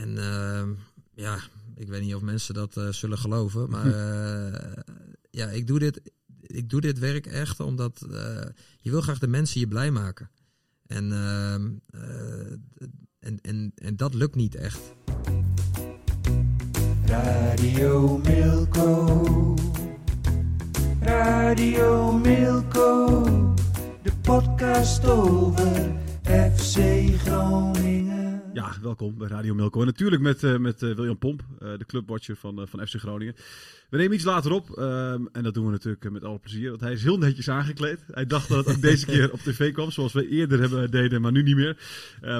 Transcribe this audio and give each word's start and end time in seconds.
En 0.00 0.16
uh, 0.16 0.62
ja, 1.14 1.38
ik 1.74 1.88
weet 1.88 2.02
niet 2.02 2.14
of 2.14 2.22
mensen 2.22 2.54
dat 2.54 2.76
uh, 2.76 2.88
zullen 2.88 3.18
geloven, 3.18 3.70
maar 3.70 3.86
uh, 3.86 4.72
ja, 5.30 5.46
ik 5.46 5.66
doe 5.66 5.78
dit, 5.78 6.00
ik 6.40 6.70
doe 6.70 6.80
dit 6.80 6.98
werk 6.98 7.26
echt 7.26 7.60
omdat 7.60 8.06
je 8.80 8.90
wil 8.90 9.00
graag 9.00 9.18
de 9.18 9.26
mensen 9.26 9.60
je 9.60 9.68
blij 9.68 9.90
maken. 9.90 10.30
En, 10.86 11.12
ehm, 11.12 11.70
en, 13.18 13.40
en, 13.40 13.72
en 13.74 13.96
dat 13.96 14.14
lukt 14.14 14.34
niet 14.34 14.54
echt. 14.54 14.80
Radio 17.04 18.18
Milko. 18.18 19.54
Radio 21.00 22.12
Milko. 22.12 23.24
De 24.02 24.12
podcast 24.22 25.06
over 25.06 25.92
FC 26.24 26.78
Groningen. 27.18 28.09
Ja, 28.52 28.72
welkom 28.82 29.18
bij 29.18 29.28
Radio 29.28 29.54
Milko. 29.54 29.80
En 29.80 29.86
natuurlijk 29.86 30.22
met, 30.22 30.42
uh, 30.42 30.56
met 30.56 30.82
uh, 30.82 30.94
William 30.94 31.18
Pomp, 31.18 31.42
uh, 31.62 31.78
de 31.78 31.84
clubwatcher 31.86 32.36
van, 32.36 32.68
van 32.68 32.86
FC 32.86 32.94
Groningen. 32.94 33.34
We 33.90 33.96
nemen 33.96 34.14
iets 34.14 34.24
later 34.24 34.52
op 34.52 34.78
um, 34.78 35.28
en 35.32 35.42
dat 35.42 35.54
doen 35.54 35.64
we 35.64 35.70
natuurlijk 35.70 36.10
met 36.10 36.24
alle 36.24 36.38
plezier. 36.38 36.68
Want 36.68 36.80
hij 36.80 36.92
is 36.92 37.02
heel 37.02 37.18
netjes 37.18 37.48
aangekleed. 37.50 37.98
Hij 38.10 38.26
dacht 38.26 38.48
dat 38.48 38.66
het 38.66 38.76
ook 38.76 38.82
deze 38.82 39.06
keer 39.12 39.32
op 39.32 39.40
tv 39.40 39.72
kwam, 39.72 39.90
zoals 39.90 40.12
we 40.12 40.28
eerder 40.28 40.60
hebben 40.60 40.90
deden, 40.90 41.20
maar 41.20 41.32
nu 41.32 41.42
niet 41.42 41.56
meer. 41.56 41.76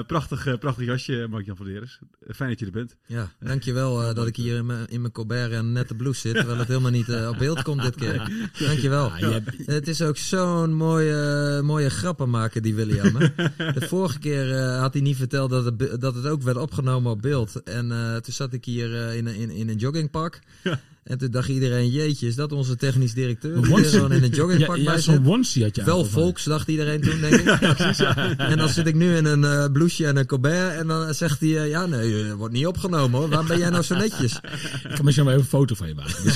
prachtig, 0.07 0.59
prachtig 0.59 0.85
jasje, 0.85 1.27
Mark-Jan 1.29 1.55
van 1.55 1.65
Deres. 1.65 1.99
fijn 2.27 2.49
dat 2.49 2.59
je 2.59 2.65
er 2.65 2.71
bent. 2.71 2.95
Ja, 3.05 3.31
dankjewel 3.39 4.13
dat 4.13 4.27
ik 4.27 4.35
hier 4.35 4.57
in 4.57 4.65
mijn, 4.65 4.87
in 4.87 5.01
mijn 5.01 5.13
Colbert 5.13 5.51
en 5.51 5.71
nette 5.71 5.95
blouse 5.95 6.19
zit, 6.19 6.35
terwijl 6.35 6.57
het 6.57 6.67
helemaal 6.67 6.91
niet 6.91 7.09
op 7.09 7.37
beeld 7.37 7.61
komt 7.61 7.81
dit 7.81 7.95
keer. 7.95 8.31
Dankjewel. 8.67 9.11
Ja, 9.17 9.29
ja. 9.29 9.39
Het 9.65 9.87
is 9.87 10.01
ook 10.01 10.17
zo'n 10.17 10.73
mooie, 10.73 11.61
mooie 11.63 11.89
grappen 11.89 12.29
maken, 12.29 12.61
die 12.61 12.75
William. 12.75 13.15
Hè? 13.15 13.27
De 13.79 13.87
vorige 13.87 14.19
keer 14.19 14.59
had 14.59 14.93
hij 14.93 15.01
niet 15.01 15.17
verteld 15.17 15.49
dat 15.49 15.65
het 15.65 16.01
dat 16.01 16.15
het 16.15 16.25
ook 16.25 16.41
werd 16.41 16.57
opgenomen 16.57 17.11
op 17.11 17.21
beeld. 17.21 17.63
En 17.63 17.85
uh, 17.85 18.15
toen 18.15 18.33
zat 18.33 18.53
ik 18.53 18.65
hier 18.65 18.89
uh, 18.89 19.15
in, 19.15 19.27
in, 19.27 19.49
in 19.49 19.69
een 19.69 19.77
joggingpak. 19.77 20.39
Ja. 20.63 20.79
En 21.03 21.17
toen 21.17 21.31
dacht 21.31 21.49
iedereen, 21.49 21.89
jeetje, 21.89 22.27
is 22.27 22.35
dat 22.35 22.51
onze 22.51 22.75
technisch 22.75 23.13
directeur? 23.13 23.61
Die 23.61 23.83
gewoon 23.83 24.11
in 24.11 24.23
een 24.23 24.29
joggingpak 24.29 24.77
ja, 24.77 24.83
bij 24.83 24.93
ja, 24.93 24.99
zo'n 24.99 25.27
onesie 25.27 25.63
had 25.63 25.75
je 25.75 25.83
Wel 25.83 26.05
volks, 26.05 26.43
dacht 26.43 26.67
iedereen 26.67 27.01
toen, 27.01 27.19
denk 27.19 27.33
ik. 27.33 27.45
ja, 27.61 27.73
precies, 27.73 27.97
ja. 27.97 28.37
En 28.37 28.57
dan 28.57 28.69
zit 28.69 28.87
ik 28.87 28.95
nu 28.95 29.15
in 29.15 29.25
een 29.25 29.41
uh, 29.41 29.65
blouseje 29.71 30.07
en 30.07 30.17
een 30.17 30.25
Colbert. 30.25 30.75
En 30.75 30.87
dan 30.87 31.13
zegt 31.13 31.39
hij, 31.39 31.49
uh, 31.49 31.69
ja 31.69 31.85
nee, 31.85 32.33
wordt 32.33 32.53
niet 32.53 32.65
opgenomen 32.65 33.19
hoor. 33.19 33.29
Waarom 33.29 33.47
ben 33.47 33.57
jij 33.57 33.69
nou 33.69 33.83
zo 33.83 33.95
netjes? 33.95 34.35
Ik 34.35 34.95
kan 34.95 35.05
misschien 35.05 35.25
wel 35.25 35.33
even 35.33 35.45
een 35.45 35.49
foto 35.49 35.75
van 35.75 35.87
je 35.87 35.95
maken. 35.95 36.23
Dus 36.23 36.35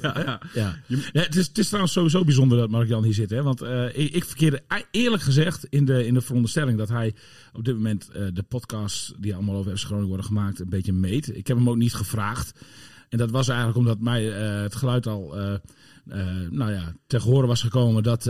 ja, 0.00 0.20
ja, 0.24 0.40
ja. 0.52 0.76
het, 1.12 1.36
is, 1.36 1.46
het 1.46 1.58
is 1.58 1.66
trouwens 1.66 1.92
sowieso 1.92 2.24
bijzonder 2.24 2.58
dat 2.58 2.70
Mark-Jan 2.70 3.04
hier 3.04 3.14
zit. 3.14 3.30
Hè? 3.30 3.42
Want 3.42 3.62
uh, 3.62 3.84
ik, 3.98 4.14
ik 4.14 4.24
verkeerde 4.24 4.62
eerlijk 4.90 5.22
gezegd 5.22 5.66
in 5.68 5.84
de, 5.84 6.06
in 6.06 6.14
de 6.14 6.20
veronderstelling 6.20 6.78
dat 6.78 6.88
hij 6.88 7.14
op 7.52 7.64
dit 7.64 7.74
moment 7.74 8.08
de 8.32 8.44
podcasts 8.48 9.12
die 9.18 9.34
allemaal 9.34 9.56
over 9.56 9.76
FC 9.76 9.84
Groningen 9.84 10.08
worden 10.08 10.26
gemaakt 10.26 10.60
een 10.60 10.68
beetje 10.68 10.92
meet. 10.92 11.36
Ik 11.36 11.46
heb 11.46 11.56
hem 11.56 11.70
ook 11.70 11.76
niet 11.76 11.94
gevraagd. 11.94 12.52
En 13.08 13.18
dat 13.18 13.30
was 13.30 13.48
eigenlijk 13.48 13.78
omdat 13.78 14.00
mij 14.00 14.24
uh, 14.24 14.62
het 14.62 14.74
geluid 14.74 15.06
al 15.06 15.38
uh, 15.38 15.54
uh, 16.06 16.26
nou 16.50 16.72
ja, 16.72 16.92
tegen 17.06 17.30
horen 17.30 17.48
was 17.48 17.62
gekomen 17.62 18.02
dat, 18.02 18.22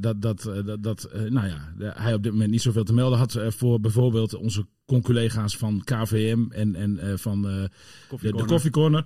dat, 0.00 0.22
dat, 0.22 0.48
dat, 0.80 1.08
nou 1.28 1.48
ja, 1.48 1.74
hij 1.78 2.14
op 2.14 2.22
dit 2.22 2.32
moment 2.32 2.50
niet 2.50 2.62
zoveel 2.62 2.84
te 2.84 2.94
melden 2.94 3.18
had 3.18 3.38
voor 3.48 3.80
bijvoorbeeld 3.80 4.34
onze 4.34 4.66
conculega's 4.86 5.56
van 5.56 5.82
KVM 5.84 6.44
en, 6.50 6.74
en 6.76 7.18
van 7.18 7.42
de, 7.42 7.70
de 8.20 8.44
Koffiecorner. 8.46 9.04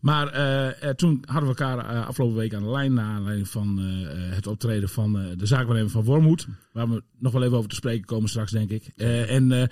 Maar 0.00 0.38
uh, 0.84 0.90
toen 0.90 1.22
hadden 1.24 1.50
we 1.50 1.56
elkaar 1.56 1.94
uh, 1.94 2.06
afgelopen 2.06 2.36
week 2.36 2.54
aan 2.54 2.62
de 2.62 2.70
lijn 2.70 2.92
naar 2.92 3.14
aanleiding 3.14 3.48
van 3.48 3.80
uh, 3.80 4.08
het 4.34 4.46
optreden 4.46 4.88
van 4.88 5.12
de 5.36 5.46
zaakwaarnemer 5.46 5.90
van 5.90 6.04
Wormoed. 6.04 6.46
Waar 6.72 6.88
we 6.88 7.02
nog 7.18 7.32
wel 7.32 7.42
even 7.42 7.56
over 7.56 7.68
te 7.68 7.74
spreken 7.74 8.06
komen 8.06 8.28
straks, 8.28 8.50
denk 8.50 8.70
ik. 8.70 8.86
en 8.96 9.70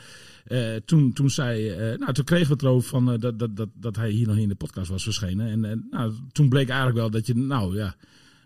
toen, 0.84 1.12
toen, 1.12 1.30
zei, 1.30 1.76
nou, 1.96 2.12
toen 2.12 2.24
kregen 2.24 2.46
we 2.46 2.52
het 2.52 2.62
erover 2.62 2.88
van, 2.88 3.18
dat, 3.18 3.38
dat, 3.38 3.56
dat, 3.56 3.68
dat 3.74 3.96
hij 3.96 4.10
hier 4.10 4.26
nog 4.26 4.36
in 4.36 4.48
de 4.48 4.54
podcast 4.54 4.90
was 4.90 5.02
verschenen. 5.02 5.64
En 5.64 5.86
nou, 5.90 6.12
toen 6.32 6.48
bleek 6.48 6.68
eigenlijk 6.68 6.98
wel 6.98 7.10
dat 7.10 7.26
je, 7.26 7.36
nou 7.36 7.76
ja, 7.76 7.96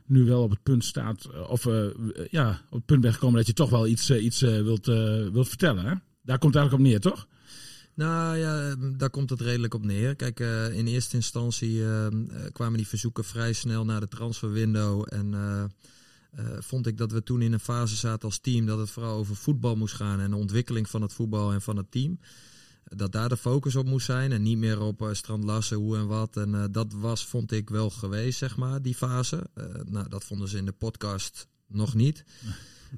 nu 0.07 0.25
wel 0.25 0.43
op 0.43 0.51
het 0.51 0.63
punt 0.63 0.85
staat, 0.85 1.47
of 1.49 1.69
ja, 2.31 2.61
op 2.71 2.77
het 2.77 2.87
punt 2.87 3.01
bent 3.01 3.15
gekomen 3.15 3.37
dat 3.37 3.47
je 3.47 3.53
toch 3.53 3.71
wel 3.71 3.87
iets, 3.87 4.11
iets 4.11 4.41
wilt, 4.41 4.87
wilt 5.33 5.49
vertellen. 5.49 5.85
Hè? 5.85 5.95
Daar 6.23 6.39
komt 6.39 6.55
het 6.55 6.63
eigenlijk 6.63 6.73
op 6.73 6.81
neer, 6.81 7.01
toch? 7.01 7.27
Nou 7.95 8.37
ja, 8.37 8.75
daar 8.97 9.11
komt 9.11 9.31
het 9.31 9.41
redelijk 9.41 9.75
op 9.75 9.85
neer. 9.85 10.17
Kijk, 10.17 10.41
uh, 10.41 10.79
in 10.79 10.87
eerste 10.87 11.17
instantie 11.17 11.75
uh, 11.75 12.07
kwamen 12.53 12.77
die 12.77 12.89
verzoeken 12.89 13.25
vrij 13.25 13.53
snel 13.53 13.85
naar 13.85 14.01
de 14.01 14.09
transferwindow. 14.09 15.07
En 15.09 15.33
uh, 15.33 15.65
vond 16.59 16.87
ik 16.87 16.97
dat 16.97 17.13
we 17.13 17.23
toen 17.23 17.43
in 17.43 17.53
een 17.53 17.61
fase 17.61 17.97
zaten 17.97 18.29
als 18.29 18.39
team 18.39 18.67
dat 18.67 18.79
het 18.79 18.91
vooral 18.91 19.17
over 19.17 19.37
voetbal 19.37 19.77
moest 19.77 19.95
gaan 19.95 20.21
en 20.21 20.31
de 20.31 20.37
ontwikkeling 20.37 20.89
van 20.89 21.03
het 21.03 21.13
voetbal 21.13 21.53
en 21.53 21.63
van 21.63 21.77
het 21.77 21.91
team. 21.91 22.21
Dat 22.85 23.13
daar 23.13 23.29
de 23.29 23.37
focus 23.37 23.77
op 23.77 23.87
moest 23.87 24.07
zijn 24.07 24.33
en 24.33 24.43
niet 24.43 24.59
meer 24.59 24.81
op 24.81 25.09
Strand 25.13 25.45
Lassen, 25.45 25.77
hoe 25.77 25.97
en 25.97 26.07
wat. 26.07 26.37
En 26.37 26.69
dat 26.73 26.93
was, 26.93 27.27
vond 27.27 27.53
ik, 27.53 27.71
wel 27.71 27.91
geweest, 27.91 28.39
zeg 28.39 28.57
maar, 28.57 28.83
die 28.83 28.95
fase. 28.95 29.51
nou, 29.85 30.09
dat 30.09 30.25
vonden 30.25 30.49
ze 30.49 30.57
in 30.57 30.65
de 30.65 30.73
podcast 30.73 31.47
nog 31.67 31.95
niet. 31.95 32.25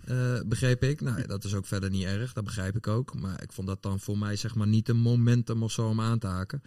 Uh, 0.09 0.41
begreep 0.47 0.83
ik. 0.83 1.01
Nou, 1.01 1.27
dat 1.27 1.45
is 1.45 1.55
ook 1.55 1.67
verder 1.67 1.91
niet 1.91 2.05
erg, 2.05 2.33
dat 2.33 2.45
begrijp 2.45 2.77
ik 2.77 2.87
ook. 2.87 3.15
Maar 3.15 3.43
ik 3.43 3.53
vond 3.53 3.67
dat 3.67 3.83
dan 3.83 4.01
voor 4.01 4.19
mij 4.19 4.37
zeg 4.37 4.55
maar 4.55 4.67
niet 4.67 4.89
een 4.89 4.97
momentum 4.97 5.63
of 5.63 5.73
zo 5.73 5.89
om 5.89 6.01
aan 6.01 6.19
te 6.19 6.27
haken. 6.27 6.63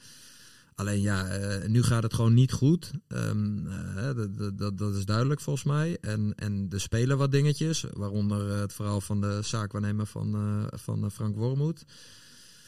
Alleen 0.75 1.01
ja, 1.01 1.39
uh, 1.39 1.67
nu 1.67 1.83
gaat 1.83 2.03
het 2.03 2.13
gewoon 2.13 2.33
niet 2.33 2.51
goed. 2.51 2.91
Dat, 3.07 4.57
dat, 4.57 4.77
dat 4.77 4.95
is 4.95 5.05
duidelijk 5.05 5.41
volgens 5.41 5.65
mij. 5.65 5.97
En, 6.01 6.33
en 6.35 6.67
er 6.69 6.81
spelen 6.81 7.17
wat 7.17 7.31
dingetjes, 7.31 7.85
waaronder 7.93 8.57
het 8.57 8.73
verhaal 8.73 9.01
van 9.01 9.21
de 9.21 9.39
zaakwaarnemer 9.43 10.05
van, 10.05 10.69
van 10.73 11.11
Frank 11.11 11.35
Wormoed. 11.35 11.85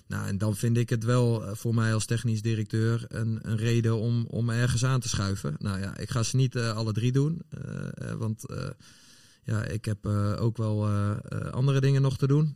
Nou, 0.07 0.28
en 0.28 0.38
dan 0.38 0.56
vind 0.56 0.78
ik 0.78 0.90
het 0.90 1.03
wel 1.03 1.56
voor 1.56 1.75
mij 1.75 1.94
als 1.94 2.06
technisch 2.06 2.41
directeur 2.41 3.06
een, 3.07 3.40
een 3.41 3.57
reden 3.57 3.97
om, 3.97 4.25
om 4.25 4.50
ergens 4.50 4.85
aan 4.85 5.00
te 5.00 5.09
schuiven. 5.09 5.56
Nou 5.59 5.79
ja, 5.79 5.97
ik 5.97 6.09
ga 6.09 6.23
ze 6.23 6.35
niet 6.35 6.57
alle 6.57 6.94
drie 6.94 7.12
doen, 7.12 7.41
want 8.17 8.46
ja, 9.47 9.63
ik 9.63 9.85
heb 9.85 10.06
uh, 10.06 10.41
ook 10.41 10.58
wel 10.58 10.88
uh, 10.88 11.16
andere 11.52 11.81
dingen 11.81 12.02
nog 12.02 12.18
te 12.18 12.28
doen. 12.28 12.56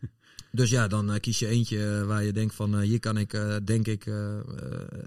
dus 0.52 0.70
ja, 0.70 0.88
dan 0.88 1.20
kies 1.20 1.38
je 1.38 1.46
eentje 1.46 2.04
waar 2.06 2.24
je 2.24 2.32
denkt 2.32 2.54
van 2.54 2.80
hier 2.80 3.00
kan 3.00 3.16
ik, 3.16 3.40
denk 3.64 3.86
ik, 3.86 4.04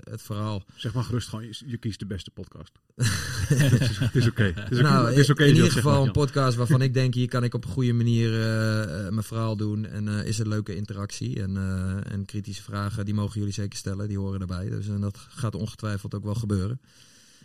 het 0.04 0.22
verhaal. 0.22 0.64
Zeg 0.76 0.94
maar 0.94 1.04
gerust 1.04 1.28
gewoon, 1.28 1.46
je, 1.46 1.62
je 1.66 1.78
kiest 1.78 2.00
de 2.00 2.06
beste 2.06 2.32
podcast. 2.32 2.72
het 2.96 4.16
is 4.16 4.28
oké. 4.28 4.54
Okay. 4.56 4.82
Nou, 4.82 5.12
okay, 5.12 5.30
okay 5.30 5.48
in 5.48 5.56
ieder 5.56 5.72
geval 5.72 6.06
een 6.06 6.12
podcast 6.12 6.58
waarvan 6.58 6.82
ik 6.88 6.94
denk 6.94 7.14
hier 7.14 7.28
kan 7.28 7.44
ik 7.44 7.54
op 7.54 7.66
een 7.66 7.72
goede 7.72 7.94
manier 7.94 8.30
mijn 9.12 9.24
verhaal 9.24 9.58
doen. 9.58 9.86
En 9.86 10.08
is 10.08 10.40
een 10.40 10.48
leuke 10.48 10.76
interactie. 10.76 11.42
En, 11.42 11.58
en 12.10 12.26
kritische 12.26 12.64
vragen, 12.64 13.06
die 13.06 13.14
mogen 13.14 13.40
jullie 13.40 13.54
zeker 13.54 13.78
stellen. 13.78 14.08
Die 14.08 14.18
horen 14.18 14.42
erbij. 14.42 14.70
Dus 14.70 14.88
en 14.88 15.02
dat 15.02 15.18
gaat 15.18 15.56
ongetwijfeld 15.56 16.16
ook 16.16 16.24
wel 16.24 16.36
gebeuren. 16.36 16.80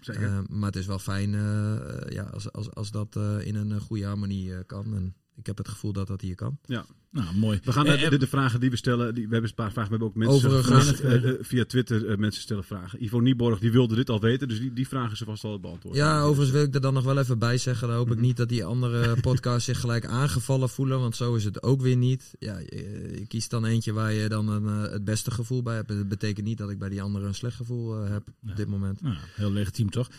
Uh, 0.07 0.39
maar 0.49 0.67
het 0.67 0.77
is 0.77 0.87
wel 0.87 0.99
fijn 0.99 1.33
uh, 1.33 2.01
ja, 2.09 2.23
als, 2.23 2.53
als, 2.53 2.75
als 2.75 2.91
dat 2.91 3.17
in 3.41 3.55
een 3.55 3.81
goede 3.81 4.05
harmonie 4.05 4.65
kan. 4.65 4.95
En 4.95 5.15
ik 5.39 5.47
heb 5.47 5.59
het 5.59 5.69
gevoel 5.69 5.93
dat 5.93 6.07
dat 6.07 6.21
hier 6.21 6.35
kan. 6.35 6.59
Ja, 6.65 6.87
nou 7.11 7.37
mooi. 7.37 7.61
We 7.65 7.73
gaan 7.73 7.85
de, 7.85 8.07
de, 8.11 8.17
de 8.17 8.27
vragen 8.27 8.61
die 8.61 8.71
we 8.71 8.77
stellen. 8.77 9.15
Die, 9.15 9.27
we 9.27 9.33
hebben 9.33 9.51
een 9.51 9.57
paar 9.57 9.73
vragen. 9.73 9.91
We 9.91 9.97
hebben 9.97 10.09
ook 10.09 10.15
mensen 10.15 10.49
Overigens, 10.49 10.91
gevraagd, 10.91 11.47
via 11.47 11.65
Twitter. 11.65 12.19
mensen 12.19 12.43
stellen 12.43 12.65
vragen. 12.65 13.05
Ivo 13.05 13.21
Nieborg 13.21 13.59
die 13.59 13.73
wilde 13.73 13.95
dit 13.95 14.11
al 14.11 14.21
weten. 14.21 14.49
Dus 14.49 14.61
die, 14.61 14.73
die 14.73 14.89
vragen 14.89 15.17
ze 15.17 15.25
vast 15.25 15.45
al 15.45 15.61
beantwoorden. 15.61 16.03
Ja, 16.03 16.21
overigens 16.21 16.51
wil 16.51 16.63
ik 16.63 16.75
er 16.75 16.81
dan 16.81 16.95
nog 16.95 17.05
wel 17.05 17.19
even 17.19 17.39
bij 17.39 17.59
zeggen. 17.59 17.89
Dan 17.89 17.97
hoop 17.97 18.11
ik 18.11 18.21
niet 18.21 18.37
dat 18.37 18.49
die 18.49 18.65
andere 18.65 19.17
podcasts 19.21 19.65
zich 19.65 19.81
gelijk 19.81 20.07
aangevallen 20.07 20.69
voelen. 20.69 21.01
Want 21.01 21.17
zo 21.17 21.35
is 21.35 21.45
het 21.45 21.63
ook 21.63 21.81
weer 21.81 21.97
niet. 21.97 22.35
Ja, 22.39 22.59
je, 22.59 23.13
je 23.19 23.27
kiest 23.27 23.51
dan 23.51 23.65
eentje 23.65 23.93
waar 23.93 24.13
je 24.13 24.29
dan 24.29 24.49
een, 24.49 24.67
het 24.67 25.05
beste 25.05 25.31
gevoel 25.31 25.63
bij 25.63 25.75
hebt. 25.75 25.89
Dat 25.89 26.09
betekent 26.09 26.47
niet 26.47 26.59
dat 26.59 26.71
ik 26.71 26.79
bij 26.79 26.89
die 26.89 27.03
andere 27.03 27.27
een 27.27 27.35
slecht 27.35 27.57
gevoel 27.57 28.03
uh, 28.05 28.11
heb 28.11 28.23
ja. 28.43 28.51
op 28.51 28.57
dit 28.57 28.69
moment. 28.69 29.03
Nou, 29.03 29.17
heel 29.35 29.53
legitiem 29.53 29.91
toch? 29.91 30.11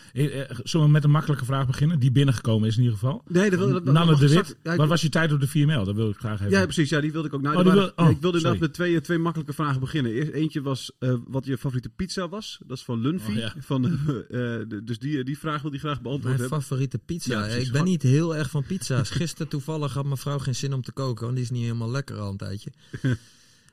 Zullen 0.62 0.86
we 0.86 0.92
met 0.92 1.04
een 1.04 1.10
makkelijke 1.10 1.44
vraag 1.44 1.66
beginnen? 1.66 1.98
Die 1.98 2.12
binnengekomen 2.12 2.68
is 2.68 2.76
in 2.76 2.82
ieder 2.82 2.98
geval. 2.98 3.22
Nee, 3.26 3.50
dat 3.50 3.58
wil 3.58 3.72
dat, 3.72 3.84
Nanne 3.84 4.16
de 4.16 4.28
Wit. 4.28 4.56
Ja, 4.62 4.76
Wat 4.76 4.88
was 4.88 5.02
je 5.02 5.08
tijd 5.10 5.32
op 5.32 5.40
de 5.40 5.46
4 5.46 5.66
mail? 5.66 5.84
Dat 5.84 5.94
wil 5.94 6.10
ik 6.10 6.16
graag 6.16 6.40
even. 6.40 6.50
Ja, 6.50 6.64
precies. 6.64 6.88
Ja, 6.88 7.00
die 7.00 7.12
wilde 7.12 7.28
ik 7.28 7.34
ook. 7.34 7.42
Nou, 7.42 7.56
oh, 7.56 7.72
wil, 7.72 7.92
oh, 7.96 8.10
ik 8.10 8.20
wilde 8.20 8.36
inderdaad 8.36 8.60
met 8.60 8.72
twee, 8.72 9.00
twee 9.00 9.18
makkelijke 9.18 9.52
vragen 9.52 9.80
beginnen. 9.80 10.12
Eerst 10.12 10.30
eentje 10.30 10.62
was 10.62 10.92
uh, 10.98 11.14
wat 11.26 11.44
je 11.44 11.58
favoriete 11.58 11.88
pizza 11.88 12.28
was. 12.28 12.58
Dat 12.66 12.76
is 12.76 12.84
van 12.84 13.00
Lunfi. 13.00 13.32
Oh, 13.32 13.38
ja. 13.38 13.54
van, 13.58 13.84
uh, 13.84 13.90
de, 14.68 14.80
dus 14.84 14.98
die, 14.98 15.24
die 15.24 15.38
vraag 15.38 15.62
wil 15.62 15.70
die 15.70 15.80
graag 15.80 16.00
beantwoord 16.00 16.36
Mijn 16.36 16.40
hebben. 16.40 16.62
favoriete 16.62 16.98
pizza? 16.98 17.46
Ja, 17.46 17.54
ik 17.54 17.72
ben 17.72 17.84
niet 17.84 18.02
heel 18.02 18.36
erg 18.36 18.50
van 18.50 18.64
pizza's. 18.64 19.10
Gisteren 19.10 19.48
toevallig 19.48 19.94
had 19.94 20.04
mijn 20.04 20.16
vrouw 20.16 20.38
geen 20.38 20.54
zin 20.54 20.72
om 20.72 20.82
te 20.82 20.92
koken. 20.92 21.24
Want 21.24 21.34
die 21.34 21.44
is 21.44 21.50
niet 21.50 21.62
helemaal 21.62 21.90
lekker 21.90 22.16
al 22.16 22.30
een 22.30 22.36
tijdje. 22.36 22.70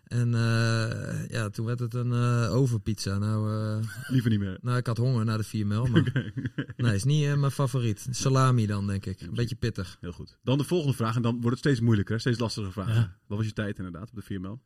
En 0.07 0.33
eh, 0.33 1.30
ja, 1.30 1.50
toen 1.50 1.65
werd 1.65 1.80
het 1.80 1.94
een 1.94 2.12
uh, 2.12 2.54
overpizza. 2.54 3.18
Nou, 3.18 3.51
uh, 3.51 3.88
Liever 4.07 4.30
niet 4.30 4.39
meer. 4.39 4.57
Nou, 4.62 4.77
ik 4.77 4.88
had 4.88 4.98
honger 4.98 5.25
na 5.25 5.38
de 5.38 5.44
4 5.44 5.68
mil. 5.68 5.86
Maar 5.86 6.01
okay. 6.07 6.33
nee, 6.77 6.95
is 6.95 7.04
niet 7.04 7.36
mijn 7.36 7.51
favoriet. 7.51 8.07
Salami 8.09 8.65
dan, 8.65 8.88
denk 8.88 9.06
ik. 9.06 9.21
Een 9.21 9.33
beetje 9.33 9.56
pittig. 9.56 9.98
Heel 10.01 10.12
goed. 10.12 10.38
Dan 10.44 10.57
de 10.57 10.63
volgende 10.63 10.95
vraag. 10.95 11.15
En 11.15 11.21
dan 11.21 11.33
wordt 11.33 11.50
het 11.50 11.59
steeds 11.59 11.80
moeilijker. 11.80 12.19
Steeds 12.19 12.39
lastiger 12.39 12.71
vragen. 12.71 12.94
Ja. 12.94 13.18
Wat 13.27 13.38
was 13.38 13.48
je 13.48 13.54
tijd 13.54 13.77
inderdaad 13.77 14.09
op 14.09 14.15
de 14.15 14.21
4 14.21 14.42
mil? 14.42 14.62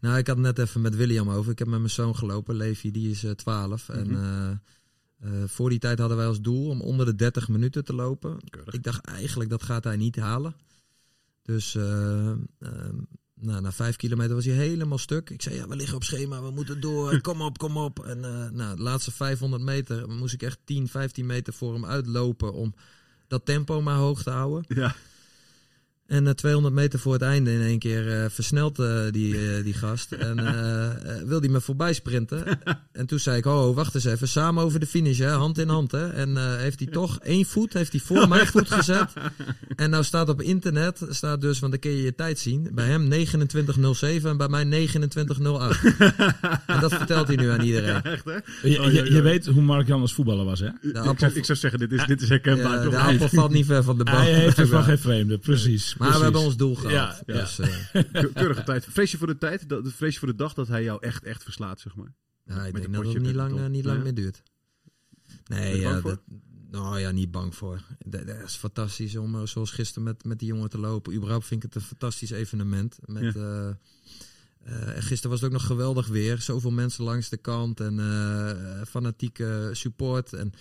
Nou, 0.00 0.18
ik 0.18 0.26
had 0.26 0.38
net 0.38 0.58
even 0.58 0.80
met 0.80 0.96
William 0.96 1.30
over. 1.30 1.52
Ik 1.52 1.58
heb 1.58 1.68
met 1.68 1.78
mijn 1.78 1.90
zoon 1.90 2.16
gelopen. 2.16 2.56
Levi, 2.56 2.90
die 2.90 3.10
is 3.10 3.26
12. 3.36 3.88
Mm 3.88 3.94
-hmm. 3.94 4.60
En 5.20 5.48
voor 5.48 5.70
die 5.70 5.78
tijd 5.78 5.98
hadden 5.98 6.16
wij 6.16 6.26
als 6.26 6.40
doel 6.40 6.68
om 6.68 6.80
onder 6.80 7.06
de 7.06 7.14
30 7.14 7.48
minuten 7.48 7.84
te 7.84 7.94
lopen. 7.94 8.38
Keurig. 8.50 8.74
Ik 8.74 8.82
dacht 8.82 9.04
eigenlijk 9.04 9.50
dat 9.50 9.62
gaat 9.62 9.84
hij 9.84 9.96
niet 9.96 10.16
halen. 10.16 10.54
Dus 11.42 11.76
nou, 13.40 13.60
na 13.60 13.72
vijf 13.72 13.96
kilometer 13.96 14.34
was 14.34 14.44
hij 14.44 14.54
helemaal 14.54 14.98
stuk. 14.98 15.30
Ik 15.30 15.42
zei, 15.42 15.54
ja, 15.54 15.68
we 15.68 15.76
liggen 15.76 15.96
op 15.96 16.04
schema, 16.04 16.42
we 16.42 16.50
moeten 16.50 16.80
door. 16.80 17.20
Kom 17.20 17.40
op, 17.40 17.58
kom 17.58 17.76
op. 17.76 18.04
En 18.04 18.18
uh, 18.18 18.48
nou, 18.50 18.76
de 18.76 18.82
laatste 18.82 19.12
500 19.12 19.62
meter 19.62 20.08
moest 20.08 20.34
ik 20.34 20.42
echt 20.42 20.58
10, 20.64 20.88
15 20.88 21.26
meter 21.26 21.52
voor 21.52 21.72
hem 21.72 21.86
uitlopen 21.86 22.52
om 22.52 22.74
dat 23.28 23.44
tempo 23.44 23.82
maar 23.82 23.96
hoog 23.96 24.22
te 24.22 24.30
houden. 24.30 24.64
Ja. 24.68 24.94
En 26.06 26.24
uh, 26.24 26.30
200 26.30 26.74
meter 26.74 26.98
voor 26.98 27.12
het 27.12 27.22
einde 27.22 27.52
in 27.52 27.60
één 27.60 27.78
keer 27.78 28.06
uh, 28.06 28.24
versnelt 28.28 28.78
uh, 28.78 29.00
die, 29.10 29.62
die 29.62 29.74
gast. 29.74 30.12
En 30.12 30.36
wil 31.26 31.40
hij 31.40 31.48
me 31.48 31.60
voorbij 31.60 31.92
sprinten. 31.92 32.44
en 32.92 33.06
toen 33.06 33.18
zei 33.18 33.36
ik, 33.36 33.46
oh, 33.46 33.74
wacht 33.74 33.94
eens 33.94 34.04
even. 34.04 34.28
Samen 34.28 34.64
over 34.64 34.80
de 34.80 34.86
finish, 34.86 35.18
hè? 35.18 35.30
hand 35.30 35.58
in 35.58 35.68
hand. 35.68 35.92
Hè? 35.92 36.08
En 36.08 36.58
heeft 36.58 36.78
hij 36.78 36.88
toch 36.88 37.18
één 37.18 37.44
voet 37.44 37.72
heeft 37.72 37.92
hij 37.92 38.00
voor 38.00 38.28
mijn 38.28 38.46
voet 38.46 38.70
gezet. 38.70 39.12
En 39.76 39.90
nou 39.90 40.04
staat 40.04 40.28
op 40.28 40.42
internet, 40.42 41.06
staat 41.08 41.40
dus, 41.40 41.58
want 41.58 41.72
dan 41.72 41.80
kun 41.80 41.90
je 41.90 42.02
je 42.02 42.14
tijd 42.14 42.38
zien. 42.38 42.68
Bij 42.72 42.86
hem 42.86 43.12
29.07 43.12 44.24
en 44.24 44.36
bij 44.36 44.48
mij 44.48 44.88
29.08. 44.88 44.96
en 46.66 46.80
dat 46.80 46.94
vertelt 46.94 47.26
hij 47.26 47.36
nu 47.36 47.48
aan 47.48 47.60
iedereen. 47.60 47.88
Ja, 47.88 48.02
echt, 48.02 48.24
hè? 48.24 48.68
Je, 48.68 48.82
oh, 48.82 48.92
je, 48.92 49.12
je, 49.12 49.22
weet 49.22 49.46
hoe 49.46 49.62
Mark 49.62 49.86
Jan 49.86 50.00
als 50.00 50.14
voetballer 50.14 50.44
was, 50.44 50.60
hè? 50.60 50.66
Ik, 50.66 51.18
zou, 51.18 51.32
ik, 51.34 51.44
zou, 51.44 51.58
zeggen, 51.58 51.78
dit 51.78 51.92
is, 51.92 52.06
dit 52.06 52.22
is 52.22 52.28
herkenbaar. 52.28 52.90
de 52.90 52.98
appel 52.98 53.28
valt 53.28 53.52
niet 53.52 53.66
ver 53.66 53.82
van 53.82 53.98
de 53.98 54.04
boom. 54.04 54.14
Hij 54.14 54.34
heeft 54.34 54.58
ervan 54.58 54.84
geen 54.84 54.98
vreemde, 54.98 55.38
precies. 55.38 55.94
Maar 56.04 56.12
precies. 56.12 56.32
we 56.32 56.38
hebben 56.38 56.50
ons 56.50 56.56
doel 56.56 56.74
gehad. 56.74 57.22
Ja, 57.26 57.34
dus, 57.34 57.58
uh... 57.58 58.32
Keurige 58.34 58.62
tijd. 58.62 58.84
Vrees 58.84 59.10
je 59.10 59.18
voor 59.18 59.26
de 59.26 59.38
tijd? 59.38 59.68
Dat, 59.68 59.92
vrees 59.92 60.12
je 60.12 60.18
voor 60.18 60.28
de 60.28 60.34
dag 60.34 60.54
dat 60.54 60.68
hij 60.68 60.82
jou 60.82 60.98
echt, 61.02 61.24
echt 61.24 61.42
verslaat, 61.42 61.80
zeg 61.80 61.94
maar? 61.94 62.12
Ja, 62.44 62.66
ik 62.66 62.74
denk 62.74 62.94
dat 62.94 63.04
het 63.04 63.22
niet 63.22 63.34
lang, 63.34 63.68
niet 63.68 63.84
lang 63.84 64.02
meer 64.02 64.14
duurt. 64.14 64.42
Nee, 65.44 65.80
ja, 65.80 66.00
dat, 66.00 66.20
nou 66.70 66.98
ja, 66.98 67.10
niet 67.10 67.30
bang 67.30 67.54
voor. 67.54 67.82
Dat, 67.98 68.26
dat, 68.26 68.36
is 68.44 68.54
fantastisch 68.54 69.16
om 69.16 69.34
uh, 69.34 69.46
zoals 69.46 69.70
gisteren 69.70 70.02
met, 70.02 70.24
met 70.24 70.38
die 70.38 70.48
jongen 70.48 70.70
te 70.70 70.78
lopen. 70.78 71.14
Überhaupt 71.14 71.46
vind 71.46 71.64
ik 71.64 71.72
het 71.72 71.82
een 71.82 71.88
fantastisch 71.88 72.30
evenement. 72.30 72.98
Met, 73.04 73.34
ja. 73.34 73.78
gisteren 74.96 75.30
was 75.30 75.40
het 75.40 75.44
ook 75.44 75.56
nog 75.56 75.66
geweldig 75.66 76.06
weer. 76.06 76.40
Zoveel 76.40 76.70
mensen 76.70 77.04
langs 77.04 77.28
de 77.28 77.36
kant 77.36 77.80
en 77.80 78.00
fanatieke 78.88 79.70
support. 79.72 80.32
En 80.32 80.52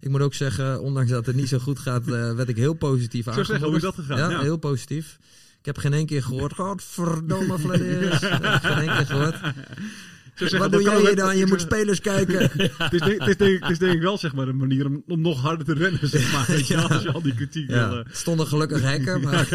ik 0.00 0.08
moet 0.08 0.20
ook 0.20 0.34
zeggen, 0.34 0.80
ondanks 0.80 1.10
dat 1.10 1.26
het 1.26 1.36
niet 1.36 1.48
zo 1.48 1.58
goed 1.58 1.78
gaat, 1.78 2.06
uh, 2.06 2.32
werd 2.32 2.48
ik 2.48 2.56
heel 2.56 2.74
positief 2.74 3.28
aangemoedigd. 3.28 3.46
Zo 3.46 3.52
zeggen, 3.52 3.66
hoe 3.66 3.76
is 3.76 3.82
dat 3.82 3.94
gegaan? 3.94 4.30
Ja, 4.30 4.36
ja, 4.36 4.42
heel 4.42 4.56
positief. 4.56 5.18
Ik 5.58 5.66
heb 5.66 5.78
geen 5.78 5.92
één 5.92 6.06
keer 6.06 6.22
gehoord, 6.22 6.54
godverdomme 6.62 7.58
Vladeris. 7.58 8.18
geen 8.18 8.88
één 8.88 8.96
keer 8.96 9.06
gehoord. 9.06 9.40
Zeggen, 10.38 10.58
Wat 10.58 10.72
doe 10.72 10.82
jij 10.82 11.00
hier 11.00 11.16
dan? 11.16 11.36
Je 11.36 11.46
moet 11.46 11.60
spelers 11.60 12.00
kijken. 12.00 12.40
het, 12.78 12.92
is 12.92 13.00
denk, 13.00 13.20
het, 13.20 13.28
is 13.28 13.36
denk, 13.36 13.60
het 13.60 13.70
is 13.70 13.78
denk 13.78 13.92
ik 13.94 14.02
wel 14.02 14.18
zeg 14.18 14.34
maar, 14.34 14.48
een 14.48 14.56
manier 14.56 14.86
om, 14.86 15.02
om 15.06 15.20
nog 15.20 15.40
harder 15.40 15.66
te 15.66 15.74
rennen. 15.74 16.08
Zeg 16.08 16.32
maar, 16.32 16.44
weet 16.48 16.66
je, 16.66 16.74
ja. 16.74 16.82
Als 16.82 17.02
je 17.02 17.12
al 17.12 17.22
die 17.22 17.34
kritiek 17.34 17.70
ja. 17.70 17.88
wil... 17.88 17.98
Uh... 17.98 18.04
Stonden 18.10 18.46
gelukkig 18.46 18.82
hekken, 18.82 19.20
maar... 19.24 19.48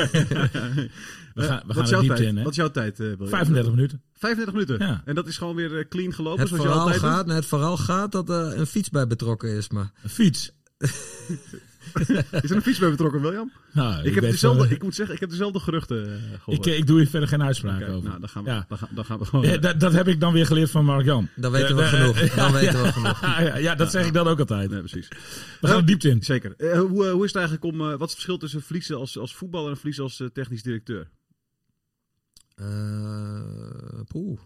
We 1.34 1.44
gaan, 1.44 1.64
we 1.68 1.74
wat, 1.74 1.90
gaan 1.90 2.04
in, 2.04 2.38
hè? 2.38 2.44
wat 2.44 2.52
is 2.52 2.58
jouw 2.58 2.72
tijd? 2.72 3.00
Uh, 3.00 3.14
35 3.20 3.72
minuten. 3.72 4.02
35 4.14 4.54
minuten? 4.54 4.88
Ja. 4.88 5.02
En 5.06 5.16
dat 5.16 5.28
is 5.28 5.38
gewoon 5.38 5.56
weer 5.56 5.88
clean 5.88 6.14
gelopen 6.14 6.40
het 6.40 6.48
zoals 6.48 6.64
verhaal 6.64 6.88
je 6.88 6.94
altijd 6.94 7.12
gaat, 7.12 7.26
nee, 7.26 7.36
Het 7.36 7.46
verhaal 7.46 7.78
gaat 7.78 8.12
dat 8.12 8.30
er 8.30 8.60
een 8.60 8.68
fiets 8.68 8.90
bij 8.90 9.08
betrokken 9.08 9.50
is, 9.50 9.70
maar... 9.70 9.92
Een 10.04 10.10
fiets? 10.10 10.52
is 12.44 12.50
er 12.50 12.56
een 12.56 12.62
fiets 12.62 12.80
bij 12.80 12.90
betrokken, 12.90 13.22
William? 13.22 13.52
Nou, 13.72 14.04
ik, 14.04 14.16
heb 14.16 14.24
dezelfde, 14.24 14.70
ik 14.70 14.84
moet 14.84 14.96
zeggen, 14.96 15.16
ik 15.16 15.22
heb 15.22 15.30
dezelfde 15.30 15.60
geruchten 15.60 16.06
uh, 16.06 16.40
gehoord. 16.40 16.66
Ik, 16.66 16.78
ik 16.78 16.88
doe 16.88 16.98
hier 16.98 17.08
verder 17.08 17.30
geen 17.30 17.44
uitspraak 17.44 17.82
okay, 17.82 17.94
over. 17.94 18.10
Nou, 18.10 18.20
dan 18.20 18.30
gaan 18.30 18.44
we, 18.44 18.50
ja. 18.50 18.66
dan 18.68 18.78
gaan, 18.78 18.90
dan 18.92 19.06
gaan 19.06 19.20
we 19.20 19.26
gewoon... 19.26 19.46
Ja, 19.46 19.58
dat, 19.58 19.80
dat, 19.80 19.94
heb 19.94 20.08
ik 20.08 20.20
dan 20.20 20.34
weer 20.34 20.46
geleerd 20.46 20.72
van 20.72 20.86
Mark-Jan. 20.86 21.30
Dan 21.36 21.52
weten 21.52 21.76
we 21.76 21.84
genoeg. 21.84 22.36
Dan 22.36 22.52
weten 22.52 22.84
we 22.84 22.92
genoeg. 22.92 23.22
ja, 23.42 23.58
ja, 23.58 23.76
dat 23.76 23.92
zeg 23.92 24.06
ik 24.06 24.14
dan 24.14 24.28
ook 24.28 24.40
altijd. 24.40 24.70
Nee, 24.70 24.80
precies. 24.80 25.08
We 25.62 25.68
gaan 25.68 25.78
er 25.78 25.86
diepte 25.86 26.10
in. 26.10 26.24
Zeker. 26.24 26.54
Uh, 26.58 26.80
hoe, 26.80 27.06
uh, 27.06 27.12
hoe 27.12 27.26
is 27.26 27.34
het 27.34 27.36
eigenlijk 27.36 27.66
om... 27.66 27.78
wat 27.78 27.92
is 27.94 28.00
het 28.00 28.12
verschil 28.12 28.38
tussen 28.38 28.62
verliezen 28.62 28.98
als, 28.98 29.18
als 29.18 29.36
voetballer 29.36 29.70
en 29.70 29.78
verliezen 29.78 30.04
als 30.04 30.24
technisch 30.34 30.64
directeur? 30.64 31.10
poeh. 34.08 34.40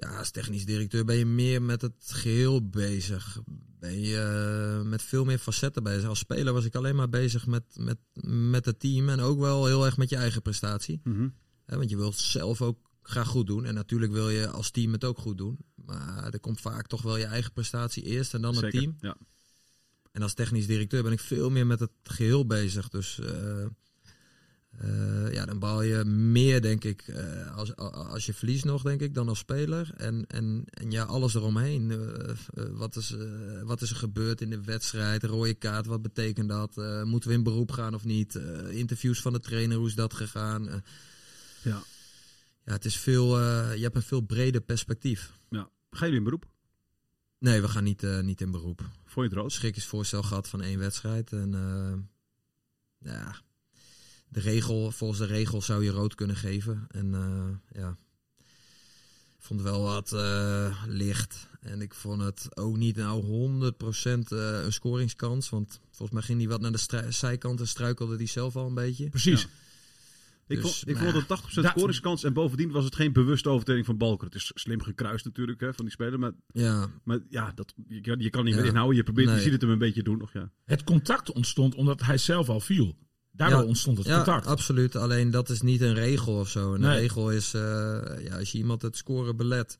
Ja, 0.00 0.18
als 0.18 0.30
technisch 0.30 0.64
directeur 0.64 1.04
ben 1.04 1.16
je 1.16 1.26
meer 1.26 1.62
met 1.62 1.82
het 1.82 2.04
geheel 2.06 2.68
bezig. 2.68 3.38
Ben 3.78 4.00
je 4.00 4.82
met 4.84 5.02
veel 5.02 5.24
meer 5.24 5.38
facetten 5.38 5.82
bezig. 5.82 6.08
Als 6.08 6.18
speler 6.18 6.52
was 6.52 6.64
ik 6.64 6.74
alleen 6.74 6.96
maar 6.96 7.08
bezig 7.08 7.46
met, 7.46 7.64
met, 7.76 7.98
met 8.30 8.64
het 8.64 8.80
team 8.80 9.08
en 9.08 9.20
ook 9.20 9.38
wel 9.38 9.66
heel 9.66 9.84
erg 9.84 9.96
met 9.96 10.10
je 10.10 10.16
eigen 10.16 10.42
prestatie. 10.42 11.00
Mm 11.04 11.14
-hmm. 11.14 11.34
He, 11.64 11.76
want 11.76 11.90
je 11.90 11.96
wilt 11.96 12.16
zelf 12.16 12.62
ook 12.62 12.90
graag 13.02 13.28
goed 13.28 13.46
doen. 13.46 13.64
En 13.64 13.74
natuurlijk 13.74 14.12
wil 14.12 14.30
je 14.30 14.48
als 14.48 14.70
team 14.70 14.92
het 14.92 15.04
ook 15.04 15.18
goed 15.18 15.38
doen. 15.38 15.58
Maar 15.74 16.28
er 16.30 16.40
komt 16.40 16.60
vaak 16.60 16.86
toch 16.86 17.02
wel 17.02 17.16
je 17.16 17.24
eigen 17.24 17.52
prestatie 17.52 18.02
eerst 18.02 18.34
en 18.34 18.42
dan 18.42 18.54
Zeker, 18.54 18.68
het 18.68 18.80
team. 18.80 18.96
Ja. 19.00 19.16
En 20.12 20.22
als 20.22 20.34
technisch 20.34 20.66
directeur 20.66 21.02
ben 21.02 21.12
ik 21.12 21.20
veel 21.20 21.50
meer 21.50 21.66
met 21.66 21.80
het 21.80 21.90
geheel 22.02 22.46
bezig. 22.46 22.88
Dus 22.88 23.18
uh, 23.18 23.66
uh, 24.84 25.32
ja, 25.32 25.46
dan 25.46 25.58
bouw 25.58 25.82
je 25.82 26.04
meer, 26.04 26.60
denk 26.60 26.84
ik, 26.84 27.06
uh, 27.08 27.56
als, 27.56 27.76
als 27.76 28.26
je 28.26 28.34
verliest 28.34 28.64
nog, 28.64 28.82
denk 28.82 29.00
ik, 29.00 29.14
dan 29.14 29.28
als 29.28 29.38
speler. 29.38 29.90
En, 29.96 30.26
en, 30.26 30.64
en 30.70 30.90
ja, 30.90 31.04
alles 31.04 31.34
eromheen. 31.34 31.90
Uh, 31.90 32.66
wat, 32.70 32.96
is, 32.96 33.16
wat 33.62 33.82
is 33.82 33.90
er 33.90 33.96
gebeurd 33.96 34.40
in 34.40 34.50
de 34.50 34.62
wedstrijd? 34.62 35.24
Rode 35.24 35.54
kaart, 35.54 35.86
wat 35.86 36.02
betekent 36.02 36.48
dat? 36.48 36.76
moeten 37.04 37.30
we 37.30 37.36
in 37.36 37.42
beroep 37.42 37.70
gaan 37.70 37.94
of 37.94 38.04
niet? 38.04 38.34
interviews 38.70 39.20
van 39.20 39.32
de 39.32 39.40
trainer, 39.40 39.76
hoe 39.76 39.86
is 39.86 39.94
dat 39.94 40.14
gegaan? 40.14 40.82
ja. 41.62 41.82
ja, 42.64 42.72
het 42.72 42.84
is 42.84 42.96
veel, 42.96 43.38
je 43.72 43.82
hebt 43.82 43.96
een 43.96 44.02
veel 44.02 44.20
breder 44.20 44.60
perspectief. 44.60 45.32
Ja. 45.50 45.70
Gaan 45.90 46.08
jullie 46.08 46.16
in 46.16 46.24
beroep? 46.24 46.46
Nee, 47.38 47.60
we 47.60 47.68
gaan 47.68 47.84
niet, 47.84 48.06
niet 48.22 48.40
in 48.40 48.50
beroep. 48.50 48.88
Voor 49.04 49.22
je 49.22 49.28
het 49.28 49.38
rood? 49.38 49.52
Schikkingsvoorstel 49.52 50.22
gehad 50.22 50.48
van 50.48 50.62
één 50.62 50.78
wedstrijd. 50.78 51.32
En 51.32 51.50
ja, 52.98 53.42
de 54.28 54.40
regel, 54.40 54.90
volgens 54.90 55.20
de 55.20 55.26
regel 55.26 55.62
zou 55.62 55.84
je 55.84 55.90
rood 55.90 56.14
kunnen 56.14 56.36
geven. 56.36 56.86
En 56.88 57.06
uh, 57.06 57.80
ja, 57.82 57.96
ik 59.38 59.44
vond 59.44 59.60
het 59.60 59.68
wel 59.68 59.82
wat 59.82 60.12
uh, 60.12 60.82
licht. 60.86 61.48
En 61.60 61.80
ik 61.80 61.94
vond 61.94 62.22
het 62.22 62.56
ook 62.56 62.76
niet 62.76 62.96
nou 62.96 63.22
100% 63.22 63.26
uh, 63.26 64.64
een 64.64 64.72
scoringskans. 64.72 65.48
Want 65.48 65.80
volgens 65.90 66.10
mij 66.10 66.22
ging 66.22 66.38
hij 66.38 66.48
wat 66.48 66.60
naar 66.60 66.72
de 66.72 67.12
zijkant 67.12 67.60
en 67.60 67.68
struikelde 67.68 68.16
hij 68.16 68.26
zelf 68.26 68.56
al 68.56 68.66
een 68.66 68.74
beetje. 68.74 69.08
Precies. 69.08 69.42
Ja. 69.42 69.48
Ik, 70.48 70.62
dus, 70.62 70.70
vond, 70.70 70.88
ik 70.88 70.96
vond 70.96 71.28
het 71.28 71.66
80% 71.66 71.68
scoringskans 71.68 72.24
en 72.24 72.32
bovendien 72.32 72.70
was 72.70 72.84
het 72.84 72.94
geen 72.94 73.12
bewuste 73.12 73.48
overtreding 73.48 73.86
van 73.86 73.96
Balker. 73.96 74.26
Het 74.26 74.34
is 74.34 74.52
slim 74.54 74.82
gekruist 74.82 75.24
natuurlijk 75.24 75.60
hè, 75.60 75.74
van 75.74 75.84
die 75.84 75.94
speler. 75.94 76.18
Maar 76.18 76.32
ja, 76.52 76.90
maar, 77.04 77.18
ja 77.28 77.52
dat, 77.54 77.74
je, 77.88 78.14
je 78.18 78.30
kan 78.30 78.44
niet 78.44 78.54
meer 78.54 78.64
inhouden. 78.64 78.96
Je, 78.96 79.02
probeert, 79.02 79.26
nee. 79.26 79.36
je 79.36 79.42
ziet 79.42 79.52
het 79.52 79.60
hem 79.60 79.70
een 79.70 79.78
beetje 79.78 80.02
doen. 80.02 80.18
Nog, 80.18 80.32
ja. 80.32 80.50
Het 80.64 80.84
contact 80.84 81.32
ontstond 81.32 81.74
omdat 81.74 82.02
hij 82.02 82.18
zelf 82.18 82.48
al 82.48 82.60
viel. 82.60 82.96
Daardoor 83.38 83.60
ja, 83.60 83.66
ontstond 83.66 83.98
het 83.98 84.06
ja, 84.06 84.14
contact. 84.16 84.46
absoluut. 84.46 84.96
Alleen 84.96 85.30
dat 85.30 85.48
is 85.48 85.60
niet 85.62 85.80
een 85.80 85.94
regel 85.94 86.38
of 86.38 86.48
zo. 86.48 86.74
Een 86.74 86.80
Nee. 86.80 86.98
regel 86.98 87.30
is, 87.30 87.54
uh, 87.54 87.60
ja, 88.24 88.38
als 88.38 88.52
je 88.52 88.58
iemand 88.58 88.82
het 88.82 88.96
scoren 88.96 89.36
belet 89.36 89.78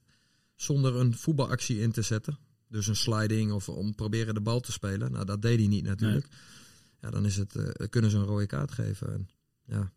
zonder 0.54 0.96
een 0.96 1.14
voetbalactie 1.16 1.80
in 1.80 1.92
te 1.92 2.02
zetten. 2.02 2.38
Dus 2.68 2.86
een 2.86 2.96
sliding 2.96 3.52
of 3.52 3.68
om 3.68 3.94
proberen 3.94 4.34
de 4.34 4.40
bal 4.40 4.60
te 4.60 4.72
spelen. 4.72 5.12
Nou, 5.12 5.24
dat 5.24 5.42
deed 5.42 5.58
hij 5.58 5.68
niet 5.68 5.84
natuurlijk. 5.84 6.26
Ja, 7.00 7.10
dan 7.10 7.24
is 7.24 7.36
het, 7.36 7.54
uh, 7.56 7.68
kunnen 7.90 8.10
ze 8.10 8.16
een 8.16 8.24
rode 8.24 8.46
kaart 8.46 8.72
geven. 8.72 9.12
En, 9.12 9.28
ja. 9.64 9.92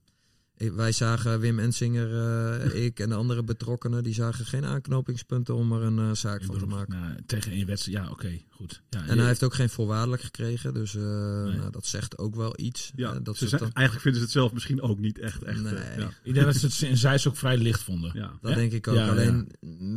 Wij 0.69 0.91
zagen 0.91 1.39
Wim 1.39 1.59
Ensinger, 1.59 2.13
eh, 2.61 2.83
ik 2.85 2.99
en 2.99 3.09
de 3.09 3.15
andere 3.15 3.43
betrokkenen, 3.43 4.03
die 4.03 4.13
zagen 4.13 4.45
geen 4.45 4.65
aanknopingspunten 4.65 5.55
om 5.55 5.71
er 5.71 5.81
een 5.81 5.99
eh, 5.99 6.11
zaak 6.11 6.43
van 6.43 6.57
te 6.57 6.65
maken. 6.65 6.99
nou, 6.99 7.13
tegen 7.25 7.51
één 7.51 7.65
wedstrijd, 7.65 7.97
ja, 7.97 8.11
oké, 8.11 8.39
goed. 8.49 8.81
Ja, 8.89 9.05
En 9.07 9.17
hij 9.17 9.27
heeft 9.27 9.43
ook 9.43 9.53
geen 9.53 9.69
voorwaardelijk 9.69 10.21
gekregen, 10.21 10.73
dus 10.73 10.95
eh, 10.95 11.01
Nee. 11.01 11.57
nou, 11.57 11.71
dat 11.71 11.85
zegt 11.85 12.17
ook 12.17 12.35
wel 12.35 12.53
iets. 12.59 12.91
Ja, 12.95 13.19
dat 13.19 13.37
ze 13.37 13.43
ze 13.43 13.49
zijn, 13.49 13.61
dan, 13.61 13.71
eigenlijk 13.71 14.01
vinden 14.01 14.21
ze 14.21 14.25
het 14.25 14.35
zelf 14.35 14.53
misschien 14.53 14.81
ook 14.81 14.99
niet 14.99 15.19
echt. 15.19 15.43
echt 15.43 15.61
Nee. 15.61 15.73
ja. 15.97 16.11
Ik 16.23 16.33
denk 16.33 16.45
dat 16.45 16.55
ze 16.55 16.65
het 16.65 16.81
in 16.81 16.97
Zeist 16.97 17.27
ook 17.27 17.37
vrij 17.37 17.57
licht 17.57 17.81
vonden. 17.81 18.11
Ja. 18.13 18.37
dat 18.41 18.51
Ja? 18.51 18.57
denk 18.57 18.71
ik 18.71 18.87
ook. 18.87 18.95
Ja, 18.95 19.09
Alleen 19.09 19.51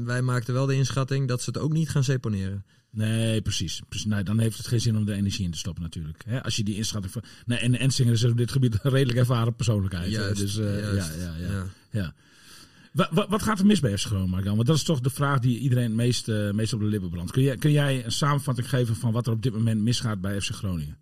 wij 0.04 0.22
maakten 0.22 0.54
wel 0.54 0.66
de 0.66 0.74
inschatting 0.74 1.28
dat 1.28 1.42
ze 1.42 1.50
het 1.50 1.58
ook 1.58 1.72
niet 1.72 1.88
gaan 1.88 2.04
seponeren. 2.04 2.64
Nee, 2.94 3.40
precies. 3.42 3.82
precies. 3.88 4.06
Nee, 4.06 4.22
dan 4.22 4.38
heeft 4.38 4.56
het 4.58 4.66
geen 4.66 4.80
zin 4.80 4.96
om 4.96 5.04
de 5.04 5.14
energie 5.14 5.44
in 5.44 5.50
te 5.50 5.58
stoppen 5.58 5.82
natuurlijk. 5.82 6.22
Hè, 6.26 6.42
als 6.42 6.56
je 6.56 6.62
die 6.64 6.76
inschatting 6.76 7.12
van... 7.12 7.22
Nee, 7.46 7.58
en 7.58 7.78
Ensinger 7.78 8.12
is 8.12 8.24
op 8.24 8.36
dit 8.36 8.50
gebied 8.52 8.78
een 8.82 8.90
redelijk 8.98 9.18
ervaren 9.18 9.54
persoonlijkheid. 9.54 10.10
Juist, 10.10 10.40
dus, 10.40 10.58
eh, 10.58 10.78
juist, 10.80 11.14
ja, 11.14 11.22
ja, 11.24 11.34
ja, 11.36 11.48
ja. 11.52 11.66
ja. 11.90 12.14
Wa- 12.92 13.08
wa- 13.12 13.28
wat 13.28 13.42
gaat 13.42 13.58
er 13.58 13.66
mis 13.66 13.80
bij 13.80 13.98
FC 13.98 14.06
Groningen? 14.06 14.54
Want 14.56 14.66
dat 14.66 14.76
is 14.76 14.82
toch 14.82 15.00
de 15.00 15.10
vraag 15.10 15.38
die 15.38 15.58
iedereen 15.58 15.84
het 15.84 15.94
meest, 15.94 16.28
eh, 16.28 16.50
meest 16.50 16.72
op 16.72 16.80
de 16.80 16.86
lippen 16.86 17.10
brandt. 17.10 17.30
Kun 17.32 17.42
jij, 17.42 17.56
kun 17.56 17.70
jij 17.72 18.04
een 18.04 18.12
samenvatting 18.12 18.68
geven 18.68 18.96
van 18.96 19.12
wat 19.12 19.26
er 19.26 19.32
op 19.32 19.42
dit 19.42 19.52
moment 19.52 19.80
misgaat 19.80 20.20
bij 20.20 20.40
FC 20.40 20.50
Groningen? 20.50 20.98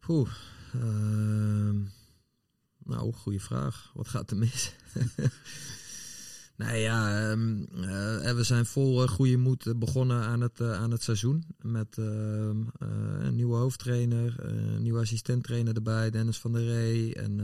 Poeh. 0.00 0.28
ehm, 0.72 1.78
nou, 2.84 3.12
goede 3.12 3.40
vraag. 3.40 3.90
Wat 3.94 4.08
gaat 4.08 4.30
er 4.30 4.36
mis? 4.36 4.72
Nou 6.60 6.76
ja, 6.76 7.30
um, 7.30 7.68
uh, 7.74 8.32
we 8.32 8.42
zijn 8.42 8.66
vol 8.66 9.02
uh, 9.02 9.08
goede 9.08 9.36
moed 9.36 9.78
begonnen 9.78 10.22
aan 10.22 10.40
het, 10.40 10.60
aan 10.60 10.90
het 10.90 11.02
seizoen. 11.02 11.44
Met 11.62 11.98
ehm, 11.98 12.56
een 12.78 13.34
nieuwe 13.34 13.56
hoofdtrainer, 13.56 14.34
een 14.38 14.82
nieuwe 14.82 15.00
assistenttrainer 15.00 15.74
erbij, 15.74 16.10
Dennis 16.10 16.38
van 16.38 16.52
der 16.52 16.64
Rey. 16.64 17.14
En, 17.16 17.40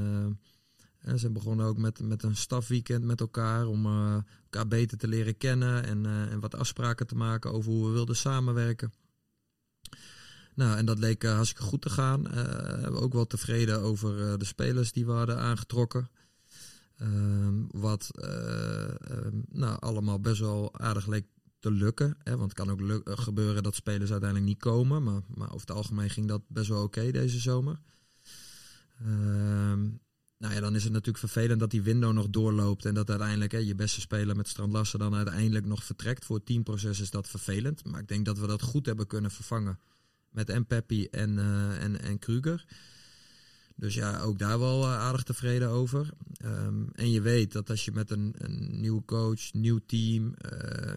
en 1.00 1.18
ze 1.18 1.30
begonnen 1.30 1.66
ook 1.66 1.78
met, 1.78 2.00
met 2.00 2.22
een 2.22 2.36
stafweekend 2.36 3.04
met 3.04 3.20
elkaar 3.20 3.66
om 3.66 3.86
elkaar 3.86 4.68
beter 4.68 4.98
te 4.98 5.08
leren 5.08 5.36
kennen. 5.36 5.84
En, 5.84 6.06
en 6.06 6.40
wat 6.40 6.54
afspraken 6.54 7.06
te 7.06 7.16
maken 7.16 7.52
over 7.52 7.72
hoe 7.72 7.86
we 7.86 7.92
wilden 7.92 8.16
samenwerken. 8.16 8.92
Nou, 10.54 10.76
en 10.76 10.86
dat 10.86 10.98
leek 10.98 11.22
hartstikke 11.22 11.62
goed 11.62 11.82
te 11.82 11.90
gaan. 11.90 12.22
we 12.82 13.00
ook 13.00 13.12
wel 13.12 13.26
tevreden 13.26 13.80
over 13.80 14.38
de 14.38 14.44
spelers 14.44 14.92
die 14.92 15.06
we 15.06 15.12
hadden 15.12 15.38
aangetrokken. 15.38 16.08
Ehm, 16.96 17.54
wat 17.68 18.10
uh, 18.14 19.26
nou, 19.48 19.80
allemaal 19.80 20.20
best 20.20 20.40
wel 20.40 20.78
aardig 20.78 21.06
leek 21.06 21.26
te 21.58 21.70
lukken. 21.70 22.16
Hè? 22.22 22.36
Want 22.36 22.52
het 22.52 22.66
kan 22.66 22.70
ook 22.70 22.80
eh, 23.06 23.18
gebeuren 23.18 23.62
dat 23.62 23.74
spelers 23.74 24.10
uiteindelijk 24.10 24.50
niet 24.50 24.60
komen. 24.60 25.02
Maar, 25.02 25.20
maar 25.34 25.48
over 25.48 25.66
het 25.66 25.76
algemeen 25.76 26.10
ging 26.10 26.28
dat 26.28 26.42
best 26.48 26.68
wel 26.68 26.82
oké 26.82 27.10
deze 27.10 27.38
zomer. 27.38 27.80
Um, 29.06 30.00
nou 30.38 30.54
ja, 30.54 30.60
dan 30.60 30.74
is 30.74 30.84
het 30.84 30.92
natuurlijk 30.92 31.18
vervelend 31.18 31.60
dat 31.60 31.70
die 31.70 31.82
window 31.82 32.12
nog 32.12 32.28
doorloopt. 32.28 32.84
En 32.84 32.94
dat 32.94 33.10
uiteindelijk 33.10 33.52
hè, 33.52 33.58
je 33.58 33.74
beste 33.74 34.00
speler 34.00 34.36
met 34.36 34.48
Strand 34.48 34.72
Lassen 34.72 34.98
dan 34.98 35.14
uiteindelijk 35.14 35.66
nog 35.66 35.84
vertrekt. 35.84 36.24
Voor 36.24 36.36
het 36.36 36.46
teamproces 36.46 37.00
is 37.00 37.10
dat 37.10 37.28
vervelend. 37.28 37.84
Maar 37.84 38.00
ik 38.00 38.08
denk 38.08 38.24
dat 38.24 38.38
we 38.38 38.46
dat 38.46 38.62
goed 38.62 38.86
hebben 38.86 39.06
kunnen 39.06 39.30
vervangen. 39.30 39.78
Met 40.30 40.50
en 40.50 40.66
en, 41.10 41.30
uh, 41.30 41.82
en, 41.82 42.00
en 42.00 42.18
Kruger. 42.18 42.64
Dus 43.76 43.94
ja, 43.94 44.20
ook 44.20 44.38
daar 44.38 44.58
wel 44.58 44.82
uh, 44.82 44.98
aardig 44.98 45.22
tevreden 45.22 45.68
over. 45.68 46.10
Um, 46.44 46.88
en 46.92 47.10
je 47.10 47.20
weet 47.20 47.52
dat 47.52 47.70
als 47.70 47.84
je 47.84 47.92
met 47.92 48.10
een, 48.10 48.34
een 48.38 48.80
nieuwe 48.80 49.04
coach, 49.04 49.52
nieuw 49.52 49.80
team. 49.86 50.34
Uh, 50.52 50.92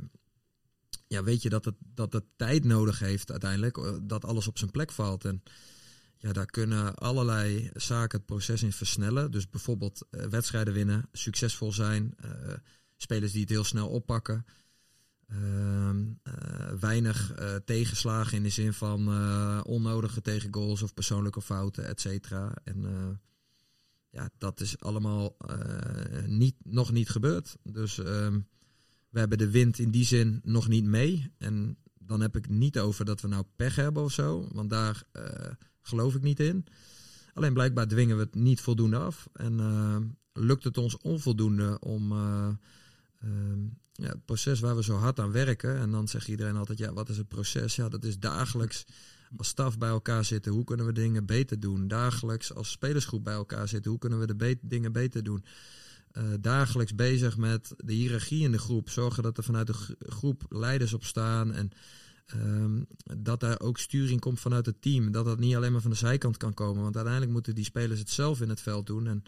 ja, 1.07 1.24
weet 1.24 1.41
je 1.41 1.50
dat 1.50 1.65
het, 1.65 1.75
dat 1.93 2.13
het 2.13 2.24
tijd 2.36 2.63
nodig 2.63 3.00
heeft 3.00 3.31
uiteindelijk. 3.31 3.77
eh, 3.77 3.93
Dat 4.01 4.25
alles 4.25 4.48
op 4.48 4.57
zijn 4.57 4.71
plek 4.71 4.91
valt. 4.91 5.25
En 5.25 5.43
ja, 6.17 6.33
daar 6.33 6.45
kunnen 6.45 6.95
allerlei 6.95 7.69
zaken 7.74 8.17
het 8.17 8.27
proces 8.27 8.63
in 8.63 8.74
versnellen. 8.74 9.31
Dus 9.31 9.50
bijvoorbeeld 9.50 10.05
wedstrijden 10.09 10.74
winnen, 10.74 11.09
succesvol 11.12 11.71
zijn. 11.71 12.15
spelers 12.98 13.31
die 13.31 13.41
het 13.41 13.50
heel 13.50 13.63
snel 13.63 13.89
oppakken. 13.89 14.45
Uh, 15.31 15.89
uh, 16.24 16.74
weinig 16.79 17.39
uh, 17.39 17.55
tegenslagen 17.55 18.38
in 18.38 18.43
de 18.43 18.50
zin 18.50 18.74
van 18.74 19.07
onnodige 19.63 20.21
tegengoals 20.21 20.81
of 20.81 20.93
persoonlijke 20.93 21.41
fouten, 21.41 21.88
et 21.88 22.01
cetera. 22.01 22.53
En 22.63 22.86
ja, 24.09 24.29
dat 24.38 24.59
is 24.59 24.79
allemaal 24.79 25.38
niet, 26.25 26.55
nog 26.63 26.91
niet 26.91 27.09
gebeurd. 27.09 27.57
Dus 27.63 27.98
um, 27.98 28.48
we 29.09 29.19
hebben 29.19 29.38
de 29.38 29.50
wind 29.50 29.79
in 29.79 29.91
die 29.91 30.05
zin 30.05 30.39
nog 30.43 30.67
niet 30.67 30.86
mee. 30.86 31.33
En 31.38 31.77
dan 32.00 32.21
heb 32.21 32.36
ik 32.36 32.50
niet 32.50 32.79
over 32.79 33.05
dat 33.05 33.21
we 33.21 33.27
nou 33.27 33.43
pech 33.55 33.75
hebben 33.75 34.03
of 34.03 34.12
zo, 34.12 34.48
want 34.51 34.69
daar 34.69 35.03
geloof 35.81 36.15
ik 36.15 36.21
niet 36.21 36.39
in. 36.39 36.65
Alleen 37.33 37.53
blijkbaar 37.53 37.88
dwingen 37.88 38.15
we 38.15 38.24
het 38.24 38.36
niet 38.36 38.62
voldoende 38.62 38.98
af. 38.98 39.29
En 39.33 40.17
lukt 40.33 40.63
het 40.63 40.77
ons 40.77 40.98
onvoldoende 40.98 41.79
om 41.79 42.13
um, 43.23 43.77
ja, 43.93 44.07
het 44.07 44.25
proces 44.25 44.59
waar 44.59 44.75
we 44.75 44.83
zo 44.83 44.95
hard 44.95 45.19
aan 45.19 45.31
werken. 45.31 45.77
En 45.77 45.91
dan 45.91 46.07
zegt 46.07 46.27
iedereen 46.27 46.55
altijd, 46.55 46.77
ja, 46.77 46.93
wat 46.93 47.09
is 47.09 47.17
het 47.17 47.27
proces? 47.27 47.75
Ja, 47.75 47.89
dat 47.89 48.03
is 48.03 48.19
dagelijks 48.19 48.85
als 49.38 49.47
staf 49.47 49.77
bij 49.77 49.89
elkaar 49.89 50.25
zitten. 50.25 50.51
Hoe 50.51 50.63
kunnen 50.63 50.85
we 50.85 50.91
dingen 50.91 51.25
beter 51.25 51.59
doen? 51.59 51.88
Dagelijks 51.88 52.53
als 52.53 52.71
spelersgroep 52.71 53.23
bij 53.23 53.33
elkaar 53.33 53.67
zitten. 53.67 53.91
Hoe 53.91 53.99
kunnen 53.99 54.19
we 54.19 54.35
de 54.35 54.57
dingen 54.61 54.91
beter 54.91 55.23
doen? 55.23 55.45
Uh, 56.13 56.23
dagelijks 56.39 56.95
bezig 56.95 57.38
met 57.38 57.73
de 57.77 57.93
hiërarchie 57.93 58.43
in 58.43 58.51
de 58.51 58.57
groep. 58.57 58.89
Zorgen 58.89 59.23
dat 59.23 59.38
er 59.38 59.43
vanuit 59.43 59.67
de 59.67 59.95
groep 59.99 60.45
leiders 60.49 60.93
op 60.93 61.03
staan. 61.03 61.53
En 61.53 61.71
um, 62.35 62.85
dat 63.17 63.43
er 63.43 63.59
ook 63.59 63.77
sturing 63.77 64.19
komt 64.19 64.39
vanuit 64.39 64.65
het 64.65 64.81
team. 64.81 65.11
Dat 65.11 65.25
dat 65.25 65.39
niet 65.39 65.55
alleen 65.55 65.71
maar 65.71 65.81
van 65.81 65.91
de 65.91 65.97
zijkant 65.97 66.38
kan 66.38 66.53
komen. 66.53 66.81
Want 66.81 66.95
uiteindelijk 66.95 67.33
moeten 67.33 67.55
die 67.55 67.63
spelers 67.63 67.99
het 67.99 68.09
zelf 68.09 68.41
in 68.41 68.49
het 68.49 68.61
veld 68.61 68.88
doen. 68.88 69.07
En 69.07 69.23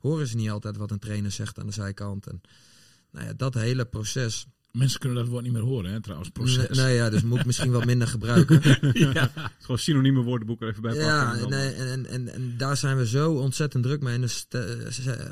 horen 0.00 0.26
ze 0.26 0.36
niet 0.36 0.50
altijd 0.50 0.76
wat 0.76 0.90
een 0.90 0.98
trainer 0.98 1.30
zegt 1.30 1.58
aan 1.58 1.66
de 1.66 1.72
zijkant. 1.72 2.26
En 2.26 2.40
nou 3.12 3.26
ja, 3.26 3.32
dat 3.32 3.54
hele 3.54 3.84
proces. 3.84 4.46
Mensen 4.72 5.00
kunnen 5.00 5.18
dat 5.18 5.28
woord 5.28 5.42
niet 5.42 5.52
meer 5.52 5.62
horen, 5.62 5.92
hè, 5.92 6.00
trouwens. 6.00 6.30
Proces. 6.30 6.76
Nee, 6.76 6.86
nee 6.86 6.94
ja, 6.94 7.10
dus 7.10 7.22
moet 7.22 7.38
ik 7.38 7.46
misschien 7.46 7.70
wat 7.70 7.84
minder 7.84 8.08
gebruiken. 8.08 8.60
ja. 9.14 9.30
Gewoon 9.60 9.78
synieme 9.78 10.22
woordenboek 10.22 10.62
er 10.62 10.68
even 10.68 10.82
bij 10.82 10.90
pakken. 10.92 11.10
Ja, 11.10 11.36
en, 11.36 11.48
nee, 11.48 11.72
en, 11.72 12.06
en, 12.06 12.28
en, 12.28 12.54
daar 12.56 12.76
zijn 12.76 12.96
we 12.96 13.06
zo 13.06 13.32
ontzettend 13.32 13.82
druk 13.82 14.02
mee. 14.02 14.14
En 14.14 14.20
dus 14.20 14.46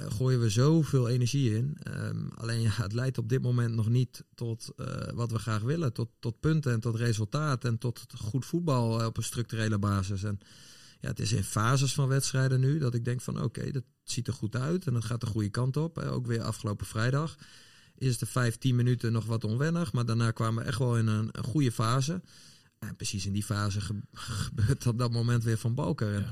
gooien 0.08 0.40
we 0.40 0.48
zoveel 0.48 1.08
energie 1.08 1.54
in. 1.54 1.76
Um, 1.96 2.30
alleen 2.34 2.60
ja, 2.60 2.70
het 2.70 2.92
leidt 2.92 3.18
op 3.18 3.28
dit 3.28 3.42
moment 3.42 3.74
nog 3.74 3.88
niet 3.88 4.24
tot 4.34 4.72
uh, 4.76 4.86
wat 5.14 5.30
we 5.30 5.38
graag 5.38 5.62
willen. 5.62 5.92
Tot, 5.92 6.08
tot 6.18 6.40
punten 6.40 6.72
en 6.72 6.80
tot 6.80 6.96
resultaat. 6.96 7.64
En 7.64 7.78
tot 7.78 8.06
goed 8.16 8.46
voetbal 8.46 9.06
op 9.06 9.16
een 9.16 9.22
structurele 9.22 9.78
basis. 9.78 10.22
En 10.22 10.38
ja, 11.00 11.08
het 11.08 11.20
is 11.20 11.32
in 11.32 11.44
fases 11.44 11.94
van 11.94 12.08
wedstrijden 12.08 12.60
nu 12.60 12.78
dat 12.78 12.94
ik 12.94 13.04
denk 13.04 13.20
van 13.20 13.36
oké, 13.36 13.44
okay, 13.44 13.70
dat 13.70 13.84
ziet 14.02 14.26
er 14.26 14.32
goed 14.32 14.56
uit. 14.56 14.86
En 14.86 14.92
dat 14.92 15.04
gaat 15.04 15.20
de 15.20 15.26
goede 15.26 15.50
kant 15.50 15.76
op. 15.76 15.98
Ook 15.98 16.26
weer 16.26 16.42
afgelopen 16.42 16.86
vrijdag 16.86 17.36
is 17.98 18.18
de 18.18 18.26
15 18.26 18.76
minuten 18.76 19.12
nog 19.12 19.24
wat 19.24 19.44
onwennig. 19.44 19.92
Maar 19.92 20.04
daarna 20.04 20.30
kwamen 20.30 20.62
we 20.62 20.68
echt 20.68 20.78
wel 20.78 20.98
in 20.98 21.06
een, 21.06 21.28
een 21.32 21.44
goede 21.44 21.72
fase. 21.72 22.20
En 22.78 22.96
precies 22.96 23.26
in 23.26 23.32
die 23.32 23.44
fase 23.44 23.80
ge 23.80 23.94
gebeurt 24.12 24.86
op 24.86 24.98
dat 24.98 25.12
moment 25.12 25.44
weer 25.44 25.58
van 25.58 25.74
Balker. 25.74 26.14
En 26.14 26.26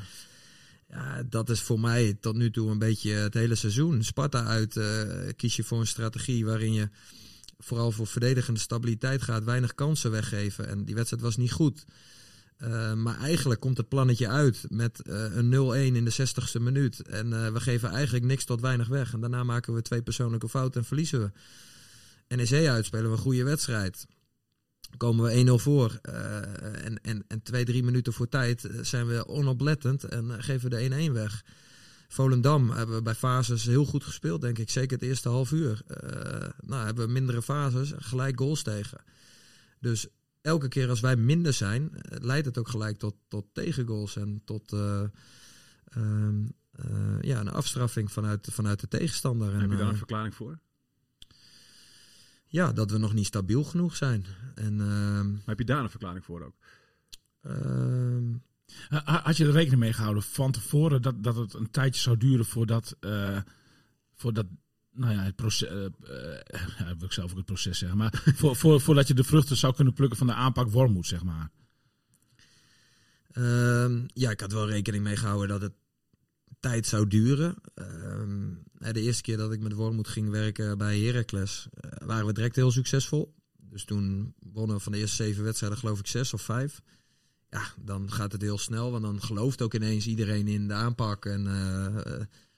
ja. 0.88 1.16
ja. 1.16 1.22
dat 1.22 1.50
is 1.50 1.60
voor 1.60 1.80
mij 1.80 2.16
tot 2.20 2.36
nu 2.36 2.50
toe 2.50 2.70
een 2.70 2.78
beetje 2.78 3.12
het 3.12 3.34
hele 3.34 3.54
seizoen. 3.54 4.04
Sparta 4.04 4.44
uit 4.44 4.76
uh, 4.76 5.02
kies 5.36 5.56
je 5.56 5.64
voor 5.64 5.80
een 5.80 5.86
strategie 5.86 6.44
waarin 6.44 6.72
je 6.72 6.88
vooral 7.58 7.92
voor 7.92 8.06
verdedigende 8.06 8.60
stabiliteit 8.60 9.22
gaat. 9.22 9.44
Weinig 9.44 9.74
kansen 9.74 10.10
weggeven. 10.10 10.68
En 10.68 10.84
die 10.84 10.94
wedstrijd 10.94 11.22
was 11.22 11.36
niet 11.36 11.52
goed. 11.52 11.84
Uh, 12.58 12.92
maar 12.92 13.18
eigenlijk 13.18 13.60
komt 13.60 13.76
het 13.76 13.88
plannetje 13.88 14.28
uit 14.28 14.64
met 14.68 15.00
uh, 15.08 15.36
een 15.36 15.92
0-1 15.92 15.96
in 15.96 16.04
de 16.04 16.12
60ste 16.12 16.62
minuut. 16.62 17.02
En 17.02 17.26
uh, 17.26 17.48
we 17.48 17.60
geven 17.60 17.90
eigenlijk 17.90 18.24
niks 18.24 18.44
tot 18.44 18.60
weinig 18.60 18.88
weg. 18.88 19.12
En 19.12 19.20
daarna 19.20 19.44
maken 19.44 19.74
we 19.74 19.82
twee 19.82 20.02
persoonlijke 20.02 20.48
fouten 20.48 20.80
en 20.80 20.86
verliezen 20.86 21.20
we. 21.20 21.30
NEC 22.36 22.68
uitspelen 22.68 23.04
we 23.04 23.16
een 23.16 23.22
goede 23.22 23.44
wedstrijd. 23.44 24.06
Komen 24.96 25.24
we 25.24 25.58
1-0 25.58 25.62
voor. 25.62 25.98
en, 26.02 27.00
en, 27.02 27.24
en 27.28 27.42
twee, 27.42 27.64
drie 27.64 27.82
minuten 27.82 28.12
voor 28.12 28.28
tijd 28.28 28.68
zijn 28.80 29.06
we 29.06 29.26
onoplettend 29.26 30.04
en 30.04 30.42
geven 30.42 30.70
we 30.70 30.88
de 30.88 31.08
1-1 31.08 31.12
weg. 31.12 31.44
Volendam 32.08 32.70
hebben 32.70 32.96
we 32.96 33.02
bij 33.02 33.14
fases 33.14 33.64
heel 33.64 33.84
goed 33.84 34.04
gespeeld, 34.04 34.40
denk 34.40 34.58
ik. 34.58 34.70
Zeker 34.70 34.98
het 34.98 35.08
eerste 35.08 35.28
half 35.28 35.52
uur. 35.52 35.82
nou, 36.60 36.84
hebben 36.84 37.06
we 37.06 37.12
mindere 37.12 37.42
fases, 37.42 37.92
gelijk 37.96 38.38
goals 38.38 38.62
tegen. 38.62 38.98
Dus 39.80 40.06
elke 40.46 40.68
keer 40.68 40.88
als 40.88 41.00
wij 41.00 41.16
minder 41.16 41.52
zijn, 41.52 41.90
leidt 42.02 42.46
het 42.46 42.58
ook 42.58 42.68
gelijk 42.68 42.98
tot, 42.98 43.14
tot 43.28 43.46
tegengoals 43.52 44.16
en 44.16 44.42
tot 44.44 44.72
uh, 44.72 45.02
uh, 45.96 46.28
uh, 46.90 47.20
ja, 47.20 47.40
een 47.40 47.48
afstraffing 47.48 48.12
vanuit, 48.12 48.48
vanuit 48.50 48.80
de 48.80 48.88
tegenstander. 48.88 49.52
Heb 49.52 49.60
je 49.60 49.68
en, 49.68 49.76
daar 49.76 49.88
een 49.88 49.96
verklaring 49.96 50.34
voor? 50.34 50.58
Ja, 52.46 52.72
dat 52.72 52.90
we 52.90 52.98
nog 52.98 53.14
niet 53.14 53.26
stabiel 53.26 53.64
genoeg 53.64 53.96
zijn. 53.96 54.24
En, 54.54 54.80
ehm, 54.80 55.30
maar 55.30 55.42
heb 55.46 55.58
je 55.58 55.64
daar 55.64 55.82
een 55.82 55.90
verklaring 55.90 56.24
voor 56.24 56.42
ook? 56.42 56.54
Ehm, 57.40 58.24
Had 59.04 59.36
je 59.36 59.44
er 59.44 59.52
rekening 59.52 59.80
mee 59.80 59.92
gehouden 59.92 60.22
van 60.22 60.52
tevoren 60.52 61.02
dat, 61.02 61.22
dat 61.22 61.36
het 61.36 61.54
een 61.54 61.70
tijdje 61.70 62.00
zou 62.00 62.16
duren 62.16 62.44
voordat, 62.44 62.96
voordat 64.14 64.46
nou 64.96 65.12
ja, 65.12 65.22
het 65.22 65.36
proces. 65.36 65.68
Uh, 66.80 66.92
wil 66.98 67.06
ik 67.06 67.12
zelf 67.12 67.30
ook 67.30 67.36
het 67.36 67.46
proces 67.46 67.78
zeggen. 67.78 67.98
Maar 67.98 68.22
voor, 68.36 68.56
voor, 68.56 68.80
voordat 68.80 69.08
je 69.08 69.14
de 69.14 69.24
vruchten 69.24 69.56
zou 69.56 69.74
kunnen 69.74 69.94
plukken 69.94 70.18
van 70.18 70.26
de 70.26 70.32
aanpak 70.32 70.70
wormoed, 70.70 71.06
zeg 71.06 71.22
maar. 71.22 71.50
Um, 73.38 74.06
ja, 74.12 74.30
ik 74.30 74.40
had 74.40 74.52
wel 74.52 74.68
rekening 74.68 75.04
mee 75.04 75.16
gehouden 75.16 75.48
dat 75.48 75.60
het 75.60 75.72
tijd 76.60 76.86
zou 76.86 77.06
duren. 77.06 77.56
Um, 77.74 78.62
de 78.78 79.00
eerste 79.00 79.22
keer 79.22 79.36
dat 79.36 79.52
ik 79.52 79.60
met 79.60 79.72
Wormoed 79.72 80.08
ging 80.08 80.30
werken 80.30 80.78
bij 80.78 81.00
Heracles, 81.00 81.68
uh, 81.84 82.06
waren 82.06 82.26
we 82.26 82.32
direct 82.32 82.56
heel 82.56 82.70
succesvol. 82.70 83.34
Dus 83.58 83.84
toen 83.84 84.34
wonnen 84.38 84.76
we 84.76 84.82
van 84.82 84.92
de 84.92 84.98
eerste 84.98 85.24
zeven 85.24 85.44
wedstrijden 85.44 85.78
geloof 85.78 85.98
ik 85.98 86.06
zes 86.06 86.34
of 86.34 86.42
vijf. 86.42 86.82
Ja, 87.50 87.62
dan 87.80 88.12
gaat 88.12 88.32
het 88.32 88.42
heel 88.42 88.58
snel, 88.58 88.90
want 88.90 89.02
dan 89.02 89.22
gelooft 89.22 89.62
ook 89.62 89.74
ineens 89.74 90.06
iedereen 90.06 90.48
in 90.48 90.68
de 90.68 90.74
aanpak. 90.74 91.24
En 91.24 91.46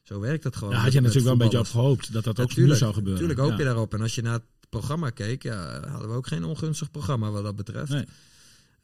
zo 0.08 0.20
werkt 0.20 0.44
het 0.44 0.56
gewoon. 0.56 0.74
Ja, 0.74 0.80
had 0.80 0.92
je 0.92 1.00
natuurlijk 1.00 1.24
wel 1.24 1.32
een 1.32 1.38
beetje 1.38 1.58
op 1.58 1.66
gehoopt 1.66 2.12
dat 2.12 2.24
dat 2.24 2.40
ook 2.40 2.56
nu 2.56 2.74
zou 2.74 2.94
gebeuren. 2.94 3.22
Natuurlijk 3.22 3.48
hoop 3.48 3.58
je 3.58 3.64
daarop. 3.64 3.94
En 3.94 4.00
als 4.00 4.14
je 4.14 4.22
naar 4.22 4.32
het 4.32 4.68
programma 4.68 5.10
keek, 5.10 5.42
ja, 5.42 5.88
hadden 5.88 6.08
we 6.08 6.14
ook 6.14 6.26
geen 6.26 6.44
ongunstig 6.44 6.90
programma 6.90 7.30
wat 7.30 7.42
dat 7.42 7.56
betreft. 7.56 7.90
Nee. 7.90 8.06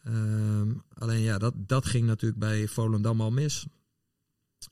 Um, 0.06 0.82
alleen 0.94 1.20
ja, 1.20 1.38
dat, 1.38 1.54
dat 1.56 1.86
ging 1.86 2.06
natuurlijk 2.06 2.40
bij 2.40 2.68
Volendam 2.68 3.20
al 3.20 3.30
mis. 3.30 3.66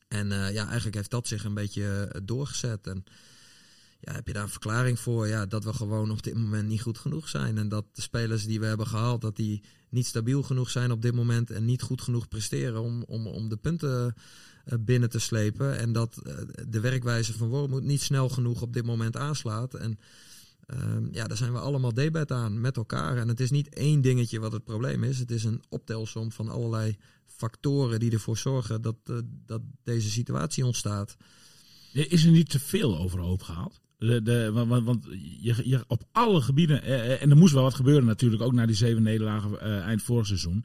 En 0.08 0.26
uh, 0.26 0.52
ja, 0.52 0.64
eigenlijk 0.64 0.94
heeft 0.94 1.10
dat 1.10 1.26
zich 1.26 1.44
een 1.44 1.54
beetje 1.54 2.10
uh, 2.14 2.20
doorgezet. 2.24 2.86
En 2.86 3.04
ja, 4.00 4.12
heb 4.12 4.26
je 4.26 4.32
daar 4.32 4.42
een 4.42 4.48
verklaring 4.48 4.98
voor? 4.98 5.26
Ja, 5.26 5.46
dat 5.46 5.64
we 5.64 5.72
gewoon 5.72 6.10
op 6.10 6.22
dit 6.22 6.34
moment 6.34 6.68
niet 6.68 6.82
goed 6.82 6.98
genoeg 6.98 7.28
zijn. 7.28 7.58
En 7.58 7.68
dat 7.68 7.84
de 7.92 8.02
spelers 8.02 8.46
die 8.46 8.60
we 8.60 8.66
hebben 8.66 8.86
gehaald, 8.86 9.20
dat 9.20 9.36
die 9.36 9.62
niet 9.88 10.06
stabiel 10.06 10.42
genoeg 10.42 10.70
zijn 10.70 10.90
op 10.90 11.02
dit 11.02 11.14
moment. 11.14 11.50
En 11.50 11.64
niet 11.64 11.82
goed 11.82 12.02
genoeg 12.02 12.28
presteren 12.28 12.80
om, 12.80 13.02
om, 13.06 13.26
om 13.26 13.48
de 13.48 13.56
punten 13.56 14.14
binnen 14.80 15.10
te 15.10 15.18
slepen. 15.18 15.78
En 15.78 15.92
dat 15.92 16.22
uh, 16.26 16.34
de 16.68 16.80
werkwijze 16.80 17.32
van 17.32 17.48
Wormoed 17.48 17.82
niet 17.82 18.02
snel 18.02 18.28
genoeg 18.28 18.62
op 18.62 18.72
dit 18.72 18.84
moment 18.84 19.16
aanslaat. 19.16 19.74
En 19.74 19.98
Ehm, 20.66 21.06
ja, 21.10 21.26
daar 21.26 21.36
zijn 21.36 21.52
we 21.52 21.58
allemaal 21.58 21.94
debat 21.94 22.32
aan 22.32 22.60
met 22.60 22.76
elkaar. 22.76 23.16
En 23.16 23.28
het 23.28 23.40
is 23.40 23.50
niet 23.50 23.68
één 23.68 24.00
dingetje 24.00 24.40
wat 24.40 24.52
het 24.52 24.64
probleem 24.64 25.04
is. 25.04 25.18
Het 25.18 25.30
is 25.30 25.44
een 25.44 25.62
optelsom 25.68 26.32
van 26.32 26.48
allerlei 26.48 26.96
factoren 27.26 28.00
die 28.00 28.10
ervoor 28.10 28.38
zorgen 28.38 28.82
dat, 28.82 28.96
uh, 29.10 29.16
dat 29.46 29.60
deze 29.82 30.10
situatie 30.10 30.66
ontstaat. 30.66 31.16
Is 31.92 32.24
er 32.24 32.30
niet 32.30 32.50
te 32.50 32.58
veel 32.58 32.98
overhoop 32.98 33.42
gehaald? 33.42 33.80
De, 33.98 34.22
de, 34.22 34.50
want, 34.52 35.04
je, 35.40 35.68
je, 35.68 35.84
op 35.86 36.02
alle 36.12 36.40
gebieden, 36.40 36.82
en 37.20 37.30
er 37.30 37.36
moest 37.36 37.54
wel 37.54 37.62
wat 37.62 37.74
gebeuren 37.74 38.04
natuurlijk, 38.04 38.42
ook 38.42 38.52
na 38.52 38.66
die 38.66 38.76
zeven 38.76 39.02
nederlagen 39.02 39.52
uh, 39.52 39.78
eind 39.78 40.02
vorig 40.02 40.26
seizoen. 40.26 40.64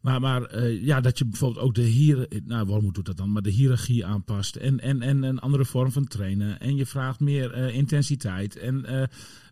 Maar, 0.00 0.20
maar 0.20 0.56
uh, 0.56 0.84
ja, 0.84 1.00
dat 1.00 1.18
je 1.18 1.24
bijvoorbeeld 1.26 1.64
ook 1.64 1.74
de 1.74 1.82
hier, 1.82 2.28
nou 2.44 2.66
waarom 2.66 2.92
doet 2.92 3.04
dat 3.04 3.16
dan? 3.16 3.32
Maar 3.32 3.42
de 3.42 3.50
hiërarchie 3.50 4.06
aanpast 4.06 4.56
en, 4.56 4.80
en, 4.80 5.02
en 5.02 5.22
een 5.22 5.38
andere 5.38 5.64
vorm 5.64 5.92
van 5.92 6.06
trainen. 6.06 6.60
En 6.60 6.76
je 6.76 6.86
vraagt 6.86 7.20
meer 7.20 7.58
uh, 7.58 7.74
intensiteit. 7.74 8.56
En 8.56 8.82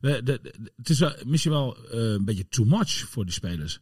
de, 0.00 0.40
het 0.76 0.88
is 0.88 1.04
misschien 1.24 1.52
wel 1.52 1.76
een 1.90 2.24
beetje 2.24 2.48
too 2.48 2.66
much 2.66 2.90
voor 2.90 3.24
die 3.24 3.34
spelers. 3.34 3.80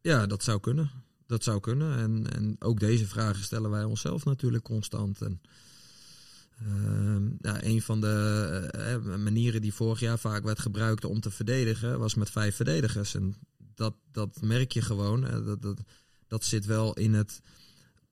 Ja, 0.00 0.26
dat 0.26 0.42
zou 0.42 0.60
kunnen. 0.60 0.90
Dat 1.26 1.44
zou 1.44 1.60
kunnen. 1.60 1.98
En, 1.98 2.32
en 2.32 2.56
ook 2.58 2.80
deze 2.80 3.06
vragen 3.06 3.42
stellen 3.44 3.70
wij 3.70 3.84
onszelf 3.84 4.24
natuurlijk 4.24 4.64
constant. 4.64 5.22
En, 5.22 5.40
ja, 7.40 7.64
een 7.64 7.82
van 7.82 8.00
de 8.00 9.16
manieren 9.18 9.60
die 9.60 9.74
vorig 9.74 10.00
jaar 10.00 10.18
vaak 10.18 10.44
werd 10.44 10.58
gebruikt 10.58 11.04
om 11.04 11.20
te 11.20 11.30
verdedigen, 11.30 11.98
was 11.98 12.14
met 12.14 12.30
vijf 12.30 12.56
verdedigers. 12.56 13.14
En 13.14 13.34
dat, 13.80 13.94
dat 14.12 14.40
merk 14.40 14.72
je 14.72 14.82
gewoon. 14.82 15.20
Dat, 15.44 15.62
dat, 15.62 15.80
dat 16.28 16.44
zit 16.44 16.66
wel 16.66 16.94
in 16.94 17.14
het 17.14 17.40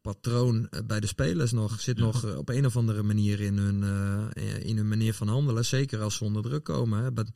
patroon 0.00 0.68
eh, 0.68 0.80
bij 0.86 1.00
de 1.00 1.06
spelers 1.06 1.52
nog. 1.52 1.80
Zit 1.80 1.98
nog 1.98 2.24
eh, 2.24 2.36
op 2.36 2.48
een 2.48 2.66
of 2.66 2.76
andere 2.76 3.02
manier 3.02 3.40
in 3.40 3.58
hun, 3.58 3.82
uh, 3.82 4.66
in 4.66 4.76
hun 4.76 4.88
manier 4.88 5.14
van 5.14 5.28
handelen. 5.28 5.64
Zeker 5.64 6.00
als 6.00 6.14
ze 6.14 6.24
onder 6.24 6.42
druk 6.42 6.64
komen. 6.64 7.02
Hè. 7.02 7.12
Bij, 7.12 7.26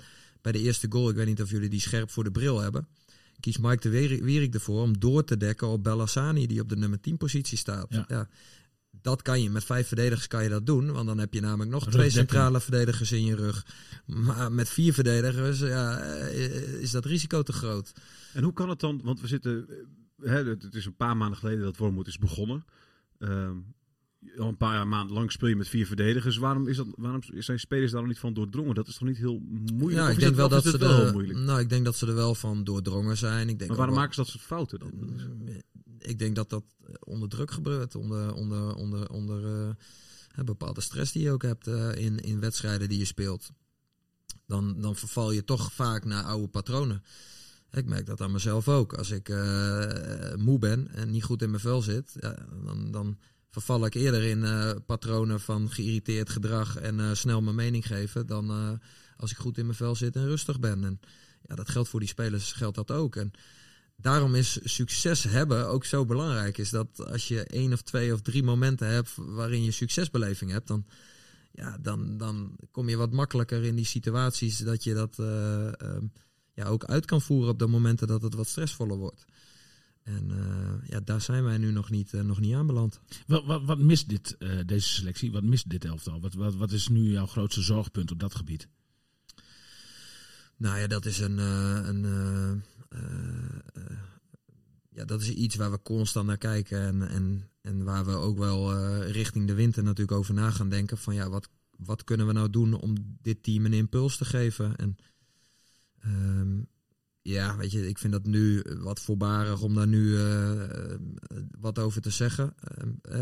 bij 0.40 0.52
de 0.52 0.58
eerste 0.58 0.86
goal, 0.90 1.08
ik 1.08 1.16
weet 1.16 1.26
niet 1.26 1.42
of 1.42 1.50
jullie 1.50 1.68
die 1.68 1.80
scherp 1.80 2.10
voor 2.10 2.24
de 2.24 2.30
bril 2.30 2.60
hebben. 2.60 2.88
Kies 3.40 3.58
Mike 3.58 3.90
de 3.90 4.18
Wierik 4.22 4.54
ervoor 4.54 4.82
om 4.82 4.98
door 4.98 5.24
te 5.24 5.36
dekken 5.36 5.68
op 5.68 5.84
Bellassani, 5.84 6.46
die 6.46 6.60
op 6.60 6.68
de 6.68 6.76
nummer 6.76 7.00
10 7.00 7.16
positie 7.16 7.58
staat. 7.58 7.86
Ja. 7.88 8.04
ja. 8.08 8.28
Dat 9.02 9.23
kan 9.23 9.42
je 9.42 9.50
met 9.50 9.64
vijf 9.64 9.87
verdedigers 9.87 10.26
kan 10.26 10.42
je 10.42 10.49
dat 10.49 10.66
doen, 10.66 10.92
want 10.92 11.06
dan 11.06 11.18
heb 11.18 11.35
je 11.35 11.40
namelijk 11.40 11.71
nog 11.71 11.90
twee 11.90 12.11
centrale 12.11 12.61
verdedigers 12.61 13.12
in 13.12 13.25
je 13.25 13.37
rug. 13.37 13.66
Maar 14.06 14.52
met 14.52 14.68
vier 14.68 14.92
verdedigers 14.92 15.59
ja, 15.59 15.99
is 16.80 16.90
dat 16.90 17.04
risico 17.04 17.42
te 17.42 17.52
groot. 17.52 17.92
En 18.32 18.42
hoe 18.42 18.52
kan 18.52 18.68
het 18.68 18.80
dan, 18.80 19.00
want 19.04 19.21
we 19.21 19.26
zitten, 19.26 19.66
eh, 19.68 20.30
hè, 20.30 20.44
het 20.44 20.75
is 20.75 20.87
een 20.87 20.97
paar 20.97 21.16
maanden 21.16 21.38
geleden 21.38 21.64
dat 21.64 21.76
Wormoed 21.76 22.06
is 22.06 22.18
begonnen. 22.18 22.64
Uh, 23.18 23.50
al 24.38 24.48
een 24.48 24.56
paar 24.56 24.88
maanden 24.88 25.14
lang 25.16 25.32
speel 25.32 25.48
je 25.48 25.56
met 25.56 25.68
vier 25.68 25.86
verdedigers. 25.86 26.36
Waarom, 26.36 26.68
is 26.68 26.76
dat, 26.76 26.86
waarom 26.96 27.22
zijn 27.28 27.60
spelers 27.60 27.90
daar 27.90 28.00
nog 28.00 28.10
niet 28.10 28.18
van 28.18 28.34
doordrongen? 28.34 28.74
Dat 28.74 28.88
is 28.88 28.96
toch 28.96 29.08
niet 29.08 29.16
heel 29.16 29.42
moeilijk? 29.72 30.06
Ja, 30.06 30.10
ik 30.10 30.18
denk 30.18 30.34
wel 30.34 30.48
dat 30.48 30.62
ze 30.62 30.78
er, 30.78 31.12
moeilijk? 31.12 31.38
Nou, 31.38 31.60
ik 31.60 31.68
denk 31.68 31.84
dat 31.84 31.96
ze 31.96 32.06
er 32.06 32.14
wel 32.14 32.34
van 32.34 32.64
doordrongen 32.64 33.16
zijn. 33.16 33.48
Ik 33.48 33.58
denk 33.58 33.70
maar 33.70 33.78
waarom 33.78 33.96
maken 33.96 34.14
ze 34.14 34.20
dat 34.20 34.30
soort 34.30 34.42
fouten 34.42 34.78
dan? 34.78 34.92
Eh, 35.46 35.54
ik 35.98 36.18
denk 36.18 36.36
dat 36.36 36.50
dat 36.50 36.64
onder 37.00 37.28
druk 37.28 37.50
gebeurt, 37.50 37.94
onder, 37.94 38.34
onder, 38.34 38.74
onder, 38.74 39.10
onder 39.10 39.66
uh, 40.38 40.44
bepaalde 40.44 40.80
stress 40.80 41.12
die 41.12 41.22
je 41.22 41.30
ook 41.30 41.42
hebt 41.42 41.66
uh, 41.66 41.94
in, 41.94 42.18
in 42.18 42.40
wedstrijden 42.40 42.88
die 42.88 42.98
je 42.98 43.04
speelt. 43.04 43.50
Dan, 44.46 44.80
dan 44.80 44.96
verval 44.96 45.32
je 45.32 45.44
toch 45.44 45.72
vaak 45.72 46.04
naar 46.04 46.24
oude 46.24 46.48
patronen. 46.48 47.02
Ik 47.70 47.86
merk 47.86 48.06
dat 48.06 48.20
aan 48.20 48.32
mezelf 48.32 48.68
ook. 48.68 48.92
Als 48.92 49.10
ik 49.10 49.28
uh, 49.28 50.34
moe 50.34 50.58
ben 50.58 50.88
en 50.94 51.10
niet 51.10 51.24
goed 51.24 51.42
in 51.42 51.50
mijn 51.50 51.62
vel 51.62 51.82
zit, 51.82 52.16
ja, 52.20 52.36
dan, 52.64 52.90
dan 52.90 53.18
verval 53.52 53.87
ik 53.87 53.94
eerder 53.94 54.23
in 54.23 54.38
uh, 54.38 54.71
patronen 54.87 55.40
van 55.40 55.71
geïrriteerd 55.71 56.30
gedrag 56.30 56.76
en 56.76 56.99
uh, 56.99 57.12
snel 57.12 57.42
mijn 57.42 57.56
mening 57.56 57.87
geven 57.87 58.26
dan 58.26 58.80
als 59.16 59.30
ik 59.30 59.37
goed 59.37 59.59
in 59.59 59.64
mijn 59.64 59.76
vel 59.76 59.94
zit 59.94 60.16
en 60.16 60.26
rustig 60.26 60.61
ben. 60.61 60.85
En 60.85 61.00
ja, 61.42 61.54
dat 61.54 61.68
geldt 61.68 61.88
voor 61.88 62.00
die 62.00 62.09
spelers, 62.09 62.52
geldt 62.52 62.76
dat 62.76 62.90
ook. 62.90 63.16
En 63.16 63.30
daarom 63.97 64.35
is 64.35 64.59
succes 64.62 65.24
hebben 65.24 65.68
ook 65.68 65.85
zo 65.85 66.05
belangrijk. 66.05 66.59
Is 66.59 66.70
dat 66.70 67.07
als 67.11 67.29
je 67.29 67.44
één 67.44 67.72
of 67.72 67.83
twee 67.83 68.12
of 68.12 68.20
drie 68.20 68.42
momenten 68.42 68.88
hebt 68.88 69.11
waarin 69.16 69.64
je 69.64 69.70
succesbeleving 69.70 70.50
hebt, 70.50 70.68
dan, 70.68 70.87
ja, 71.53 71.79
dan, 71.81 72.16
dan 72.16 72.57
kom 72.70 72.88
je 72.88 72.96
wat 72.96 73.12
makkelijker 73.12 73.64
in 73.64 73.76
die 73.76 73.85
situaties 73.85 74.59
dat 74.59 74.85
je 74.85 74.94
dat 74.94 75.18
ehm, 75.18 76.05
ja, 76.55 76.66
ook 76.66 76.85
uit 76.85 77.05
kan 77.05 77.22
voeren 77.22 77.50
op 77.50 77.59
de 77.59 77.66
momenten 77.66 78.07
dat 78.07 78.22
het 78.22 78.35
wat 78.35 78.48
stressvoller 78.48 78.96
wordt. 78.96 79.24
En 80.02 80.30
uh, 80.30 80.88
ja, 80.88 81.00
daar 81.00 81.20
zijn 81.20 81.44
wij 81.44 81.58
nu 81.58 81.70
nog 81.70 81.90
niet, 81.90 82.12
uh, 82.12 82.20
nog 82.20 82.40
niet 82.40 82.54
aanbeland. 82.54 83.00
Wat, 83.26 83.44
wat, 83.44 83.64
wat 83.64 83.78
mist 83.78 84.08
dit, 84.08 84.36
uh, 84.38 84.60
deze 84.66 84.88
selectie? 84.88 85.32
Wat 85.32 85.42
mist 85.42 85.70
dit 85.70 85.84
elftal? 85.84 86.20
Wat, 86.20 86.34
wat, 86.34 86.54
wat 86.54 86.72
is 86.72 86.88
nu 86.88 87.10
jouw 87.10 87.26
grootste 87.26 87.62
zorgpunt 87.62 88.10
op 88.10 88.20
dat 88.20 88.34
gebied? 88.34 88.68
Nou 90.56 90.78
ja, 90.78 90.86
dat 90.86 91.06
is 91.06 91.18
een. 91.18 91.38
een 91.38 92.62
ja, 94.88 95.04
dat 95.04 95.20
is 95.20 95.30
iets 95.30 95.56
waar 95.56 95.70
we 95.70 95.82
constant 95.82 96.26
naar 96.26 96.38
kijken. 96.38 96.80
En, 96.80 97.08
en, 97.08 97.48
en 97.60 97.84
waar 97.84 98.04
we 98.04 98.12
ook 98.12 98.38
wel 98.38 98.86
richting 99.02 99.46
de 99.46 99.54
winter 99.54 99.82
natuurlijk 99.82 100.18
over 100.18 100.34
na 100.34 100.50
gaan 100.50 100.68
denken. 100.68 100.98
Van 100.98 101.14
ja, 101.14 101.28
wat, 101.28 101.48
wat 101.76 102.04
kunnen 102.04 102.26
we 102.26 102.32
nou 102.32 102.50
doen 102.50 102.74
om 102.74 102.94
dit 103.22 103.42
team 103.42 103.64
een 103.64 103.72
impuls 103.72 104.16
te 104.16 104.24
geven? 104.24 104.76
En 104.76 104.96
Um, 106.06 106.66
ja, 107.22 107.56
weet 107.56 107.72
je, 107.72 107.88
ik 107.88 107.98
vind 107.98 108.12
dat 108.12 108.26
nu 108.26 108.64
wat 108.78 109.00
voorbarig 109.00 109.62
om 109.62 109.74
daar 109.74 109.87
nu 109.87 110.04
uh, 110.04 110.62
wat 111.61 111.78
over 111.78 112.00
te 112.00 112.11
zeggen. 112.11 112.54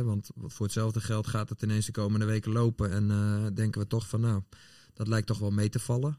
Want 0.03 0.31
voor 0.37 0.67
hetzelfde 0.67 1.01
geld 1.01 1.27
gaat 1.27 1.49
het 1.49 1.63
ineens 1.63 1.87
de 1.87 1.93
komende 1.93 2.27
weken 2.27 2.53
lopen. 2.53 2.91
En 2.91 3.55
denken 3.55 3.81
we 3.81 3.87
toch 3.87 4.09
van, 4.09 4.21
nou, 4.21 4.43
dat 4.95 5.09
lijkt 5.09 5.27
toch 5.27 5.39
wel 5.39 5.51
mee 5.51 5.69
te 5.69 5.79
vallen. 5.79 6.19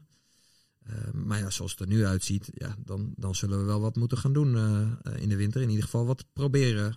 Ehm, 0.82 1.26
maar 1.26 1.38
ja, 1.38 1.50
zoals 1.50 1.70
het 1.70 1.80
er 1.80 1.86
nu 1.86 2.04
uitziet, 2.04 2.50
ja, 2.54 2.76
dan, 2.78 3.12
dan 3.16 3.34
zullen 3.34 3.58
we 3.58 3.64
wel 3.64 3.80
wat 3.80 3.96
moeten 3.96 4.18
gaan 4.18 4.32
doen 4.32 4.56
in 5.16 5.28
de 5.28 5.36
winter. 5.36 5.62
In 5.62 5.68
ieder 5.68 5.84
geval 5.84 6.06
wat 6.06 6.24
proberen 6.32 6.94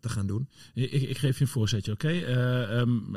te 0.00 0.08
gaan 0.08 0.26
doen. 0.26 0.48
Ik, 0.74 0.90
ik, 0.90 1.18
geef 1.18 1.38
je 1.38 1.44
een 1.44 1.50
voorzetje, 1.50 1.92
oké? 1.92 2.12
Um, 2.78 3.16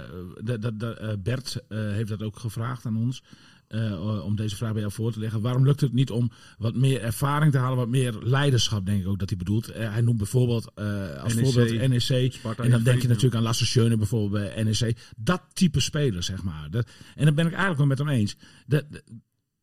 Bert 1.20 1.64
heeft 1.70 2.10
dat 2.10 2.24
ook 2.24 2.40
gevraagd 2.40 2.86
aan 2.86 2.98
ons. 2.98 3.24
Uh, 3.70 4.26
om 4.26 4.36
deze 4.36 4.56
vraag 4.56 4.72
bij 4.72 4.82
jou 4.82 4.94
voor 4.94 5.12
te 5.12 5.20
leggen. 5.20 5.42
Waarom 5.42 5.66
lukt 5.66 5.82
het 5.82 5.94
niet 5.94 6.12
om 6.12 6.32
wat 6.58 6.76
meer 6.76 7.02
ervaring 7.02 7.52
te 7.52 7.58
halen, 7.58 7.78
wat 7.78 7.88
meer 7.88 8.14
leiderschap, 8.24 8.86
denk 8.86 9.02
ik 9.02 9.08
ook 9.08 9.20
dat 9.20 9.30
hij 9.30 9.38
bedoelt. 9.38 9.70
Uh, 9.70 9.76
hij 9.76 10.02
noemt 10.02 10.18
bijvoorbeeld 10.18 10.72
uh, 10.76 11.24
als 11.24 11.34
NEC, 11.34 11.46
voorbeeld 11.46 11.88
NEC. 11.88 12.34
Sparta 12.34 12.64
en 12.64 12.70
dan 12.70 12.84
denk 12.84 13.02
je 13.02 13.08
natuurlijk 13.08 13.36
aan 13.36 13.42
Lasse 13.42 13.66
Schöne 13.66 13.98
bijvoorbeeld 13.98 14.54
bij 14.54 14.64
NEC. 14.64 14.98
Dat 15.18 15.42
type 15.54 15.80
speler, 15.80 16.24
zeg 16.24 16.44
maar. 16.44 16.68
Dat, 16.70 16.90
en 17.16 17.26
dan 17.26 17.36
ben 17.36 17.46
ik 17.46 17.52
eigenlijk 17.52 17.78
wel 17.78 17.88
met 17.88 17.98
hem 17.98 18.08
eens. 18.08 18.36
Dat, 18.66 18.86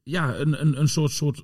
ja, 0.03 0.37
een, 0.37 0.61
een, 0.61 0.81
een 0.81 0.89
soort, 0.89 1.11
soort 1.11 1.39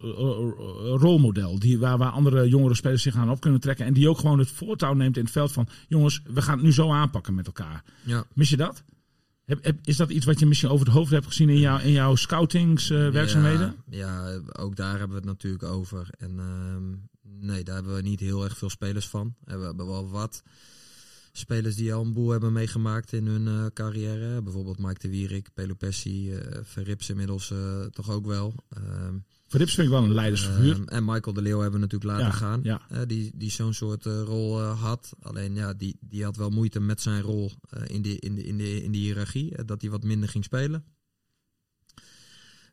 rolmodel 1.01 1.59
die, 1.59 1.79
waar, 1.79 1.99
waar 1.99 2.11
andere 2.11 2.49
jongere 2.49 2.75
spelers 2.75 3.03
zich 3.03 3.17
aan 3.17 3.31
op 3.31 3.41
kunnen 3.41 3.61
trekken. 3.61 3.87
En 3.87 3.93
die 3.93 4.09
ook 4.09 4.19
gewoon 4.19 4.39
het 4.39 4.51
voortouw 4.51 4.93
neemt 4.93 5.17
in 5.17 5.23
het 5.23 5.33
veld 5.33 5.53
van... 5.53 5.69
jongens, 5.89 6.23
we 6.25 6.43
gaan 6.43 6.55
het 6.55 6.65
nu 6.65 6.73
zo 6.73 6.93
aanpakken 6.93 7.35
met 7.35 7.47
elkaar. 7.47 7.85
Ja. 8.05 8.25
Mis 8.35 8.51
je 8.51 8.57
dat? 8.57 8.85
Is 9.83 9.97
dat 9.97 10.11
iets 10.11 10.27
wat 10.27 10.39
je 10.39 10.47
misschien 10.47 10.71
over 10.71 10.87
het 10.87 10.95
hoofd 10.95 11.11
hebt 11.11 11.27
gezien 11.27 11.49
in, 11.49 11.59
jouw, 11.59 11.79
in 11.79 11.93
jouw 11.93 12.15
scoutingswerkzaamheden? 12.15 13.77
ja, 13.91 14.29
ja, 14.29 14.41
ook 14.53 14.77
daar 14.77 14.91
hebben 14.91 15.09
we 15.09 15.15
het 15.15 15.25
natuurlijk 15.25 15.63
over. 15.63 16.09
En 16.19 16.37
uh, 16.37 16.99
nee, 17.41 17.65
daar 17.65 17.75
hebben 17.75 17.95
we 17.95 18.03
niet 18.03 18.21
heel 18.21 18.45
erg 18.45 18.59
veel 18.59 18.71
spelers 18.71 19.09
van. 19.09 19.35
We 19.45 19.51
hebben 19.51 19.87
wel 19.87 20.09
wat 20.09 20.43
spelers 21.33 21.77
die 21.77 21.95
al 21.95 22.05
een 22.05 22.13
boel 22.13 22.31
hebben 22.31 22.53
meegemaakt 22.53 23.13
in 23.13 23.27
hun 23.27 23.47
uh, 23.47 23.67
carrière. 23.75 24.43
Bijvoorbeeld 24.43 24.79
Mike 24.79 25.01
de 25.01 25.09
Wierik, 25.09 25.49
Pelopessi, 25.55 26.35
uh, 26.35 26.41
Verrips 26.63 27.11
inmiddels 27.11 27.51
uh, 27.51 27.85
toch 27.85 28.11
ook 28.11 28.27
wel. 28.27 28.55
Verrips 29.51 29.75
vind 29.75 29.87
ik 29.87 29.93
wel 29.93 30.03
een 30.03 30.15
leidersfiguur. 30.15 30.75
Ehm, 30.75 30.83
en 30.85 31.05
Michael 31.05 31.35
de 31.35 31.43
Leeuw 31.43 31.61
hebben 31.61 31.81
we 31.81 31.87
natuurlijk 31.87 32.19
laten 32.19 32.33
gaan. 32.39 32.61
Ja. 32.63 33.05
die 33.07 33.31
die 33.35 33.51
zo'n 33.51 33.75
soort 33.75 34.05
rol 34.05 34.61
had. 34.61 35.13
Alleen 35.23 35.55
ja, 35.55 35.75
die, 35.75 35.97
die 36.01 36.25
had 36.25 36.37
wel 36.37 36.51
moeite 36.51 36.81
met 36.81 37.01
zijn 37.01 37.23
rol 37.23 37.53
in, 37.87 38.03
de, 38.03 38.19
in, 38.19 38.35
de, 38.35 38.43
in, 38.43 38.57
de, 38.57 38.83
in 38.83 38.93
de 38.93 38.99
hiërarchie. 38.99 39.65
dat 39.65 39.81
hij 39.81 39.91
wat 39.91 40.03
minder 40.03 40.29
ging 40.29 40.45
spelen. 40.45 40.85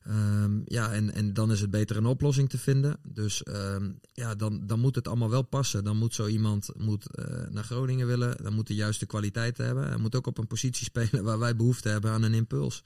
Um, 0.08 0.62
ja, 0.66 0.94
en, 0.94 1.14
en 1.14 1.34
dan 1.34 1.52
is 1.52 1.62
het 1.62 1.70
beter 1.70 1.98
een 1.98 2.06
oplossing 2.06 2.50
te 2.50 2.58
vinden. 2.58 3.00
Dus 3.08 3.42
um, 3.48 4.00
ja, 4.14 4.36
dan, 4.36 4.68
dan 4.68 4.80
moet 4.80 4.96
het 4.96 5.08
allemaal 5.08 5.30
wel 5.30 5.42
passen. 5.42 5.84
Dan 5.84 5.98
moet 5.98 6.14
zo 6.14 6.28
iemand 6.28 6.70
moet, 6.76 7.08
naar 7.50 7.64
Groningen 7.64 8.08
willen. 8.08 8.44
Dan 8.44 8.54
moet 8.54 8.68
de 8.68 8.76
juiste 8.76 9.06
kwaliteit 9.06 9.58
hebben. 9.58 9.88
Hij 9.88 9.98
moet 9.98 10.16
ook 10.16 10.28
op 10.28 10.38
een 10.38 10.48
positie 10.48 10.86
spelen 10.92 11.24
waar 11.24 11.40
wij 11.40 11.56
behoefte 11.56 11.90
hebben 11.90 12.12
aan 12.12 12.24
een 12.24 12.34
impuls. 12.34 12.84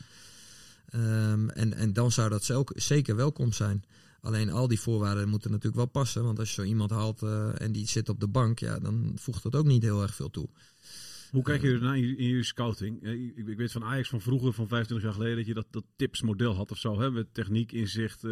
Um, 0.95 1.49
en, 1.49 1.73
en 1.73 1.93
dan 1.93 2.11
zou 2.11 2.29
dat 2.29 2.53
zeker 2.75 3.15
welkom 3.15 3.53
zijn. 3.53 3.83
Alleen 4.21 4.49
al 4.49 4.67
die 4.67 4.79
voorwaarden 4.79 5.29
moeten 5.29 5.49
natuurlijk 5.49 5.77
wel 5.77 5.85
passen. 5.85 6.23
Want 6.23 6.39
als 6.39 6.49
je 6.55 6.61
zo 6.61 6.67
iemand 6.67 6.91
haalt 6.91 7.21
uh, 7.21 7.61
en 7.61 7.71
die 7.71 7.87
zit 7.87 8.09
op 8.09 8.19
de 8.19 8.27
bank, 8.27 8.59
ja, 8.59 8.79
dan 8.79 9.11
voegt 9.15 9.43
dat 9.43 9.55
ook 9.55 9.65
niet 9.65 9.83
heel 9.83 10.01
erg 10.01 10.15
veel 10.15 10.29
toe. 10.29 10.49
Hoe 11.31 11.43
kijk 11.43 11.61
je 11.61 11.71
ernaar 11.71 11.97
in 11.97 12.27
je 12.27 12.43
scouting? 12.43 13.03
Ik, 13.03 13.47
ik, 13.47 13.57
weet 13.57 13.71
van 13.71 13.83
Ajax 13.83 14.09
van 14.09 14.21
vroeger, 14.21 14.53
van 14.53 14.67
25 14.67 15.05
jaar 15.05 15.15
geleden, 15.15 15.37
dat 15.37 15.45
je 15.45 15.53
dat, 15.53 15.67
dat 15.69 15.83
tipsmodel 15.95 16.55
had 16.55 16.71
of 16.71 16.77
zo. 16.77 16.99
Hè? 16.99 17.11
Met 17.11 17.33
techniek, 17.33 17.71
inzicht, 17.71 18.23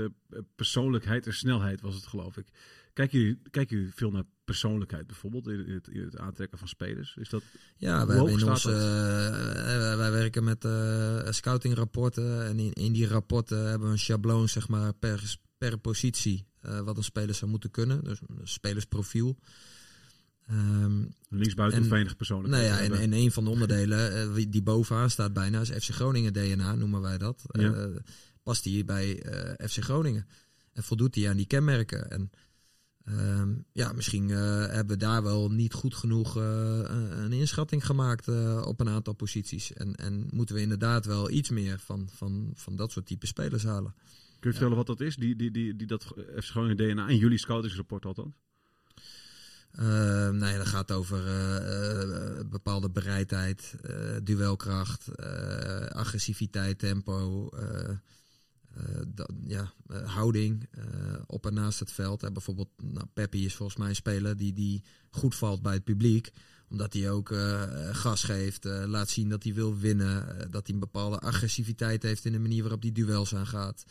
persoonlijkheid 0.56 1.26
en 1.26 1.34
snelheid 1.34 1.82
was 1.82 1.96
het 1.96 2.08
geloof 2.08 2.38
ik. 2.38 2.48
Kijk 2.94 3.12
je, 3.12 3.38
kijk 3.50 3.70
je 3.70 3.90
veel 3.94 4.12
naar 4.12 4.24
persoonlijkheid 4.50 5.08
bijvoorbeeld 5.08 5.48
in 5.48 5.74
het, 5.74 5.88
in 5.88 6.02
het 6.02 6.18
aantrekken 6.18 6.58
van 6.58 6.68
spelers? 6.68 7.16
Is 7.20 7.30
dat, 7.30 7.44
ja, 7.78 8.06
wij, 8.06 8.18
in 8.18 8.48
onze, 8.50 8.70
uh, 8.70 9.98
wij 9.98 10.12
werken 10.12 10.44
met 10.44 10.66
uh, 10.66 11.32
scoutingrapporten 11.32 12.46
en 12.46 12.60
in, 12.60 12.74
in 12.74 12.94
die 12.94 13.08
rapporten 13.08 13.70
hebben 13.70 13.88
we 13.88 13.94
een 13.94 14.00
schabloon 14.00 14.50
zeg 14.50 14.68
maar, 14.68 14.94
per, 14.94 15.38
per 15.58 15.78
positie 15.78 16.48
uh, 16.66 16.80
wat 16.80 16.98
een 16.98 17.04
speler 17.04 17.36
zou 17.36 17.52
moeten 17.52 17.72
kunnen. 17.72 18.04
Dus 18.04 18.20
een 18.28 18.48
spelersprofiel. 18.48 19.38
Um, 20.52 21.14
Linksbuiten 21.30 21.90
weinig 21.90 22.16
persoonlijk. 22.16 22.54
Nou 22.54 22.64
ja, 22.64 22.80
en, 22.80 22.92
en 22.92 23.14
een 23.14 23.32
van 23.32 23.44
de 23.44 23.50
onderdelen 23.50 24.34
die 24.52 24.64
bovenaan 24.64 25.10
staat 25.10 25.34
bijna 25.34 25.62
is 25.62 25.70
FC 25.70 25.90
Groningen 25.90 26.34
DNA, 26.34 26.76
noemen 26.76 27.02
wij 27.02 27.18
dat. 27.18 27.44
Ja. 27.48 27.90
Past 28.44 28.64
die 28.64 28.86
bij 28.86 29.24
FC 29.68 29.84
Groningen? 29.84 30.28
En 30.74 30.84
voldoet 30.84 31.14
die 31.14 31.30
aan 31.30 31.38
die 31.38 31.46
kenmerken? 31.46 32.12
En 32.12 32.32
Ehm, 33.10 33.54
ja, 33.74 33.92
misschien 33.94 34.30
uh, 34.30 34.38
hebben 34.66 34.88
we 34.88 34.98
daar 34.98 35.24
wel 35.24 35.52
niet 35.52 35.74
goed 35.74 35.96
genoeg 35.96 36.38
uh, 36.38 36.44
een 37.16 37.34
inschatting 37.34 37.86
gemaakt 37.86 38.28
uh, 38.28 38.62
op 38.66 38.80
een 38.80 38.90
aantal 38.90 39.14
posities. 39.14 39.74
En, 39.74 39.96
en 39.96 40.28
moeten 40.32 40.56
we 40.56 40.62
inderdaad 40.62 41.06
wel 41.06 41.30
iets 41.30 41.50
meer 41.50 41.80
van, 41.80 42.10
van, 42.14 42.52
van 42.54 42.76
dat 42.76 42.92
soort 42.92 43.06
type 43.06 43.28
spelers 43.28 43.64
halen. 43.64 43.94
Kun 44.40 44.50
je 44.50 44.58
vertellen 44.58 44.78
wat 44.78 44.88
dat 44.88 45.02
is? 45.02 45.16
Die, 45.16 45.36
die, 45.36 45.52
die, 45.52 45.76
die 45.76 45.88
dat 45.88 46.14
Groningen 46.36 46.78
DNA 46.78 47.08
en 47.08 47.18
jullie 47.18 47.38
scoutingsrapport 47.38 48.06
althans? 48.06 48.36
Nou 49.72 50.46
ja, 50.46 50.58
dat 50.58 50.68
gaat 50.68 50.92
over 50.92 51.24
bepaalde 52.50 52.90
bereidheid, 52.90 53.76
duelkracht, 54.24 55.18
agressiviteit, 55.94 56.80
tempo, 56.80 57.50
dat, 59.08 59.32
ja, 59.42 59.74
houding 59.88 60.70
op 61.30 61.46
en 61.46 61.54
naast 61.54 61.80
het 61.80 61.92
veld. 61.92 62.24
En 62.24 62.34
bijvoorbeeld, 62.34 62.70
nou, 62.84 63.06
Peppi 63.14 63.46
is 63.46 63.56
volgens 63.56 63.78
mij 63.78 63.90
een 63.90 63.96
speler 63.96 64.38
die, 64.38 64.54
die 64.54 64.84
goed 65.10 65.36
valt 65.36 65.62
bij 65.62 65.74
het 65.74 65.84
publiek. 65.84 66.32
Omdat 66.70 66.94
hij 66.94 67.12
ook 67.12 67.34
gas 67.92 68.24
geeft, 68.24 68.64
laat 68.64 69.10
zien 69.10 69.30
dat 69.30 69.44
hij 69.44 69.54
wil 69.54 69.78
winnen. 69.78 70.48
dat 70.52 70.66
hij 70.66 70.74
een 70.74 70.80
bepaalde 70.80 71.20
agressiviteit 71.20 72.04
heeft 72.04 72.26
in 72.26 72.32
de 72.32 72.40
manier 72.40 72.62
waarop 72.62 72.82
hij 72.82 72.92
duels 72.92 73.36
aangaat. 73.36 73.84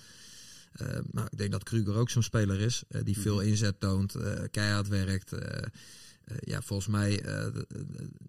nou, 1.11 1.27
ik 1.31 1.38
denk 1.38 1.53
dat 1.53 1.62
Kruger 1.62 1.96
ook 1.96 2.11
zo'n 2.11 2.22
speler 2.22 2.61
is. 2.61 2.83
die 3.03 3.18
veel 3.18 3.37
mhm. 3.37 3.46
inzet 3.46 3.81
toont, 3.81 4.16
keihard 4.51 4.88
werkt. 4.88 5.33
Eh, 6.29 6.37
ja, 6.40 6.62
volgens 6.62 6.88
mij, 6.88 7.24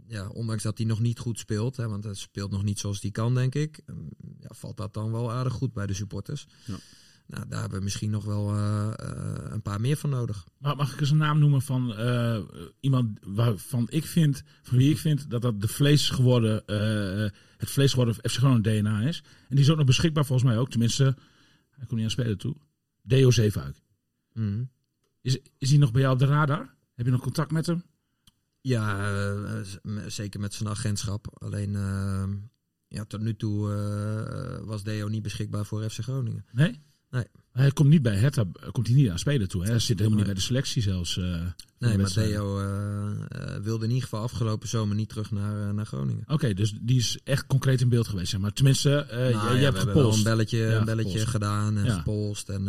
ja, 0.08 0.28
ondanks 0.28 0.63
dat 0.63 0.78
hij 0.78 0.88
nog 0.88 1.00
niet 1.00 1.19
goed 1.19 1.39
speelt, 1.39 1.78
hè, 1.78 1.88
want 1.88 2.04
hij 2.04 2.13
speelt 2.13 2.52
nog 2.52 2.63
niet 2.63 2.80
zoals 2.80 3.02
hij 3.02 3.12
kan, 3.12 3.34
denk 3.36 3.56
ik, 3.56 3.82
ehm, 3.86 3.98
ja, 4.39 4.50
valt 4.50 4.78
dat 4.78 4.93
dan 4.93 5.12
wel 5.12 5.32
aardig 5.32 5.54
goed 5.54 5.74
bij 5.74 5.88
de 5.88 5.93
supporters. 5.93 6.48
Ja. 6.65 6.80
Nou, 7.30 7.48
daar 7.48 7.60
hebben 7.60 7.78
we 7.78 7.84
misschien 7.84 8.10
nog 8.10 8.26
wel 8.26 8.56
uh, 8.56 8.92
een 9.50 9.62
paar 9.62 9.82
meer 9.82 9.98
van 9.98 10.10
nodig. 10.10 10.48
Maar 10.58 10.76
mag 10.76 10.94
ik 10.94 11.00
eens 11.00 11.12
een 11.12 11.18
naam 11.18 11.39
noemen 11.39 11.62
van 11.62 11.96
iemand 12.80 13.20
waarvan 13.22 13.88
ik 13.89 14.06
vind, 14.06 14.44
van 14.62 14.78
wie 14.78 14.92
ik 14.92 14.98
vind 14.98 15.30
dat 15.30 15.42
dat 15.42 15.62
de 15.62 15.68
vlees 15.68 16.10
geworden, 16.10 16.63
het 17.58 17.70
vlees 17.70 17.92
geworden 17.92 18.15
FC 18.15 18.32
gewoon 18.32 18.62
DNA 18.62 19.02
is. 19.02 19.24
En 19.50 19.56
die 19.56 19.60
is 19.60 19.70
ook 19.70 19.78
nog 19.78 19.86
beschikbaar 19.86 20.26
volgens 20.26 20.50
mij 20.50 20.60
ook, 20.60 20.70
tenminste, 20.70 21.04
hij 21.70 21.86
komt 21.86 21.92
niet 21.92 22.04
aan 22.04 22.10
spelen 22.10 22.38
toe. 22.38 22.56
Deo 23.02 23.32
Zeefuik. 23.32 23.82
Mm. 24.34 24.70
Is, 25.22 25.39
is 25.58 25.70
hij 25.70 25.80
nog 25.80 25.92
bij 25.92 26.02
jou 26.02 26.13
op 26.13 26.20
de 26.20 26.26
radar? 26.26 26.76
Heb 26.96 27.06
je 27.06 27.12
nog 27.12 27.22
contact 27.22 27.52
met 27.52 27.65
hem? 27.65 27.84
Ja, 28.62 29.63
zeker 30.08 30.39
met 30.39 30.54
zijn 30.54 30.70
agentschap. 30.70 31.38
Alleen 31.44 31.72
ja, 32.88 33.06
tot 33.06 33.22
nu 33.22 33.36
toe 33.36 33.68
was 34.65 34.84
Deo 34.84 35.08
niet 35.08 35.24
beschikbaar 35.24 35.65
voor 35.65 35.89
FC 35.89 36.00
Groningen. 36.00 36.46
Nee? 36.52 36.88
Nee. 37.10 37.24
Hij 37.52 37.72
komt 37.72 37.89
niet 37.89 38.02
bij 38.02 38.15
Hertha, 38.15 38.45
komt 38.72 38.88
hij 38.88 38.95
niet 38.95 39.10
aan 39.10 39.19
spelen 39.19 39.48
toe. 39.48 39.63
Hè? 39.63 39.69
Hij 39.69 39.80
zit 39.80 39.98
helemaal 39.98 40.17
niet 40.17 40.28
bij 40.28 40.36
de 40.36 40.41
selectie 40.41 40.82
zelfs. 40.82 41.17
Uh, 41.17 41.41
nee, 41.80 41.98
maar 41.98 42.12
Theo 42.12 42.62
uh, 42.62 43.56
wilde 43.62 43.84
in 43.84 43.89
ieder 43.89 44.04
geval 44.04 44.22
afgelopen 44.22 44.67
zomer 44.67 44.95
niet 44.95 45.10
terug 45.10 45.32
naar, 45.32 45.74
naar 45.74 45.86
Groningen. 45.86 46.24
Oké, 46.28 46.54
dus 46.54 46.74
die 46.82 46.98
is 46.98 47.19
echt 47.24 47.45
concreet 47.45 47.82
in 47.82 47.89
beeld 47.89 48.08
geweest. 48.08 48.30
Zeg 48.30 48.39
maar 48.39 48.54
tenminste, 48.54 49.08
nou, 49.10 49.24
je, 49.24 49.30
ja, 49.30 49.52
je 49.52 49.63
hebt 49.63 49.80
gepolst. 49.80 50.17
een 50.17 50.24
belletje, 50.24 50.65
een 50.65 50.86
belletje 50.86 51.28
gedaan 51.28 51.78
en 51.78 51.86
ja. 51.86 51.98
gepolst. 51.98 52.50
En, 52.50 52.63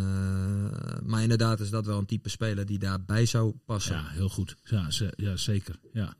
maar 1.05 1.21
inderdaad 1.21 1.59
is 1.59 1.69
dat 1.69 1.85
wel 1.85 1.97
een 1.97 2.05
type 2.05 2.29
speler 2.29 2.65
die 2.65 2.79
daarbij 2.79 3.25
zou 3.25 3.53
passen. 3.65 3.95
Ja, 3.95 4.07
heel 4.07 4.29
goed. 4.29 4.55
Ja, 4.63 4.87
ja 5.15 5.37
zeker. 5.37 5.79
Ja. 5.93 6.15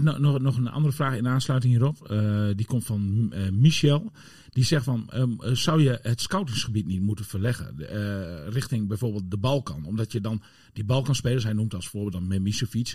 Nog, 0.00 0.40
nog 0.40 0.56
een 0.56 0.68
andere 0.68 0.94
vraag 0.94 1.16
in 1.16 1.28
aansluiting 1.28 1.72
hierop. 1.72 2.14
die 2.56 2.66
komt 2.66 2.84
van 2.84 3.32
Michel. 3.52 4.12
Die 4.50 4.64
zegt 4.64 4.84
van, 4.84 5.10
um, 5.14 5.36
zou 5.56 5.82
je 5.82 5.98
het 6.02 6.20
scoutingsgebied 6.20 6.86
niet 6.86 7.00
moeten 7.00 7.24
verleggen 7.24 7.74
richting 8.48 8.88
bijvoorbeeld 8.88 9.30
de 9.30 9.36
Balkan? 9.36 9.84
Omdat 9.84 10.12
je 10.12 10.20
dan 10.20 10.42
die 10.72 10.84
Balkanspelers, 10.84 11.44
hij 11.44 11.52
noemt 11.52 11.74
als 11.74 11.88
voorbeeld 11.88 12.12
dan 12.12 12.26
Memisevic, 12.26 12.94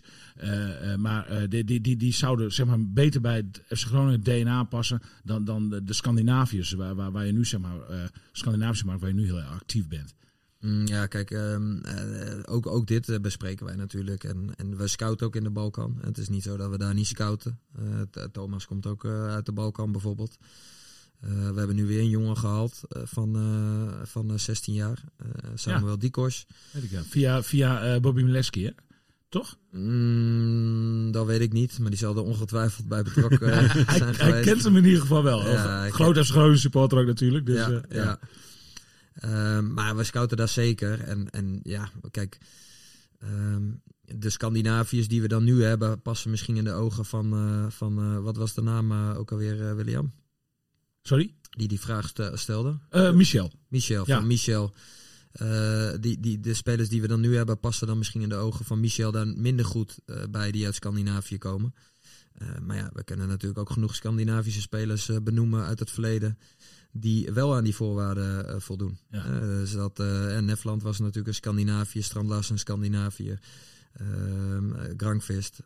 maar 0.98 1.50
die, 1.50 1.64
die, 1.64 1.82
die, 1.82 1.98
die 1.98 2.14
zouden 2.14 2.54
zeg 2.54 2.66
maar, 2.66 2.90
beter 2.90 3.22
bij 3.22 3.36
het 3.36 3.62
FC 3.68 3.88
Groningen 3.88 4.24
DNA 4.24 4.64
passen 4.64 5.02
dan, 5.24 5.46
dan 5.46 5.70
de, 5.70 5.94
Scandinaviërs, 5.94 6.72
waar, 6.72 6.96
waar, 6.96 7.12
waar 7.12 7.26
je 7.26 7.32
nu 7.32 7.46
zeg 7.46 7.60
maar, 7.60 8.10
Scandinavische 8.32 8.86
markt, 8.86 9.02
waar 9.02 9.10
je 9.10 9.16
nu 9.16 9.26
heel 9.26 9.40
actief 9.42 9.88
bent. 9.88 10.16
Mm, 10.66 10.88
ja, 10.88 11.06
kijk, 11.06 11.32
um, 11.32 11.82
uh, 11.86 12.40
ook, 12.46 12.68
ook 12.68 12.88
dit 12.88 13.10
uh, 13.10 13.20
bespreken 13.20 13.66
wij 13.66 13.76
natuurlijk. 13.76 14.24
En, 14.24 14.50
en 14.56 14.78
we 14.78 14.88
scouten 14.88 15.28
ook 15.28 15.36
in 15.36 15.44
de 15.44 15.50
Balkan. 15.50 15.98
Het 16.02 16.18
is 16.18 16.30
niet 16.30 16.44
zo 16.44 16.58
dat 16.58 16.70
we 16.70 16.78
daar 16.78 16.94
niet 16.94 17.08
scouten. 17.08 17.60
Uh, 17.80 18.24
Thomas 18.32 18.66
komt 18.66 18.86
ook 18.86 19.06
uit 19.06 19.46
de 19.46 19.52
Balkan 19.52 19.92
bijvoorbeeld. 19.92 20.38
We 21.20 21.54
hebben 21.56 21.76
nu 21.76 21.86
weer 21.86 22.00
een 22.00 22.10
jongen 22.10 22.38
gehaald 22.38 22.82
van, 22.90 23.38
van 24.04 24.40
16 24.40 24.74
jaar, 24.74 25.04
Samuel 25.56 25.92
ja. 25.92 25.98
Dikos. 25.98 26.46
Via, 27.10 27.44
via 27.44 28.00
Bobby 28.00 28.22
Mileski, 28.22 28.66
hè? 28.66 28.72
Toch? 29.30 29.58
Mm, 29.72 31.12
dat 31.12 31.26
weet 31.26 31.42
ik 31.42 31.54
niet, 31.54 31.80
maar 31.80 31.90
die 31.90 32.00
zal 32.00 32.16
er 32.16 32.24
ongetwijfeld 32.24 32.88
bij 32.88 33.04
betrokken 33.04 33.40
zijn 33.50 33.86
hij, 33.86 34.32
hij, 34.32 34.42
kent 34.42 34.64
hem 34.64 34.78
in 34.78 34.86
ieder 34.86 35.02
geval 35.02 35.24
wel. 35.24 35.50
Ja, 35.50 35.90
Groot 35.90 36.18
als 36.18 36.30
grote 36.30 36.58
supporter 36.58 36.98
ook 36.98 37.06
natuurlijk. 37.06 37.46
Dus, 37.46 37.56
ja, 37.56 37.82
ja. 37.90 38.20
Ehm, 39.16 39.74
maar 39.74 39.96
we 39.96 40.04
scouten 40.04 40.38
daar 40.38 40.48
zeker. 40.48 41.02
En, 41.02 41.30
en 41.30 41.60
ja, 41.64 41.90
kijk, 42.12 42.38
um, 43.24 43.82
de 44.02 44.30
Scandinaviërs 44.30 45.08
die 45.08 45.22
we 45.22 45.28
dan 45.28 45.44
nu 45.44 45.64
hebben, 45.64 46.02
passen 46.02 46.30
misschien 46.30 46.58
in 46.58 46.64
de 46.64 46.72
ogen 46.72 47.06
van, 47.06 47.72
van 47.72 48.22
wat 48.22 48.38
was 48.38 48.54
de 48.54 48.62
naam 48.62 48.94
ook 48.94 49.32
alweer, 49.32 49.76
William? 49.76 50.14
Sorry? 51.02 51.34
Die 51.50 51.68
die 51.68 51.80
vraag 51.80 52.12
stelde. 52.34 52.78
Michel. 53.14 53.52
Michel, 53.68 54.04
ja. 54.08 54.18
van 54.18 54.28
Michel. 54.28 54.74
Die, 56.00 56.20
die, 56.20 56.40
de 56.40 56.54
spelers 56.54 56.90
die 56.90 57.02
we 57.02 57.08
dan 57.08 57.20
nu 57.20 57.36
hebben, 57.36 57.60
passen 57.60 57.88
dan 57.88 57.98
misschien 57.98 58.22
in 58.22 58.30
de 58.30 58.36
ogen 58.36 58.66
van 58.66 58.80
Michel 58.80 59.12
dan 59.12 59.42
minder 59.42 59.66
goed 59.66 60.00
bij 60.30 60.52
die 60.52 60.66
uit 60.66 60.76
Scandinavië 60.76 61.38
komen. 61.38 61.74
maar 62.62 62.78
ja, 62.78 62.90
we 62.94 63.04
kunnen 63.04 63.28
natuurlijk 63.28 63.60
ook 63.60 63.70
genoeg 63.70 63.96
Scandinavische 63.96 64.62
spelers 64.62 65.10
benoemen 65.24 65.66
uit 65.66 65.80
het 65.80 65.92
verleden. 65.92 66.38
Die 66.98 67.32
wel 67.32 67.56
aan 67.56 67.64
die 67.64 67.76
voorwaarden 67.76 68.62
voldoen. 68.62 68.98
Ja. 69.10 69.40
dus 69.40 69.72
dat, 69.72 70.00
en 70.00 70.46
Nefland 70.46 70.84
was 70.84 71.00
natuurlijk 71.00 71.28
een 71.28 71.34
Scandinavië, 71.34 72.02
Strandlas 72.02 72.50
een 72.50 72.60
Scandinavië. 72.60 73.40
Ehm, 73.94 74.72
Grankvist. 74.98 75.60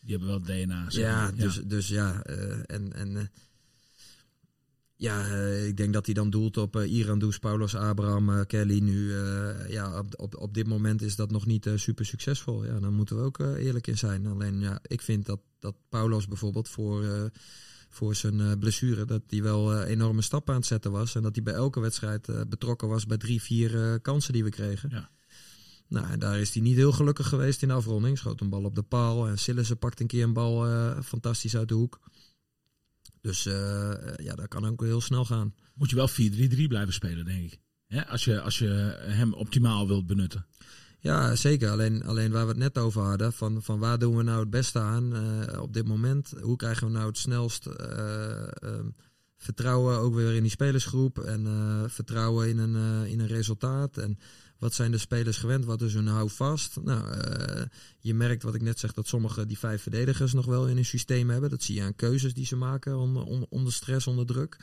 die 0.00 0.16
hebben 0.16 0.28
wel 0.28 0.40
DNA. 0.40 0.86
Ja, 0.88 1.30
dus 1.30 1.54
ja, 1.54 1.62
dus 1.62 1.88
ja 1.88 2.22
en, 2.66 2.92
en 2.92 3.30
ja, 4.98 5.26
uh, 5.26 5.66
ik 5.66 5.76
denk 5.76 5.92
dat 5.92 6.04
hij 6.06 6.14
dan 6.14 6.30
doelt 6.30 6.56
op 6.56 6.76
uh, 6.76 6.92
Irandus, 6.92 7.38
Paulus, 7.38 7.74
Abraham, 7.74 8.30
uh, 8.30 8.40
Kelly. 8.46 8.78
Nu, 8.78 9.12
ja, 9.68 9.98
op, 9.98 10.20
op, 10.20 10.36
op 10.36 10.54
dit 10.54 10.66
moment 10.66 11.02
is 11.02 11.16
dat 11.16 11.30
nog 11.30 11.46
niet 11.46 11.70
super 11.74 12.06
succesvol. 12.06 12.64
Ja, 12.64 12.80
dan 12.80 12.94
moeten 12.94 13.16
we 13.16 13.22
ook 13.22 13.38
eerlijk 13.38 13.86
in 13.86 13.98
zijn. 13.98 14.26
Alleen, 14.26 14.60
ja, 14.60 14.78
ik 14.86 15.02
vind 15.02 15.26
dat, 15.26 15.40
dat 15.58 15.74
Paulus 15.88 16.28
bijvoorbeeld 16.28 16.68
voor, 16.68 17.30
voor 17.88 18.14
zijn 18.14 18.58
blessure, 18.58 19.04
dat 19.04 19.22
hij 19.28 19.42
wel 19.42 19.82
enorme 19.82 20.22
stappen 20.22 20.54
aan 20.54 20.60
het 20.60 20.68
zetten 20.68 20.90
was. 20.90 21.14
En 21.14 21.22
dat 21.22 21.34
hij 21.34 21.44
bij 21.44 21.54
elke 21.54 21.80
wedstrijd 21.80 22.48
betrokken 22.48 22.88
was 22.88 23.06
bij 23.06 23.16
drie, 23.16 23.42
vier 23.42 24.00
kansen 24.00 24.32
die 24.32 24.44
we 24.44 24.50
kregen. 24.50 24.90
Ja. 24.90 25.10
Nou, 25.88 26.06
en 26.10 26.18
daar 26.18 26.38
is 26.38 26.54
hij 26.54 26.62
niet 26.62 26.76
heel 26.76 26.92
gelukkig 26.92 27.28
geweest 27.28 27.62
in 27.62 27.68
de 27.68 27.74
afronding. 27.74 28.18
Schoot 28.18 28.40
een 28.40 28.48
bal 28.48 28.64
op 28.64 28.74
de 28.74 28.82
paal 28.82 29.28
en 29.28 29.38
Sillissen 29.38 29.78
pakt 29.78 30.00
een 30.00 30.06
keer 30.06 30.22
een 30.22 30.32
bal 30.32 30.66
fantastisch 31.02 31.56
uit 31.56 31.68
de 31.68 31.74
hoek. 31.74 32.00
Dus 33.20 33.46
uh, 33.46 33.54
ja, 34.16 34.34
dat 34.34 34.48
kan 34.48 34.66
ook 34.66 34.82
heel 34.82 35.00
snel 35.00 35.24
gaan. 35.24 35.54
Moet 35.74 35.90
je 35.90 35.96
wel 35.96 36.10
4-3-3 36.10 36.14
blijven 36.68 36.92
spelen, 36.92 37.24
denk 37.24 37.52
ik. 37.52 37.60
Als, 38.08 38.24
je, 38.24 38.40
als 38.40 38.58
je 38.58 38.68
hem 39.00 39.32
optimaal 39.32 39.86
wilt 39.86 40.06
benutten. 40.06 40.46
Ja, 40.98 41.34
zeker. 41.34 41.70
Alleen, 41.70 42.04
alleen 42.04 42.30
waar 42.30 42.42
we 42.42 42.48
het 42.48 42.58
net 42.58 42.78
over 42.78 43.02
hadden, 43.02 43.32
van, 43.32 43.62
van 43.62 43.78
waar 43.78 43.98
doen 43.98 44.16
we 44.16 44.22
nou 44.22 44.40
het 44.40 44.50
beste 44.50 44.78
aan 44.78 45.16
uh, 45.16 45.62
op 45.62 45.72
dit 45.72 45.86
moment? 45.86 46.32
Hoe 46.40 46.56
krijgen 46.56 46.86
we 46.86 46.92
nou 46.92 47.06
het 47.06 47.18
snelst 47.18 47.66
uh, 47.66 47.74
vertrouwen 49.38 49.98
ook 49.98 50.14
weer 50.14 50.34
in 50.34 50.42
die 50.42 50.50
spelersgroep 50.50 51.18
en 51.18 51.46
eh, 51.46 51.82
vertrouwen 51.86 52.48
in 52.48 52.58
een, 52.58 52.76
eh, 52.76 53.12
in 53.12 53.20
een 53.20 53.26
resultaat. 53.26 53.96
En 53.96 54.18
wat 54.58 54.74
zijn 54.74 54.90
de 54.90 54.98
spelers 54.98 55.36
gewend? 55.36 55.64
Wat 55.64 55.82
is 55.82 55.94
hun 55.94 56.06
houvast? 56.06 56.76
Nou, 56.82 57.10
eh, 57.12 57.62
je 57.98 58.14
merkt 58.14 58.42
wat 58.42 58.54
ik 58.54 58.62
net 58.62 58.78
zeg, 58.78 58.92
dat 58.92 59.06
sommige 59.06 59.46
die 59.46 59.58
vijf 59.58 59.82
verdedigers 59.82 60.32
nog 60.32 60.46
wel 60.46 60.66
in 60.66 60.74
hun 60.74 60.84
systeem 60.84 61.30
hebben. 61.30 61.50
Dat 61.50 61.62
zie 61.62 61.74
je 61.74 61.82
aan 61.82 61.94
keuzes 61.94 62.34
die 62.34 62.46
ze 62.46 62.56
maken 62.56 62.96
onder, 62.96 63.24
onder 63.48 63.72
stress, 63.72 64.06
onder 64.06 64.26
druk. 64.26 64.56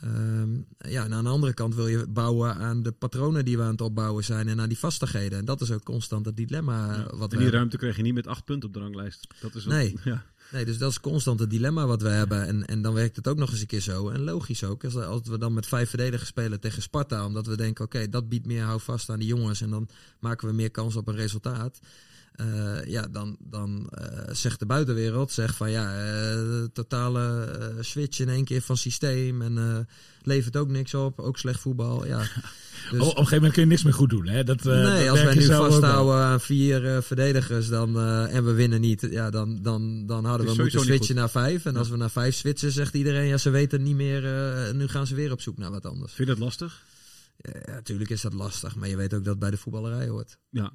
Ehm, 0.00 0.54
ja, 0.78 1.04
en 1.04 1.12
aan 1.14 1.24
de 1.24 1.30
andere 1.30 1.54
kant 1.54 1.74
wil 1.74 1.86
je 1.86 2.06
bouwen 2.08 2.54
aan 2.54 2.82
de 2.82 2.92
patronen 2.92 3.44
die 3.44 3.56
we 3.56 3.62
aan 3.62 3.70
het 3.70 3.80
opbouwen 3.80 4.24
zijn 4.24 4.48
en 4.48 4.60
aan 4.60 4.68
die 4.68 4.78
vastigheden. 4.78 5.38
En 5.38 5.44
dat 5.44 5.60
is 5.60 5.70
ook 5.70 5.82
constant 5.84 6.26
het 6.26 6.36
dilemma. 6.36 6.94
Ja, 6.94 7.16
wat 7.16 7.32
en 7.32 7.38
die 7.38 7.50
ruimte 7.50 7.76
krijg 7.76 7.96
je 7.96 8.02
niet 8.02 8.14
met 8.14 8.26
acht 8.26 8.44
punten 8.44 8.68
op 8.68 8.74
de 8.74 8.80
ranglijst. 8.80 9.26
Dat 9.40 9.54
is 9.54 9.64
wat- 9.64 9.74
Nee. 9.74 9.96
Ja. 10.04 10.24
Nee, 10.52 10.64
dus 10.64 10.78
dat 10.78 10.90
is 10.90 11.00
constant 11.00 11.40
het 11.40 11.50
dilemma 11.50 11.86
wat 11.86 12.02
we 12.02 12.08
hebben. 12.08 12.46
En, 12.46 12.66
en 12.66 12.82
dan 12.82 12.94
werkt 12.94 13.16
het 13.16 13.28
ook 13.28 13.36
nog 13.36 13.50
eens 13.50 13.60
een 13.60 13.66
keer 13.66 13.80
zo. 13.80 14.08
En 14.08 14.20
logisch 14.24 14.64
ook. 14.64 14.84
Als, 14.84 14.96
als 14.96 15.20
we 15.24 15.38
dan 15.38 15.54
met 15.54 15.66
vijf 15.66 15.88
verdedigers 15.88 16.28
spelen 16.28 16.60
tegen 16.60 16.82
Sparta. 16.82 17.26
Omdat 17.26 17.46
we 17.46 17.56
denken, 17.56 17.84
oké, 17.84 18.08
dat 18.08 18.28
biedt 18.28 18.46
meer 18.46 18.62
houvast 18.62 19.10
aan 19.10 19.18
die 19.18 19.28
jongens. 19.28 19.60
En 19.60 19.70
dan 19.70 19.88
maken 20.20 20.48
we 20.48 20.54
meer 20.54 20.70
kans 20.70 20.96
op 20.96 21.08
een 21.08 21.14
resultaat. 21.14 21.78
Eh, 22.36 22.84
ja, 22.86 23.06
dan, 23.10 23.36
dan 23.40 23.88
eh, 23.90 24.34
zegt 24.34 24.58
de 24.58 24.66
buitenwereld 24.66 25.32
zegt 25.32 25.56
van 25.56 25.70
ja, 25.70 25.94
eh, 25.98 26.64
totale 26.72 27.48
switch 27.80 28.18
in 28.18 28.28
één 28.28 28.44
keer 28.44 28.62
van 28.62 28.76
systeem. 28.76 29.42
En 29.42 29.86
levert 30.22 30.56
ook 30.56 30.68
niks 30.68 30.94
op. 30.94 31.20
Ook 31.20 31.38
slecht 31.38 31.60
voetbal. 31.60 32.06
Ja. 32.06 32.22
Dus- 32.90 33.00
Oh, 33.00 33.06
op 33.06 33.08
een 33.08 33.14
gegeven 33.16 33.36
moment 33.36 33.52
kun 33.52 33.62
je 33.62 33.68
niks 33.68 33.82
meer 33.82 33.92
goed 33.92 34.10
doen. 34.10 34.26
Hè? 34.26 34.44
Dat, 34.44 34.64
nee, 34.64 34.98
dat 35.04 35.08
als 35.08 35.22
wij 35.22 35.34
nu 35.34 35.44
vasthouden 35.44 36.14
aan 36.14 36.40
vier 36.40 37.02
verdedigers 37.02 37.68
dan, 37.68 38.00
en 38.28 38.44
we 38.44 38.52
winnen 38.52 38.80
niet, 38.80 39.06
ja, 39.10 39.30
dan, 39.30 39.62
dan, 39.62 40.06
dan 40.06 40.24
hadden 40.24 40.46
we 40.46 40.62
moeten 40.62 40.80
switchen 40.80 41.14
naar 41.14 41.30
vijf. 41.30 41.64
En 41.64 41.76
als 41.76 41.88
we 41.88 41.96
naar 41.96 42.10
vijf 42.10 42.34
switchen, 42.34 42.72
zegt 42.72 42.94
iedereen, 42.94 43.26
ja, 43.26 43.36
ze 43.36 43.50
weten 43.50 43.82
niet 43.82 43.96
meer, 43.96 44.22
nu 44.74 44.88
gaan 44.88 45.06
ze 45.06 45.14
weer 45.14 45.32
op 45.32 45.40
zoek 45.40 45.58
naar 45.58 45.70
wat 45.70 45.86
anders. 45.86 46.12
Vind 46.12 46.28
je 46.28 46.34
dat 46.34 46.44
lastig? 46.44 46.82
Ja, 47.36 47.72
natuurlijk 47.72 48.10
is 48.10 48.20
dat 48.20 48.34
lastig, 48.34 48.76
maar 48.76 48.88
je 48.88 48.96
weet 48.96 49.14
ook 49.14 49.24
dat 49.24 49.32
het 49.32 49.38
bij 49.38 49.50
de 49.50 49.56
voetballerij 49.56 50.08
hoort. 50.08 50.38
Ja. 50.50 50.72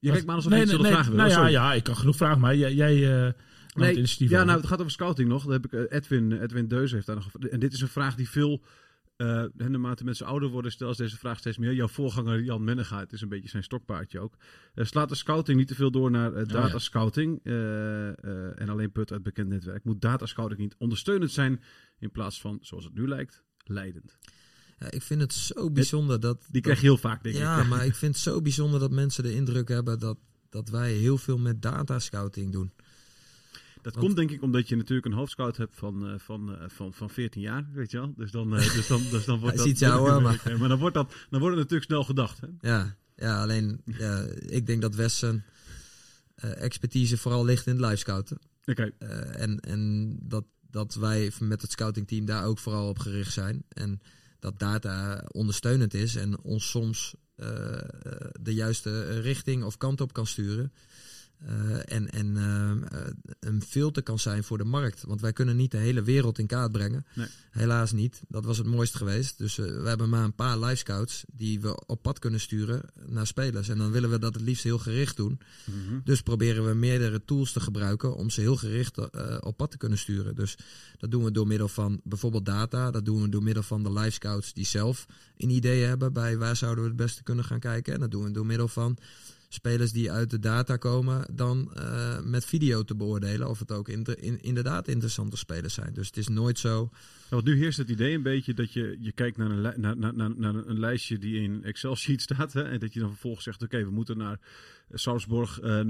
Je 0.00 0.10
kijkt 0.10 0.26
maar 0.26 0.34
alsof 0.34 0.50
nee, 0.52 0.60
je 0.60 0.66
nee, 0.66 0.78
nee, 0.78 0.92
vragen 0.92 1.16
nou 1.16 1.28
ja, 1.28 1.34
Sorry. 1.34 1.50
ja, 1.50 1.72
ik 1.74 1.82
kan 1.82 1.96
genoeg 1.96 2.16
vragen, 2.16 2.40
maar 2.40 2.56
jij, 2.56 2.74
jij 2.74 2.94
eh, 3.18 3.24
het 3.24 3.36
Nee, 3.74 3.94
ja, 3.96 4.24
over. 4.34 4.46
nou, 4.46 4.58
het 4.58 4.66
gaat 4.66 4.78
over 4.80 4.92
scouting 4.92 5.28
nog. 5.28 5.42
Daar 5.44 5.52
heb 5.52 5.64
ik 5.64 5.72
eh, 5.72 5.96
Edwin, 5.96 6.32
Edwin 6.32 6.68
Deuze 6.68 6.94
heeft 6.94 7.06
daar 7.06 7.16
nog. 7.16 7.34
En 7.50 7.60
dit 7.60 7.72
is 7.72 7.80
een 7.80 7.88
vraag 7.88 8.14
die 8.14 8.28
veel. 8.28 8.62
eh 9.16 9.38
en 9.42 9.52
naarmate 9.70 10.04
mensen 10.04 10.26
ouder 10.26 10.48
worden, 10.48 10.72
stelt 10.72 10.96
deze 10.96 11.16
vraag 11.16 11.38
steeds 11.38 11.58
meer. 11.58 11.72
Jouw 11.72 11.88
voorganger 11.88 12.42
Jan 12.42 12.64
Mennegaard 12.64 13.02
het 13.02 13.12
is 13.12 13.20
een 13.20 13.28
beetje 13.28 13.48
zijn 13.48 13.62
stokpaardje 13.62 14.20
ook. 14.20 14.34
Eh, 14.74 14.84
slaat 14.84 15.08
de 15.08 15.14
scouting 15.14 15.58
niet 15.58 15.68
te 15.68 15.74
veel 15.74 15.90
door 15.90 16.10
naar 16.10 16.32
eh, 16.32 16.38
ja. 16.46 16.52
datascouting 16.52 17.40
eh, 17.42 18.08
eh, 18.08 18.60
en 18.60 18.68
alleen 18.68 18.92
put 18.92 19.12
uit 19.12 19.22
bekend 19.22 19.48
netwerk? 19.48 19.84
Moet 19.84 20.00
datascouting 20.00 20.60
niet 20.60 20.74
ondersteunend 20.78 21.30
zijn 21.30 21.60
in 21.98 22.10
plaats 22.10 22.40
van, 22.40 22.58
zoals 22.60 22.84
het 22.84 22.94
nu 22.94 23.08
lijkt, 23.08 23.42
leidend? 23.64 24.18
Ja, 24.80 24.90
ik 24.90 25.02
vind 25.02 25.20
het 25.20 25.32
zo 25.32 25.70
bijzonder 25.70 26.20
dat... 26.20 26.46
Die 26.50 26.62
krijg 26.62 26.80
je 26.80 26.86
heel 26.86 26.96
vaak, 26.96 27.22
denk 27.22 27.34
Ja, 27.36 27.60
ik. 27.62 27.68
maar 27.68 27.86
ik 27.86 27.94
vind 27.94 28.14
het 28.14 28.22
zo 28.22 28.40
bijzonder 28.40 28.80
dat 28.80 28.90
mensen 28.90 29.22
de 29.22 29.34
indruk 29.34 29.68
hebben 29.68 29.98
dat, 29.98 30.18
dat 30.50 30.68
wij 30.68 30.92
heel 30.92 31.18
veel 31.18 31.38
met 31.38 31.62
datascouting 31.62 32.52
doen. 32.52 32.72
Dat 33.82 33.94
Want- 33.94 34.06
komt 34.06 34.16
denk 34.16 34.30
ik 34.30 34.42
omdat 34.42 34.68
je 34.68 34.76
natuurlijk 34.76 35.06
een 35.06 35.12
hoofdscout 35.12 35.56
hebt 35.56 35.76
van, 35.76 36.06
eh, 36.08 36.14
van, 36.18 36.56
eh, 36.56 36.68
van, 36.68 36.92
van 36.94 37.10
14 37.10 37.40
jaar, 37.42 37.68
weet 37.72 37.90
je 37.90 37.96
wel. 37.98 38.12
Dus 38.16 38.30
dan, 38.30 38.56
eh, 38.56 38.72
dus 38.74 38.86
dan, 38.86 39.02
dus 39.10 39.24
dan 39.24 39.38
wordt 39.44 39.56
dat... 39.56 39.66
iets 39.66 39.82
ouder, 39.92 40.22
maar- 40.22 40.56
maar 40.58 40.68
dan 40.68 40.78
wordt, 40.78 40.94
dat, 40.94 41.12
dan 41.30 41.40
wordt 41.40 41.56
het 41.56 41.64
natuurlijk 41.64 41.90
snel 41.90 42.04
gedacht. 42.04 42.40
Hè? 42.40 42.46
Ja, 42.60 42.96
ja 43.16 43.42
alleen 43.42 43.80
ja, 43.84 44.26
ik 44.46 44.66
denk 44.66 44.82
dat 44.82 44.94
Wessen 44.94 45.44
expertise 46.36 47.16
vooral 47.18 47.44
ligt 47.44 47.66
in 47.66 47.72
het 47.76 47.84
live 47.84 47.96
scouten. 47.96 48.38
Oké, 48.64 48.90
en 49.32 49.60
en 49.60 50.16
dat, 50.22 50.44
dat 50.70 50.94
wij 50.94 51.32
met 51.40 51.62
het 51.62 51.70
scoutingteam 51.70 52.24
daar 52.24 52.44
ook 52.44 52.58
vooral 52.58 52.88
op 52.88 52.98
gericht 52.98 53.32
zijn. 53.32 53.64
En 53.68 54.00
dat 54.40 54.58
data 54.58 55.24
ondersteunend 55.32 55.94
is 55.94 56.16
en 56.16 56.40
ons 56.40 56.70
soms 56.70 57.14
eh, 57.34 57.74
eh, 57.74 57.82
de 58.40 58.54
juiste 58.54 59.20
richting 59.20 59.64
of 59.64 59.76
kant 59.76 60.00
op 60.00 60.12
kan 60.12 60.26
sturen. 60.26 60.72
Eh, 61.46 61.94
en 61.96 62.10
en 62.10 62.36
eh, 62.36 62.70
eh, 62.70 63.12
een 63.40 63.62
filter 63.62 64.02
kan 64.02 64.18
zijn 64.18 64.44
voor 64.44 64.58
de 64.58 64.64
markt. 64.64 65.02
Want 65.06 65.20
wij 65.20 65.32
kunnen 65.32 65.56
niet 65.56 65.70
de 65.70 65.76
hele 65.76 66.02
wereld 66.02 66.38
in 66.38 66.46
kaart 66.46 66.72
brengen. 66.72 67.06
Nee. 67.14 67.26
Helaas 67.50 67.92
niet. 67.92 68.22
Dat 68.28 68.44
was 68.44 68.58
het 68.58 68.66
mooist 68.66 68.96
geweest. 68.96 69.38
Dus 69.38 69.58
eh, 69.58 69.64
we 69.64 69.88
hebben 69.88 70.08
maar 70.08 70.24
een 70.24 70.34
paar 70.34 70.58
live 70.58 70.76
scouts 70.76 71.24
die 71.32 71.60
we 71.60 71.86
op 71.86 72.02
pad 72.02 72.18
kunnen 72.18 72.40
sturen 72.40 72.82
naar 73.06 73.26
spelers. 73.26 73.68
En 73.68 73.78
dan 73.78 73.90
willen 73.90 74.10
we 74.10 74.18
dat 74.18 74.34
het 74.34 74.42
liefst 74.42 74.64
heel 74.64 74.78
gericht 74.78 75.16
doen. 75.16 75.40
Mhm. 75.64 76.00
Dus 76.04 76.22
proberen 76.22 76.66
we 76.66 76.74
meerdere 76.74 77.24
tools 77.24 77.52
te 77.52 77.60
gebruiken 77.60 78.14
om 78.14 78.30
ze 78.30 78.40
heel 78.40 78.56
gericht 78.56 78.98
op 79.42 79.56
pad 79.56 79.70
te 79.70 79.76
kunnen 79.76 79.98
sturen. 79.98 80.34
Dus 80.34 80.56
dat 80.98 81.10
doen 81.10 81.24
we 81.24 81.30
door 81.30 81.46
middel 81.46 81.68
van 81.68 82.00
bijvoorbeeld 82.04 82.46
data. 82.46 82.90
Dat 82.90 83.04
doen 83.04 83.22
we 83.22 83.28
door 83.28 83.42
middel 83.42 83.62
van 83.62 83.82
de 83.82 83.92
live 83.92 84.10
scouts 84.10 84.52
die 84.52 84.66
zelf 84.66 85.06
een 85.36 85.50
idee 85.50 85.84
hebben 85.84 86.12
bij 86.12 86.38
waar 86.38 86.56
zouden 86.56 86.82
we 86.82 86.88
het 86.88 86.98
beste 86.98 87.22
kunnen 87.22 87.44
gaan 87.44 87.60
kijken. 87.60 87.94
En 87.94 88.00
dat 88.00 88.10
doen 88.10 88.24
we 88.24 88.30
door 88.30 88.46
middel 88.46 88.68
van 88.68 88.98
spelers 89.52 89.92
die 89.92 90.10
uit 90.10 90.30
de 90.30 90.38
data 90.38 90.76
komen, 90.76 91.26
dan 91.34 91.74
eh, 91.74 92.20
met 92.22 92.44
video 92.44 92.82
te 92.84 92.94
beoordelen 92.94 93.48
of 93.48 93.58
het 93.58 93.72
ook 93.72 93.88
inderdaad 94.40 94.88
interessante 94.88 95.36
spelers 95.36 95.74
zijn. 95.74 95.92
Dus 95.94 96.06
het 96.06 96.16
is 96.16 96.28
nooit 96.28 96.58
zo. 96.58 96.88
Ja, 96.92 97.36
want 97.36 97.44
nu 97.44 97.56
heerst 97.56 97.78
het 97.78 97.88
idee 97.88 98.14
een 98.14 98.22
beetje 98.22 98.54
dat 98.54 98.72
je, 98.72 98.96
je 99.00 99.12
kijkt 99.12 99.36
naar 99.36 99.50
een, 99.50 99.80
naar, 99.80 99.96
naar, 99.96 100.34
naar, 100.36 100.54
een 100.54 100.80
lijstje 100.80 101.18
die 101.18 101.42
in 101.42 101.64
Excel-sheet 101.64 102.22
staat. 102.30 102.52
Hè, 102.52 102.62
en 102.62 102.78
dat 102.78 102.92
je 102.92 103.00
dan 103.00 103.08
vervolgens 103.08 103.44
zegt, 103.44 103.62
oké, 103.62 103.84
we 103.84 103.90
moeten 103.90 104.16
naar 104.16 104.38
Salzburg 104.92 105.60
eh 105.60 105.80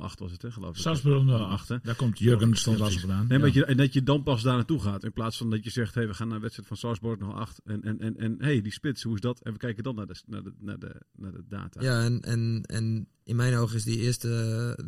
008 0.00 0.18
was 0.18 0.32
het, 0.32 0.42
hè, 0.42 0.50
geloof 0.50 0.76
ik. 0.76 0.82
Salzburg 0.82 1.28
08, 1.28 1.68
hè. 1.68 1.76
Daar 1.82 1.94
komt 1.94 2.18
Jurgen 2.18 2.48
precies. 2.50 2.64
vandaan. 2.64 2.88
Nee, 2.88 3.08
Ja. 3.08 3.26
maar 3.28 3.38
dat 3.38 3.52
je, 3.54 3.64
en 3.64 3.76
dat 3.76 3.92
je 3.92 4.02
dan 4.02 4.22
pas 4.22 4.42
daar 4.42 4.54
naartoe 4.56 4.80
gaat. 4.80 5.04
In 5.04 5.12
plaats 5.12 5.36
van 5.36 5.50
dat 5.50 5.64
je 5.64 5.70
zegt, 5.70 5.94
hey, 5.94 6.06
we 6.06 6.14
gaan 6.14 6.26
naar 6.26 6.36
een 6.36 6.42
wedstrijd 6.42 6.68
van 6.68 6.76
Salzburg 6.76 7.18
08. 7.20 7.60
En, 7.64 7.82
en, 7.82 7.98
en, 8.00 8.16
en 8.16 8.34
hey, 8.38 8.60
die 8.62 8.72
spits, 8.72 9.02
hoe 9.02 9.14
is 9.14 9.20
dat? 9.20 9.40
En 9.42 9.52
we 9.52 9.58
kijken 9.58 9.82
dan 9.84 9.94
naar 9.94 10.06
de, 10.06 10.14
naar 10.26 10.42
de, 10.42 10.52
naar 10.60 10.78
de, 10.78 11.00
naar 11.16 11.32
de 11.32 11.44
data. 11.48 11.82
Ja, 11.82 12.02
en, 12.04 12.20
en, 12.20 12.62
en 12.66 13.08
in 13.24 13.36
mijn 13.36 13.54
ogen 13.56 13.76
is 13.76 13.84
die 13.84 13.98
eerste 13.98 14.28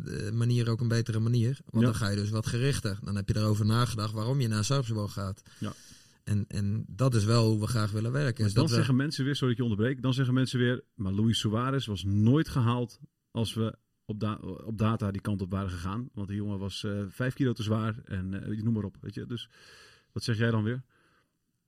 eh, 0.05 0.31
manier 0.31 0.69
ook 0.69 0.81
een 0.81 0.87
betere 0.87 1.19
manier. 1.19 1.59
Want 1.65 1.85
Ja. 1.85 1.91
dan 1.91 1.95
ga 1.95 2.09
je 2.09 2.15
dus 2.15 2.29
wat 2.29 2.47
gerichter. 2.47 2.99
Dan 3.03 3.15
heb 3.15 3.27
je 3.29 3.37
erover 3.37 3.65
nagedacht 3.65 4.13
waarom 4.13 4.39
je 4.41 4.47
naar 4.47 4.63
Salzburg 4.65 5.13
gaat. 5.13 5.41
Ja. 5.59 5.73
En, 6.23 6.45
en 6.47 6.85
dat 6.87 7.15
is 7.15 7.23
wel 7.25 7.49
hoe 7.49 7.59
we 7.59 7.67
graag 7.67 7.91
willen 7.91 8.11
werken. 8.11 8.33
Maar 8.35 8.43
Dus 8.45 8.53
dan 8.53 8.61
dat 8.63 8.71
we- 8.71 8.77
zeggen 8.77 8.95
mensen 8.95 9.25
weer, 9.25 9.35
sorry 9.35 9.55
dat 9.55 9.59
ik 9.59 9.65
je 9.65 9.71
onderbreek, 9.71 10.01
dan 10.03 10.13
zeggen 10.13 10.33
mensen 10.33 10.59
weer, 10.59 10.83
maar 10.95 11.11
Luis 11.11 11.39
Suarez 11.39 11.85
was 11.85 12.03
nooit 12.03 12.49
gehaald 12.49 12.99
als 13.31 13.53
we 13.53 13.77
op, 14.05 14.19
da- 14.19 14.35
op 14.65 14.77
data 14.77 15.11
die 15.11 15.21
kant 15.21 15.41
op 15.41 15.51
waren 15.51 15.69
gegaan. 15.69 16.09
Want 16.13 16.27
die 16.27 16.37
jongen 16.37 16.59
was 16.59 16.83
eh 16.83 17.03
vijf 17.09 17.33
kilo 17.33 17.53
te 17.53 17.63
zwaar 17.63 17.99
en 18.05 18.43
eh, 18.43 18.61
noem 18.63 18.73
maar 18.73 18.83
op. 18.83 18.97
Weet 19.01 19.13
je? 19.13 19.25
Dus 19.25 19.49
wat 20.11 20.23
zeg 20.23 20.37
jij 20.37 20.51
dan 20.51 20.63
weer? 20.63 20.83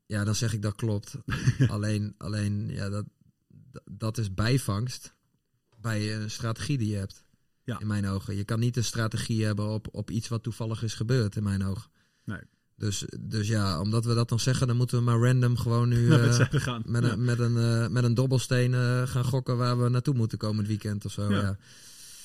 Ja, 0.05 0.23
dan 0.23 0.35
zeg 0.35 0.53
ik 0.53 0.61
dat 0.61 0.75
klopt. 0.75 1.17
alleen, 1.67 2.15
alleen 2.17 2.69
ja, 2.69 2.89
dat, 2.89 3.05
dat- 3.47 3.83
dat 3.91 4.17
is 4.17 4.33
bijvangst 4.33 5.15
bij 5.81 6.15
een 6.15 6.31
strategie 6.31 6.77
die 6.77 6.89
je 6.91 6.97
hebt. 6.97 7.25
Ja. 7.63 7.79
In 7.79 7.87
mijn 7.87 8.05
ogen. 8.07 8.35
Je 8.35 8.43
kan 8.43 8.59
niet 8.59 8.77
een 8.77 8.83
strategie 8.83 9.45
hebben 9.45 9.67
op, 9.69 9.87
op 9.91 10.11
iets 10.11 10.27
wat 10.27 10.43
toevallig 10.43 10.83
is 10.83 10.93
gebeurd, 10.93 11.35
in 11.35 11.43
mijn 11.43 11.63
ogen. 11.63 11.91
Nee. 12.23 12.41
Dus, 12.79 13.05
dus 13.19 13.47
ja, 13.47 13.79
omdat 13.81 14.05
we 14.05 14.13
dat 14.13 14.29
dan 14.29 14.39
zeggen, 14.39 14.67
dan 14.67 14.75
moeten 14.77 14.97
we 14.97 15.03
maar 15.03 15.19
random 15.19 15.57
gewoon 15.57 15.89
nu 15.89 16.09
eh, 16.13 16.39
gaan. 16.49 16.81
met, 16.85 17.03
Ja. 17.03 17.11
een, 17.11 17.23
met, 17.23 17.39
een, 17.39 17.57
eh, 17.57 17.87
met 17.87 18.03
een 18.03 18.13
dobbelsteen 18.13 18.73
eh, 18.73 19.07
gaan 19.07 19.23
gokken 19.23 19.57
waar 19.57 19.83
we 19.83 19.89
naartoe 19.89 20.13
moeten 20.13 20.37
komend 20.37 20.67
weekend 20.67 21.05
of 21.05 21.11
zo. 21.11 21.29
Ja. 21.31 21.41
Ja. 21.41 21.57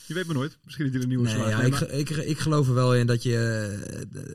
Je 0.07 0.15
weet 0.15 0.27
maar 0.27 0.35
nooit. 0.35 0.59
Misschien 0.65 0.85
dat 0.85 0.93
je 0.95 0.99
er 0.99 1.05
een 1.05 1.11
nieuwe 1.17 1.29
Nee, 1.29 1.49
ja, 1.49 1.57
Nee, 1.59 1.67
ik, 1.67 1.73
maar- 1.73 1.91
ik, 1.91 2.11
ik 2.11 2.39
geloof 2.39 2.69
er 2.69 2.75
wel 2.75 2.95
in 2.95 3.07
dat 3.07 3.23
je 3.23 3.37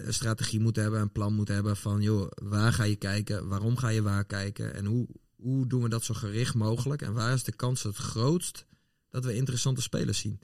een 0.06 0.14
strategie 0.14 0.60
moet 0.60 0.76
hebben, 0.76 1.00
een 1.02 1.12
plan 1.12 1.34
moet 1.34 1.48
hebben 1.48 1.78
van, 1.78 2.02
joh, 2.02 2.32
waar 2.44 2.74
ga 2.74 2.84
je 2.84 2.96
kijken, 2.96 3.48
waarom 3.48 3.78
ga 3.78 3.88
je 3.90 4.02
waar 4.02 4.26
kijken 4.26 4.74
en 4.74 4.86
hoe, 4.86 5.08
hoe 5.36 5.68
doen 5.68 5.82
we 5.84 5.90
dat 5.90 6.04
zo 6.04 6.14
gericht 6.14 6.54
mogelijk 6.56 7.02
en 7.02 7.14
waar 7.14 7.34
is 7.34 7.44
de 7.44 7.56
kans 7.56 7.84
het 7.84 7.96
grootst 7.96 8.66
dat 9.10 9.26
we 9.26 9.36
interessante 9.36 9.82
spelers 9.82 10.20
zien. 10.20 10.40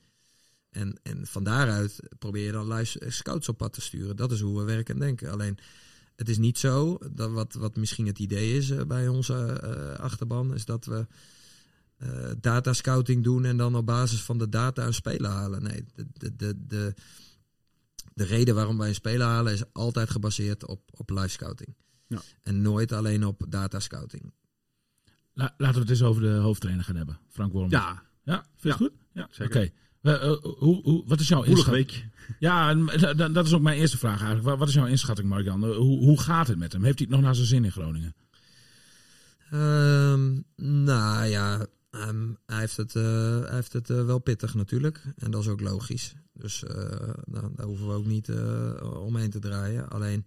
En, 0.75 0.99
en 1.03 1.27
van 1.27 1.43
daaruit 1.43 1.99
probeer 2.19 2.45
je 2.45 2.51
dan 2.51 2.73
live 2.73 2.99
scouts 3.07 3.49
op 3.49 3.57
pad 3.57 3.73
te 3.73 3.81
sturen. 3.81 4.15
Dat 4.15 4.31
is 4.31 4.39
hoe 4.41 4.57
we 4.59 4.63
werken 4.63 4.93
en 4.93 4.99
denken. 4.99 5.31
Alleen, 5.31 5.57
het 6.15 6.29
is 6.29 6.38
niet 6.38 6.57
zo, 6.57 6.97
dat 7.11 7.31
wat, 7.31 7.53
wat 7.53 7.75
misschien 7.75 8.05
het 8.07 8.19
idee 8.19 8.57
is 8.57 8.69
eh, 8.69 8.81
bij 8.83 9.07
onze 9.07 9.33
eh, 9.45 9.99
achterban, 9.99 10.53
is 10.53 10.65
dat 10.65 10.85
we 10.85 11.07
eh 11.97 12.31
data 12.41 12.73
scouting 12.73 13.23
doen 13.23 13.45
en 13.45 13.57
dan 13.57 13.75
op 13.75 13.85
basis 13.85 14.21
van 14.23 14.38
de 14.38 14.49
data 14.49 14.85
een 14.85 14.93
speler 14.93 15.29
halen. 15.31 15.63
Nee, 15.63 15.85
de, 15.95 16.05
de, 16.13 16.35
de, 16.35 16.65
de, 16.67 16.93
de 18.13 18.23
reden 18.23 18.55
waarom 18.55 18.77
wij 18.77 18.88
een 18.88 18.95
speler 18.95 19.27
halen 19.27 19.53
is 19.53 19.63
altijd 19.73 20.09
gebaseerd 20.09 20.65
op, 20.65 20.81
op 20.91 21.09
live 21.09 21.27
scouting. 21.27 21.75
Ja. 22.07 22.21
En 22.41 22.61
nooit 22.61 22.91
alleen 22.91 23.25
op 23.25 23.45
data 23.49 23.79
scouting. 23.79 24.33
La- 25.33 25.53
laten 25.57 25.75
we 25.75 25.81
het 25.81 25.89
eens 25.89 26.03
over 26.03 26.21
de 26.21 26.29
hoofdtrainer 26.33 26.83
gaan 26.85 26.95
hebben. 26.95 27.19
Frank 27.29 27.51
Worm. 27.51 27.69
ja, 27.71 28.03
Ja, 28.23 28.35
vind 28.55 28.61
je 28.61 28.69
het 28.69 28.77
goed? 28.77 28.91
Ja, 29.13 29.23
oké. 29.23 29.33
zeker. 29.33 29.71
Hoe, 30.12 30.82
hoe, 30.84 31.04
wat 31.08 31.20
is 31.20 31.28
jouw 31.28 31.44
inschatting? 31.44 31.89
Ja, 32.39 32.74
da- 33.13 33.28
dat 33.30 33.46
is 33.46 33.54
ook 33.54 33.62
mijn 33.62 33.78
eerste 33.80 33.98
vraag 33.98 34.18
eigenlijk. 34.18 34.44
Wa- 34.48 34.58
Wat 34.58 34.68
is 34.68 34.74
jouw 34.74 34.86
inschatting, 34.86 35.28
Mark-Jan? 35.30 35.63
Eh, 35.63 35.76
Hoe, 35.76 36.00
hoe 36.00 36.20
gaat 36.20 36.48
het 36.48 36.58
met 36.58 36.72
hem? 36.74 36.84
Heeft 36.84 36.98
hij 37.00 37.08
het 37.08 37.15
nog 37.15 37.26
naar 37.26 37.36
zijn 37.36 37.48
zin 37.48 37.65
in 37.65 37.72
Groningen? 37.72 38.15
Ehm, 39.52 40.39
nou 40.86 41.26
ja, 41.26 41.65
ehm, 41.91 42.28
hij 42.46 42.60
heeft 42.60 42.78
het, 42.78 42.96
eh, 42.96 43.39
hij 43.39 43.56
heeft 43.56 43.74
het 43.74 43.89
eh, 43.89 44.06
wel 44.06 44.20
pittig 44.20 44.54
natuurlijk. 44.54 45.04
En 45.18 45.32
dat 45.32 45.41
is 45.41 45.48
ook 45.48 45.62
logisch. 45.62 46.13
Dus 46.34 46.63
eh, 46.63 46.76
nou, 47.26 47.52
daar 47.56 47.65
hoeven 47.65 47.88
we 47.88 47.94
ook 47.94 48.06
niet 48.06 48.30
eh, 48.30 49.02
omheen 49.06 49.30
te 49.30 49.39
draaien. 49.39 49.89
Alleen, 49.89 50.26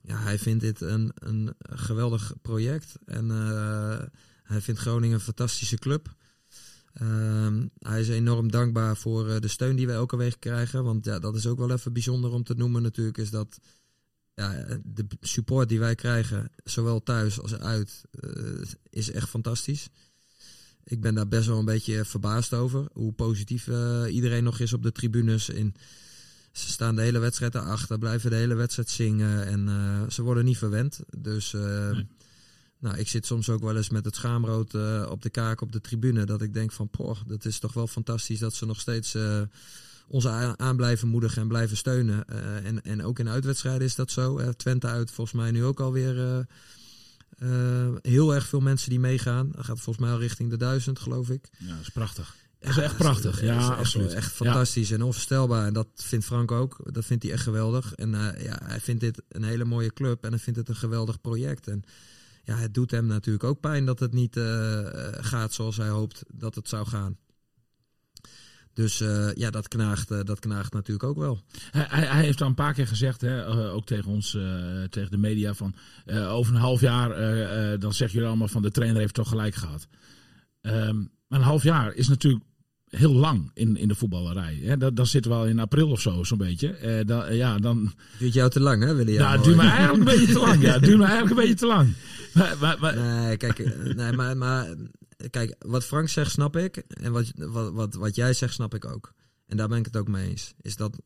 ja, 0.00 0.16
hij 0.18 0.38
vindt 0.38 0.60
dit 0.60 0.80
een, 0.80 1.10
een 1.14 1.54
geweldig 1.58 2.32
project. 2.42 2.98
En 3.06 3.24
uh, 3.30 3.98
hij 4.42 4.60
vindt 4.60 4.80
Groningen 4.80 5.14
een 5.14 5.20
fantastische 5.20 5.76
club. 5.76 6.14
Ehm, 6.94 7.66
hij 7.78 8.00
is 8.00 8.08
enorm 8.08 8.50
dankbaar 8.50 8.96
voor 8.96 9.28
uh, 9.28 9.38
de 9.38 9.48
steun 9.48 9.76
die 9.76 9.86
wij 9.86 9.94
elke 9.94 10.16
week 10.16 10.36
krijgen. 10.38 10.84
Want 10.84 11.04
ja, 11.04 11.18
dat 11.18 11.34
is 11.34 11.46
ook 11.46 11.58
wel 11.58 11.70
even 11.70 11.92
bijzonder 11.92 12.32
om 12.32 12.44
te 12.44 12.54
noemen 12.54 12.82
natuurlijk. 12.82 13.18
Is 13.18 13.30
dat 13.30 13.58
ja, 14.34 14.66
de 14.84 15.06
support 15.20 15.68
die 15.68 15.78
wij 15.78 15.94
krijgen, 15.94 16.50
zowel 16.64 17.02
thuis 17.02 17.40
als 17.40 17.58
uit, 17.58 18.02
uh, 18.20 18.62
is 18.90 19.10
echt 19.10 19.28
fantastisch. 19.28 19.88
Ik 20.84 21.00
ben 21.00 21.14
daar 21.14 21.28
best 21.28 21.46
wel 21.46 21.58
een 21.58 21.64
beetje 21.64 22.04
verbaasd 22.04 22.54
over. 22.54 22.86
Hoe 22.92 23.12
positief 23.12 23.68
iedereen 24.08 24.44
nog 24.44 24.60
is 24.60 24.72
op 24.72 24.82
de 24.82 24.92
tribunes. 24.92 25.48
In, 25.48 25.74
ze 26.52 26.70
staan 26.70 26.96
de 26.96 27.02
hele 27.02 27.18
wedstrijd 27.18 27.52
daarachter, 27.52 27.98
blijven 27.98 28.30
de 28.30 28.36
hele 28.36 28.54
wedstrijd 28.54 28.90
zingen. 28.90 29.46
En 29.46 30.12
ze 30.12 30.22
worden 30.22 30.44
niet 30.44 30.58
verwend. 30.58 31.00
Dus... 31.16 31.52
Nee 31.52 32.06
nou, 32.84 32.98
ik 32.98 33.08
zit 33.08 33.26
soms 33.26 33.50
ook 33.50 33.62
wel 33.62 33.76
eens 33.76 33.88
met 33.88 34.04
het 34.04 34.16
schaamrood 34.16 34.74
uh, 34.74 35.06
op 35.10 35.22
de 35.22 35.30
kaak 35.30 35.60
op 35.60 35.72
de 35.72 35.80
tribune. 35.80 36.24
Dat 36.24 36.42
ik 36.42 36.54
denk 36.54 36.72
van, 36.72 36.88
poh, 36.88 37.18
dat 37.26 37.44
is 37.44 37.58
toch 37.58 37.72
wel 37.72 37.86
fantastisch 37.86 38.38
dat 38.38 38.54
ze 38.54 38.66
nog 38.66 38.80
steeds 38.80 39.14
uh, 39.14 39.40
ons 40.08 40.26
aan 40.56 40.76
blijven 40.76 41.08
moedigen 41.08 41.42
en 41.42 41.48
blijven 41.48 41.76
steunen. 41.76 42.24
Uh, 42.32 42.66
en, 42.66 42.82
en 42.82 43.02
ook 43.02 43.18
in 43.18 43.28
uitwedstrijden 43.28 43.86
is 43.86 43.94
dat 43.94 44.10
zo. 44.10 44.52
Twente 44.56 44.86
uit 44.86 45.10
volgens 45.10 45.36
mij 45.36 45.50
nu 45.50 45.64
ook 45.64 45.80
alweer 45.80 46.46
heel 48.02 48.34
erg 48.34 48.46
veel 48.46 48.60
mensen 48.60 48.90
die 48.90 49.00
meegaan. 49.00 49.50
Dat 49.50 49.64
gaat 49.64 49.80
volgens 49.80 50.04
mij 50.04 50.14
al 50.14 50.20
richting 50.20 50.50
de 50.50 50.56
duizend, 50.56 50.98
geloof 50.98 51.30
ik. 51.30 51.48
Ja, 51.58 51.68
dat 51.68 51.80
is 51.80 51.88
prachtig. 51.88 52.34
Dat 52.58 52.70
is 52.70 52.76
echt 52.76 52.96
prachtig. 52.96 53.40
Ja, 53.40 53.54
ja 53.54 53.68
absoluut. 53.68 54.12
Echt, 54.12 54.32
fantastisch 54.32 54.90
en 54.90 55.02
onvoorstelbaar. 55.02 55.66
En 55.66 55.72
dat 55.72 55.88
vindt 55.94 56.24
Frank 56.24 56.50
ook. 56.50 56.76
Dat 56.92 57.04
vindt 57.04 57.22
hij 57.22 57.32
echt 57.32 57.42
geweldig. 57.42 57.94
En 57.94 58.10
ja, 58.38 58.60
hij 58.64 58.80
vindt 58.80 59.00
dit 59.00 59.22
een 59.28 59.44
hele 59.44 59.64
mooie 59.64 59.92
club 59.92 60.24
en 60.24 60.30
hij 60.30 60.38
vindt 60.38 60.58
het 60.58 60.68
een 60.68 60.76
geweldig 60.76 61.20
project. 61.20 61.68
En 61.68 61.84
ja, 62.44 62.56
het 62.56 62.74
doet 62.74 62.90
hem 62.90 63.06
natuurlijk 63.06 63.44
ook 63.44 63.60
pijn 63.60 63.84
dat 63.84 64.00
het 64.00 64.12
niet 64.12 64.36
uh, 64.36 64.44
gaat 65.10 65.52
zoals 65.52 65.76
hij 65.76 65.88
hoopt 65.88 66.22
dat 66.28 66.54
het 66.54 66.68
zou 66.68 66.86
gaan. 66.86 67.16
Dus 68.72 69.00
uh, 69.00 69.34
ja, 69.34 69.50
dat 69.50 69.68
knaagt, 69.68 70.08
dat 70.08 70.38
knaagt 70.38 70.72
natuurlijk 70.72 71.04
ook 71.04 71.18
wel. 71.18 71.42
Hij, 71.70 72.06
hij, 72.06 72.24
heeft 72.24 72.40
al 72.40 72.46
een 72.46 72.54
paar 72.54 72.74
keer 72.74 72.86
gezegd, 72.86 73.20
hè, 73.20 73.46
ook 73.70 73.86
tegen 73.86 74.10
ons, 74.10 74.30
tegen 74.90 75.10
de 75.10 75.16
media, 75.16 75.54
van 75.54 75.74
over 76.06 76.54
een 76.54 76.60
half 76.60 76.80
jaar, 76.80 77.08
dan 77.78 77.92
zeggen 77.92 78.14
jullie 78.14 78.28
allemaal 78.28 78.48
van 78.48 78.62
de 78.62 78.70
trainer 78.70 79.00
heeft 79.00 79.14
toch 79.14 79.28
gelijk 79.28 79.54
gehad. 79.54 79.86
Um, 80.62 81.10
maar 81.28 81.38
een 81.38 81.44
half 81.44 81.62
jaar 81.62 81.94
is 81.94 82.08
natuurlijk 82.08 82.44
heel 82.96 83.14
lang 83.14 83.50
in, 83.54 83.76
in 83.76 83.88
de 83.88 83.94
voetballerij. 83.94 84.58
Hè? 84.62 84.76
Dat, 84.76 84.96
dan 84.96 85.06
zitten 85.06 85.30
we 85.30 85.36
al 85.36 85.46
in 85.46 85.58
april 85.58 85.90
of 85.90 86.00
zo, 86.00 86.24
zo'n 86.24 86.38
beetje. 86.38 86.78
Uh, 86.82 87.06
dan, 87.06 87.36
ja, 87.36 87.58
dan... 87.58 87.92
Duurt 88.18 88.32
jou 88.32 88.50
te 88.50 88.60
lang, 88.60 88.82
hè, 88.82 88.94
William? 88.94 89.22
Nou, 89.22 89.34
het 89.34 89.44
duurt 89.44 89.56
me 89.56 89.62
eigenlijk 89.62 89.98
een 89.98 90.18
beetje 90.18 90.32
te 90.32 90.38
lang. 90.38 90.62
Ja, 90.62 90.78
duurt 90.78 90.98
me 90.98 91.04
eigenlijk 91.04 91.30
een 91.30 91.46
beetje 91.46 91.54
te 91.54 91.66
lang. 91.66 91.92
Maar, 92.34 92.56
maar, 92.60 92.78
maar... 92.80 92.96
Nee, 92.96 93.36
kijk, 93.36 93.58
eh, 93.58 93.94
nee, 93.94 94.12
maar, 94.12 94.36
maar 94.36 94.74
kijk, 95.30 95.54
wat 95.58 95.84
Frank 95.84 96.08
zegt, 96.08 96.30
snap 96.30 96.56
ik. 96.56 96.76
En 96.76 97.12
wat, 97.12 97.32
wat, 97.34 97.72
wat, 97.72 97.94
wat 97.94 98.14
jij 98.14 98.32
zegt, 98.32 98.54
snap 98.54 98.74
ik 98.74 98.84
ook. 98.84 99.12
En 99.46 99.56
daar 99.56 99.68
ben 99.68 99.78
ik 99.78 99.84
het 99.84 99.96
ook 99.96 100.08
mee 100.08 100.28
eens. 100.28 100.54
Is 100.60 100.76
dat 100.76 101.00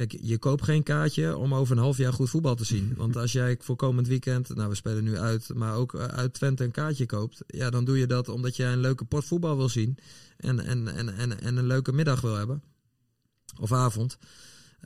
Kijk, 0.00 0.18
je 0.20 0.38
koopt 0.38 0.64
geen 0.64 0.82
kaartje 0.82 1.36
om 1.36 1.54
over 1.54 1.76
een 1.76 1.82
half 1.82 1.96
jaar 1.96 2.12
goed 2.12 2.30
voetbal 2.30 2.54
te 2.54 2.64
zien. 2.64 2.92
Want 2.96 3.16
als 3.16 3.32
jij 3.32 3.56
voor 3.60 3.76
komend 3.76 4.06
weekend, 4.06 4.54
nou 4.54 4.68
we 4.68 4.74
spelen 4.74 5.04
nu 5.04 5.18
uit, 5.18 5.50
maar 5.54 5.74
ook 5.74 5.94
eh, 5.94 6.04
uit 6.04 6.32
Twente 6.32 6.64
een 6.64 6.70
kaartje 6.70 7.06
koopt. 7.06 7.42
Ja, 7.46 7.70
dan 7.70 7.84
doe 7.84 7.98
je 7.98 8.06
dat 8.06 8.28
omdat 8.28 8.56
jij 8.56 8.72
een 8.72 8.80
leuke 8.80 9.04
pot 9.04 9.24
voetbal 9.24 9.56
wil 9.56 9.68
zien. 9.68 9.98
En, 10.36 10.60
en, 10.60 10.88
en, 10.88 11.16
en, 11.16 11.40
en 11.40 11.56
een 11.56 11.66
leuke 11.66 11.92
middag 11.92 12.20
wil 12.20 12.34
hebben. 12.34 12.62
Of 13.60 13.72
avond. 13.72 14.18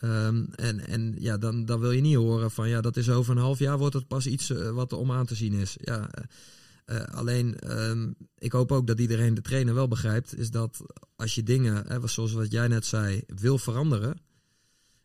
Um, 0.02 0.48
en, 0.54 0.86
en 0.86 1.14
ja, 1.18 1.38
dan, 1.38 1.64
dan 1.64 1.80
wil 1.80 1.90
je 1.90 2.00
niet 2.00 2.16
horen 2.16 2.50
van 2.50 2.68
ja, 2.68 2.80
dat 2.80 2.96
is 2.96 3.10
over 3.10 3.36
een 3.36 3.42
half 3.42 3.58
jaar 3.58 3.78
wordt 3.78 3.94
het 3.94 4.08
pas 4.08 4.26
iets 4.26 4.50
uh, 4.50 4.70
wat 4.70 4.92
om 4.92 5.12
aan 5.12 5.26
te 5.26 5.34
zien 5.34 5.52
is. 5.52 5.76
Ja, 5.80 6.10
uh, 6.86 7.02
alleen, 7.02 7.78
um, 7.80 8.14
ik 8.38 8.52
hoop 8.52 8.72
ook 8.72 8.86
dat 8.86 9.00
iedereen 9.00 9.34
de 9.34 9.40
trainer 9.40 9.74
wel 9.74 9.88
begrijpt, 9.88 10.38
is 10.38 10.50
dat 10.50 10.80
als 11.16 11.34
je 11.34 11.42
dingen, 11.42 11.86
hè, 11.86 12.08
zoals 12.08 12.32
wat 12.32 12.50
jij 12.52 12.68
net 12.68 12.86
zei, 12.86 13.22
wil 13.26 13.58
veranderen 13.58 14.16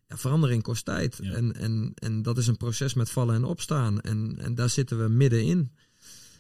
ja, 0.10 0.17
verandering 0.17 0.63
kost 0.63 0.86
tijd. 0.86 1.19
En, 1.19 1.56
en, 1.56 1.91
en 1.95 2.22
dat 2.22 2.38
is 2.38 2.48
een 2.48 2.58
proces 2.58 2.93
met 2.93 3.12
vallen 3.12 3.36
en 3.36 3.43
opstaan. 3.43 4.02
En, 4.02 4.36
en 4.39 4.56
daar 4.56 4.69
zitten 4.69 5.04
we 5.04 5.10
middenin. 5.10 5.72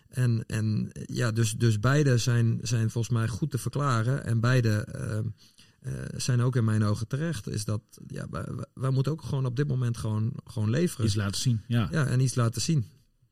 En, 0.09 0.43
en 0.47 0.89
ja, 1.05 1.31
dus, 1.31 1.53
dus 1.53 1.79
beide 1.79 2.17
zijn, 2.17 2.59
zijn 2.61 2.89
volgens 2.89 3.13
mij 3.13 3.27
goed 3.27 3.51
te 3.51 3.57
verklaren. 3.57 4.25
En 4.25 4.39
beide 4.39 4.87
uh, 4.95 5.93
uh, 5.93 6.01
zijn 6.15 6.41
ook 6.41 6.55
in 6.55 6.63
mijn 6.63 6.83
ogen 6.83 7.07
terecht. 7.07 7.47
Is 7.47 7.65
dat 7.65 7.81
ja, 8.07 8.27
wij, 8.29 8.45
wij, 8.73 8.89
moeten 8.89 9.11
ook 9.11 9.21
gewoon 9.21 9.45
op 9.45 9.55
dit 9.55 9.67
moment 9.67 9.97
gewoon, 9.97 10.33
gewoon 10.43 10.69
leveren. 10.69 11.05
Iets 11.05 11.15
laten 11.15 11.41
zien. 11.41 11.61
Ja, 11.67 11.87
ja 11.91 12.05
en 12.05 12.19
iets 12.19 12.35
laten 12.35 12.61
zien. 12.61 12.85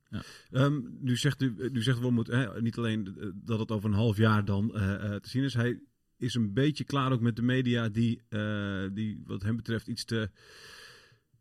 Ja. 0.10 0.23
Um, 0.52 0.97
nu 1.02 1.17
zegt 1.17 1.41
u, 1.41 1.69
nu 1.71 1.84
zegt 1.84 2.00
we 2.00 2.12
moeten 2.12 2.63
niet 2.63 2.78
alleen 2.78 3.34
dat 3.34 3.60
het 3.60 3.71
over 3.71 3.89
een 3.89 3.95
half 3.95 4.17
jaar 4.17 4.45
dan 4.45 4.71
uh, 4.76 4.82
te 5.15 5.30
zien 5.30 5.43
is. 5.43 5.54
Hij 5.54 5.80
is 6.17 6.34
een 6.34 6.53
beetje 6.53 6.84
klaar 6.84 7.12
ook 7.12 7.21
met 7.21 7.36
de 7.36 7.41
media 7.41 7.89
die, 7.89 8.21
uh, 8.30 8.89
die 8.93 9.21
wat 9.25 9.41
hem 9.41 9.56
betreft 9.56 9.88
iets 9.88 10.06
te 10.06 10.30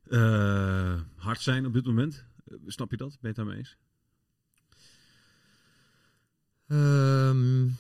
uh, 0.09 1.01
hard 1.17 1.41
zijn 1.41 1.67
op 1.67 1.73
dit 1.73 1.85
moment. 1.85 2.25
Uh, 2.49 2.59
snap 2.67 2.91
je 2.91 2.97
dat? 2.97 3.09
Ben 3.09 3.19
je 3.21 3.27
het 3.27 3.37
daarmee 3.37 3.57
eens? 3.57 3.77
Um, 6.69 7.77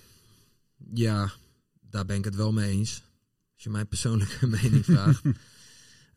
ja, 0.94 1.32
daar 1.80 2.04
ben 2.04 2.16
ik 2.16 2.24
het 2.24 2.36
wel 2.36 2.52
mee 2.52 2.70
eens. 2.70 3.02
Als 3.54 3.64
je 3.64 3.70
mijn 3.70 3.88
persoonlijke 3.88 4.46
mening 4.62 4.84
vraagt. 4.84 5.22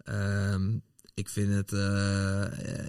um, 0.05 0.81
ik, 1.13 1.29
vind 1.29 1.53
het, 1.53 1.71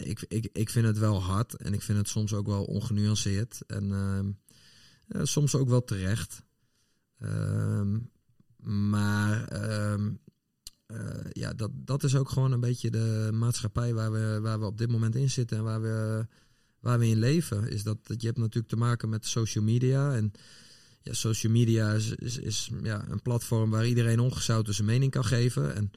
ik, 0.04 0.24
ik, 0.28 0.48
ik 0.52 0.70
vind 0.70 0.86
het 0.86 0.98
wel 0.98 1.22
hard 1.22 1.56
en 1.56 1.72
ik 1.72 1.82
vind 1.82 1.98
het 1.98 2.08
soms 2.08 2.32
ook 2.32 2.46
wel 2.46 2.64
ongenuanceerd. 2.64 3.62
En 3.66 3.92
ehm, 3.92 5.26
soms 5.26 5.54
ook 5.54 5.68
wel 5.68 5.84
terecht. 5.84 6.42
Um, 7.22 8.10
maar 8.62 9.62
um, 9.92 10.20
uh, 10.86 10.98
ja, 11.32 11.52
dat, 11.52 11.70
dat 11.74 12.02
is 12.02 12.16
ook 12.16 12.28
gewoon 12.28 12.52
een 12.52 12.60
beetje 12.60 12.90
de 12.90 13.30
maatschappij 13.32 13.94
waar 13.94 14.12
we, 14.12 14.38
waar 14.42 14.60
we 14.60 14.66
op 14.66 14.78
dit 14.78 14.90
moment 14.90 15.14
in 15.16 15.30
zitten 15.30 15.56
en 15.56 15.64
waar 15.64 15.82
we, 15.82 16.26
waar 16.80 16.98
we 16.98 17.06
in 17.08 17.18
leven. 17.18 17.68
Is 17.68 17.82
dat, 17.82 18.06
dat 18.06 18.20
je 18.20 18.26
hebt 18.26 18.38
natuurlijk 18.38 18.68
te 18.68 18.76
maken 18.76 19.08
met 19.08 19.26
social 19.26 19.64
media. 19.64 20.14
En 20.14 20.32
ja, 21.02 21.12
social 21.12 21.52
media 21.52 21.92
is, 21.92 22.10
is, 22.14 22.38
is 22.38 22.70
ja, 22.82 23.08
een 23.08 23.22
platform 23.22 23.70
waar 23.70 23.86
iedereen 23.86 24.20
ongezouten 24.20 24.74
zijn 24.74 24.86
mening 24.86 25.10
kan 25.10 25.24
geven. 25.24 25.74
En 25.74 25.90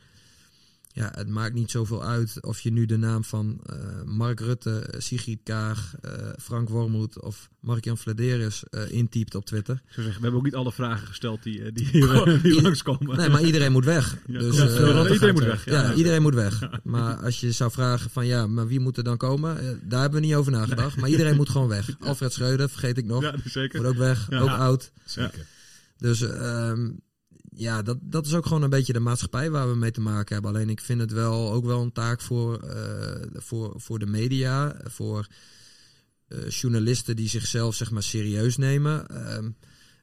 ja, 0.95 1.11
het 1.15 1.29
maakt 1.29 1.53
niet 1.53 1.71
zoveel 1.71 2.03
uit 2.03 2.37
of 2.41 2.59
je 2.59 2.71
nu 2.71 2.85
de 2.85 2.97
naam 2.97 3.23
van 3.23 3.61
uh, 3.69 3.75
Mark 4.05 4.39
Rutte, 4.39 4.93
Sigrid 4.97 5.39
Kaag, 5.43 5.95
uh, 6.05 6.11
Frank 6.39 6.69
Wormoed 6.69 7.21
of 7.21 7.49
Mark-Jan 7.59 7.97
Vladeris 7.97 8.63
uh, 8.69 8.91
intypt 8.91 9.35
op 9.35 9.45
Twitter. 9.45 9.81
Zo 9.85 10.01
zeggen, 10.01 10.13
we 10.13 10.21
hebben 10.21 10.39
ook 10.39 10.45
niet 10.45 10.55
alle 10.55 10.71
vragen 10.71 11.07
gesteld 11.07 11.43
die, 11.43 11.71
die, 11.71 11.87
hier, 11.87 12.39
die 12.43 12.61
langskomen. 12.61 13.17
Nee, 13.17 13.29
maar 13.29 13.41
iedereen 13.41 13.71
moet 13.71 13.85
weg. 13.85 14.17
Ja, 14.27 14.39
dus, 14.39 14.57
ja, 14.57 15.09
iedereen 15.09 15.33
moet 15.33 15.43
weg. 15.43 15.65
Ja, 15.65 15.83
ja 15.83 15.93
iedereen 15.93 16.21
moet 16.21 16.33
weg. 16.33 16.69
Maar 16.83 17.15
als 17.15 17.39
je 17.39 17.51
zou 17.51 17.71
vragen 17.71 18.09
van 18.09 18.25
ja, 18.25 18.47
maar 18.47 18.67
wie 18.67 18.79
moet 18.79 18.97
er 18.97 19.03
dan 19.03 19.17
komen? 19.17 19.79
daar 19.83 20.01
hebben 20.01 20.19
we 20.21 20.25
niet 20.25 20.35
over 20.35 20.51
nagedacht. 20.51 20.97
Maar 20.97 21.09
iedereen 21.09 21.35
moet 21.35 21.49
gewoon 21.49 21.67
weg. 21.67 21.89
Alfred 21.99 22.33
Schreuder, 22.33 22.69
vergeet 22.69 22.97
ik 22.97 23.05
nog. 23.05 23.21
Ja, 23.21 23.35
zeker. 23.45 23.81
Moet 23.81 23.89
ook 23.89 23.97
weg, 23.97 24.31
ook 24.31 24.49
oud. 24.49 24.91
Zeker. 25.05 25.45
Dus 25.97 26.21
um, 26.21 27.01
ja, 27.55 27.81
dat, 27.81 27.97
dat 28.01 28.25
is 28.25 28.33
ook 28.33 28.45
gewoon 28.45 28.61
een 28.63 28.69
beetje 28.69 28.93
de 28.93 28.99
maatschappij 28.99 29.51
waar 29.51 29.69
we 29.69 29.75
mee 29.75 29.91
te 29.91 30.01
maken 30.01 30.33
hebben. 30.33 30.53
Alleen 30.53 30.69
ik 30.69 30.81
vind 30.81 31.01
het 31.01 31.11
wel 31.11 31.51
ook 31.51 31.65
wel 31.65 31.81
een 31.81 31.91
taak 31.91 32.21
voor, 32.21 32.63
uh, 32.63 32.71
voor, 33.33 33.73
voor 33.75 33.99
de 33.99 34.05
media, 34.05 34.75
voor 34.83 35.27
uh, 36.27 36.49
journalisten 36.49 37.15
die 37.15 37.29
zichzelf 37.29 37.75
zeg 37.75 37.91
maar 37.91 38.03
serieus 38.03 38.57
nemen. 38.57 39.05
Uh, 39.11 39.37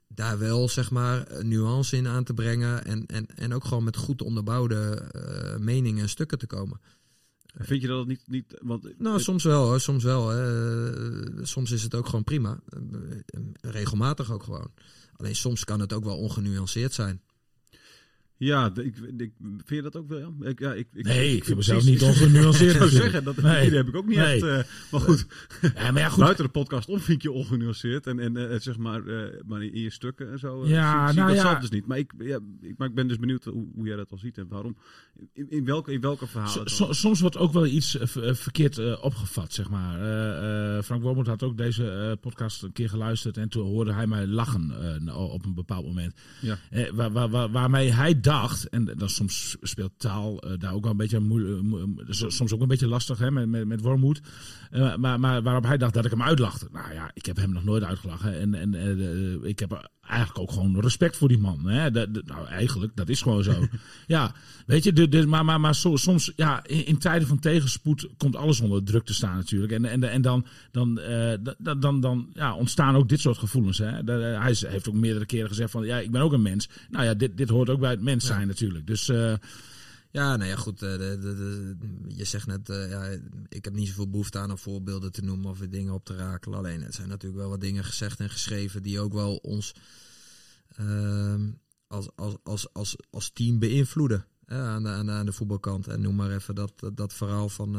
daar 0.08 0.38
wel 0.38 0.68
zeg 0.68 0.90
maar 0.90 1.44
nuance 1.44 1.96
in 1.96 2.06
aan 2.06 2.24
te 2.24 2.34
brengen 2.34 2.84
en, 2.84 3.06
en, 3.06 3.26
en 3.26 3.54
ook 3.54 3.64
gewoon 3.64 3.84
met 3.84 3.96
goed 3.96 4.22
onderbouwde 4.22 5.02
uh, 5.16 5.56
meningen 5.56 6.02
en 6.02 6.08
stukken 6.08 6.38
te 6.38 6.46
komen. 6.46 6.80
Vind 7.58 7.82
je 7.82 7.88
dat 7.88 8.06
niet... 8.06 8.22
niet 8.26 8.58
want, 8.62 8.98
nou, 8.98 9.20
soms 9.20 9.44
wel 9.44 9.64
hoor, 9.64 9.80
soms 9.80 10.04
wel. 10.04 10.28
Hè. 10.28 11.46
Soms 11.46 11.70
is 11.70 11.82
het 11.82 11.94
ook 11.94 12.06
gewoon 12.06 12.24
prima. 12.24 12.60
Regelmatig 13.60 14.32
ook 14.32 14.42
gewoon. 14.42 14.72
Alleen 15.16 15.36
soms 15.36 15.64
kan 15.64 15.80
het 15.80 15.92
ook 15.92 16.04
wel 16.04 16.18
ongenuanceerd 16.18 16.92
zijn. 16.92 17.22
Ja, 18.40 18.70
ik, 18.74 18.96
ik, 19.18 19.32
vind 19.38 19.68
je 19.68 19.82
dat 19.82 19.96
ook 19.96 20.08
wel? 20.08 20.18
Ja? 20.18 20.48
Ik, 20.48 20.58
ja, 20.58 20.72
ik, 20.72 20.88
ik, 20.92 21.04
nee, 21.04 21.36
ik 21.36 21.44
vind 21.44 21.56
mezelf 21.56 21.84
niet 21.84 22.02
ongenuanceerd. 22.10 22.72
ik 22.72 22.78
zou 22.78 22.90
zeggen, 22.90 23.24
dat 23.24 23.36
nee. 23.36 23.70
heb 23.70 23.88
ik 23.88 23.96
ook 23.96 24.06
niet 24.06 24.16
nee. 24.16 24.34
echt. 24.34 24.42
Uh, 24.42 24.72
maar 24.90 25.00
goed, 25.00 25.26
ja, 25.74 25.90
maar 25.90 26.02
ja, 26.02 26.08
goed. 26.08 26.22
buiten 26.22 26.44
de 26.44 26.50
podcast 26.50 26.88
om 26.88 27.00
vind 27.00 27.22
je 27.22 27.32
ongenuanceerd. 27.32 28.06
En, 28.06 28.18
en 28.18 28.36
uh, 28.36 28.60
zeg 28.60 28.78
maar, 28.78 29.02
uh, 29.02 29.22
maar 29.46 29.62
in 29.62 29.80
je 29.80 29.90
stukken 29.90 30.30
en 30.30 30.38
zo. 30.38 30.66
Ja, 30.66 31.06
zie, 31.06 31.16
nou 31.16 31.30
zie, 31.30 31.40
ja. 31.42 31.52
dat 31.52 31.60
dus 31.60 31.70
niet. 31.70 31.86
Maar 31.86 31.98
ik, 31.98 32.12
ja, 32.18 32.38
ik, 32.60 32.74
maar 32.78 32.88
ik 32.88 32.94
ben 32.94 33.08
dus 33.08 33.18
benieuwd 33.18 33.44
hoe, 33.44 33.68
hoe 33.74 33.86
jij 33.86 33.96
dat 33.96 34.12
al 34.12 34.18
ziet 34.18 34.38
en 34.38 34.48
waarom. 34.48 34.76
In, 35.32 35.50
in 35.50 35.64
welke, 35.64 35.92
in 35.92 36.00
welke 36.00 36.26
verhalen? 36.26 36.70
So, 36.70 36.92
soms 36.92 37.20
wordt 37.20 37.36
ook 37.36 37.52
wel 37.52 37.66
iets 37.66 37.96
verkeerd 38.32 39.00
opgevat, 39.00 39.52
zeg 39.52 39.70
maar. 39.70 39.98
Frank 40.82 41.02
Wormoed 41.02 41.26
had 41.26 41.42
ook 41.42 41.56
deze 41.56 42.18
podcast 42.20 42.62
een 42.62 42.72
keer 42.72 42.88
geluisterd. 42.88 43.36
En 43.36 43.48
toen 43.48 43.66
hoorde 43.66 43.92
hij 43.92 44.06
mij 44.06 44.26
lachen 44.26 44.72
op 45.14 45.44
een 45.44 45.54
bepaald 45.54 45.86
moment. 45.86 46.14
Ja. 46.40 46.58
waar, 46.92 47.12
waar, 47.12 47.28
waar, 47.28 47.50
waarmee 47.50 47.92
hij 47.92 48.20
dacht 48.20 48.28
en 48.70 48.84
dan 48.84 49.08
soms 49.08 49.56
speelt 49.60 49.92
taal 49.96 50.46
uh, 50.46 50.58
daar 50.58 50.74
ook 50.74 50.82
wel 50.82 50.90
een 50.90 50.96
beetje 50.96 51.20
moeilijk, 51.20 51.62
soms 52.08 52.52
ook 52.52 52.60
een 52.60 52.68
beetje 52.68 52.88
lastig 52.88 53.18
hè, 53.18 53.30
met, 53.30 53.48
met, 53.48 53.66
met 53.66 53.82
maar, 54.96 55.20
maar 55.20 55.42
waarop 55.42 55.64
hij 55.64 55.76
dacht 55.76 55.94
dat 55.94 56.04
ik 56.04 56.10
hem 56.10 56.22
uitlachte. 56.22 56.68
Nou 56.72 56.92
ja, 56.92 57.10
ik 57.14 57.26
heb 57.26 57.36
hem 57.36 57.52
nog 57.52 57.64
nooit 57.64 57.82
uitgelachen. 57.82 58.40
En, 58.40 58.54
en 58.54 58.74
ik 59.44 59.58
heb 59.58 59.90
eigenlijk 60.10 60.38
ook 60.38 60.52
gewoon 60.52 60.80
respect 60.80 61.16
voor 61.16 61.28
die 61.28 61.38
man. 61.38 61.68
Hè? 61.68 61.90
nou, 61.90 62.46
eigenlijk, 62.48 62.92
dat 62.96 63.08
is 63.08 63.22
gewoon 63.22 63.42
zo. 63.42 63.66
ja, 64.06 64.32
weet 64.66 64.84
je, 64.84 64.92
de, 64.92 65.08
de, 65.08 65.26
maar, 65.26 65.44
maar, 65.44 65.60
maar 65.60 65.74
soms, 65.74 66.32
ja, 66.36 66.66
in, 66.66 66.86
in, 66.86 66.98
tijden 66.98 67.28
van 67.28 67.38
tegenspoed 67.38 68.08
komt 68.16 68.36
alles 68.36 68.60
onder 68.60 68.84
druk 68.84 69.04
te 69.04 69.14
staan 69.14 69.36
natuurlijk. 69.36 69.72
En, 69.72 69.84
en, 69.84 70.04
en 70.04 70.22
dan, 70.22 70.46
dan, 70.70 70.98
uh, 70.98 71.32
dan, 71.58 71.80
dan, 71.80 72.00
dan 72.00 72.30
ja, 72.34 72.54
ontstaan 72.54 72.96
ook 72.96 73.08
dit 73.08 73.20
soort 73.20 73.38
gevoelens. 73.38 73.78
Hè? 73.78 74.04
De, 74.04 74.12
hij 74.12 74.56
heeft 74.66 74.88
ook 74.88 74.94
meerdere 74.94 75.26
keren 75.26 75.48
gezegd 75.48 75.70
van, 75.70 75.84
ja, 75.84 75.98
ik 75.98 76.10
ben 76.10 76.20
ook 76.20 76.32
een 76.32 76.42
mens. 76.42 76.68
Nou 76.90 77.04
ja, 77.04 77.14
dit, 77.14 77.36
dit 77.36 77.48
hoort 77.48 77.70
ook 77.70 77.80
bij 77.80 77.90
het 77.90 78.02
mens 78.02 78.26
zijn 78.26 78.46
natuurlijk. 78.46 78.86
Dus... 78.86 79.08
Uh, 79.08 79.32
ja, 80.10 80.36
nou 80.36 80.50
ja, 80.50 80.56
goed. 80.56 80.82
Uh, 80.82 80.98
de, 80.98 81.18
de, 81.18 81.76
je 82.08 82.24
zegt 82.24 82.46
net, 82.46 82.68
uh, 82.68 82.90
ja, 82.90 83.18
ik 83.48 83.64
heb 83.64 83.74
niet 83.74 83.88
zoveel 83.88 84.10
behoefte 84.10 84.38
aan 84.38 84.50
om 84.50 84.58
voorbeelden 84.58 85.12
te 85.12 85.22
noemen 85.22 85.50
of 85.50 85.58
dingen 85.58 85.94
op 85.94 86.04
te 86.04 86.16
rakelen. 86.16 86.58
Alleen, 86.58 86.82
er 86.82 86.92
zijn 86.92 87.08
natuurlijk 87.08 87.40
wel 87.40 87.50
wat 87.50 87.60
dingen 87.60 87.84
gezegd 87.84 88.20
en 88.20 88.30
geschreven 88.30 88.82
die 88.82 89.00
ook 89.00 89.12
wel 89.12 89.36
ons 89.36 89.74
uh, 90.80 91.34
als, 91.86 92.08
als, 92.16 92.36
als, 92.42 92.72
als, 92.72 92.96
als 93.10 93.30
team 93.30 93.58
beïnvloeden. 93.58 94.26
aan, 94.46 94.82
de, 94.82 94.88
aan, 94.88 95.06
de, 95.06 95.12
aan 95.12 95.26
de 95.26 95.32
voetbalkant. 95.32 95.86
En 95.86 96.00
noem 96.00 96.14
maar 96.14 96.30
even 96.30 96.54
dat, 96.54 96.72
dat 96.94 97.12
verhaal 97.12 97.48
van 97.48 97.76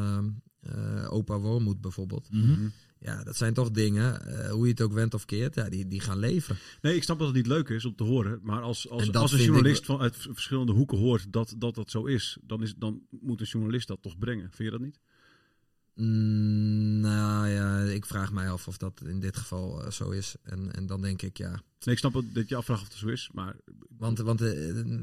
uh, 0.62 1.14
opa 1.14 1.40
Wormoed 1.40 1.82
bijvoorbeeld. 1.82 2.32
Mhm. 2.32 2.68
Ja, 3.04 3.24
dat 3.24 3.36
zijn 3.36 3.54
toch 3.54 3.72
dingen, 3.72 4.22
uh, 4.28 4.52
hoe 4.52 4.66
je 4.66 4.72
het 4.72 4.82
ook 4.82 4.94
went 4.94 5.14
of 5.14 5.26
keert, 5.26 5.56
ja, 5.56 5.70
die, 5.70 5.88
die 5.88 6.00
gaan 6.00 6.18
leven. 6.18 6.58
Nee, 6.82 6.96
ik 6.96 7.04
snap 7.04 7.18
dat 7.18 7.28
het 7.28 7.36
niet 7.36 7.48
leuk 7.48 7.70
is 7.70 7.86
om 7.86 7.96
te 7.96 8.04
horen. 8.04 8.40
Maar 8.44 8.62
als, 8.62 8.90
als, 8.90 9.14
als 9.14 9.32
een 9.32 9.44
journalist 9.44 9.80
ik... 9.80 9.86
van 9.86 10.00
uit 10.00 10.16
verschillende 10.18 10.72
hoeken 10.72 10.98
hoort 10.98 11.34
dat, 11.34 11.56
dat 11.58 11.76
dat 11.76 11.92
zo 11.92 12.06
is, 12.06 12.38
dan, 12.42 12.62
is, 12.62 12.74
dan 12.78 13.02
moet 13.10 13.40
een 13.40 13.46
journalist 13.46 13.88
dat 13.88 14.02
toch 14.02 14.18
brengen. 14.18 14.50
Vind 14.52 14.72
je 14.72 14.78
dat 14.78 14.86
niet? 14.86 15.00
Mm, 15.96 17.00
nou 17.00 17.48
ja, 17.48 17.80
ik 17.82 18.06
vraag 18.06 18.32
mij 18.32 18.50
af 18.50 18.68
of 18.68 18.78
dat 18.78 19.02
in 19.06 19.20
dit 19.20 19.38
geval 19.38 19.86
uh, 19.86 19.92
zo 19.92 20.10
is. 20.10 20.36
En, 20.44 20.74
en 20.76 20.86
dan 20.86 21.02
denk 21.02 21.22
ik 21.22 21.38
ja. 21.38 21.50
Nee, 21.80 21.94
ik 21.96 21.98
snap 21.98 22.24
dat 22.34 22.50
je 22.50 22.56
afvraagt 22.56 22.82
of 22.82 22.88
het 22.88 22.98
zo 22.98 23.08
is, 23.08 23.30
maar. 23.34 23.56
Want, 23.98 24.18
want 24.18 24.42
uh, 24.42 25.00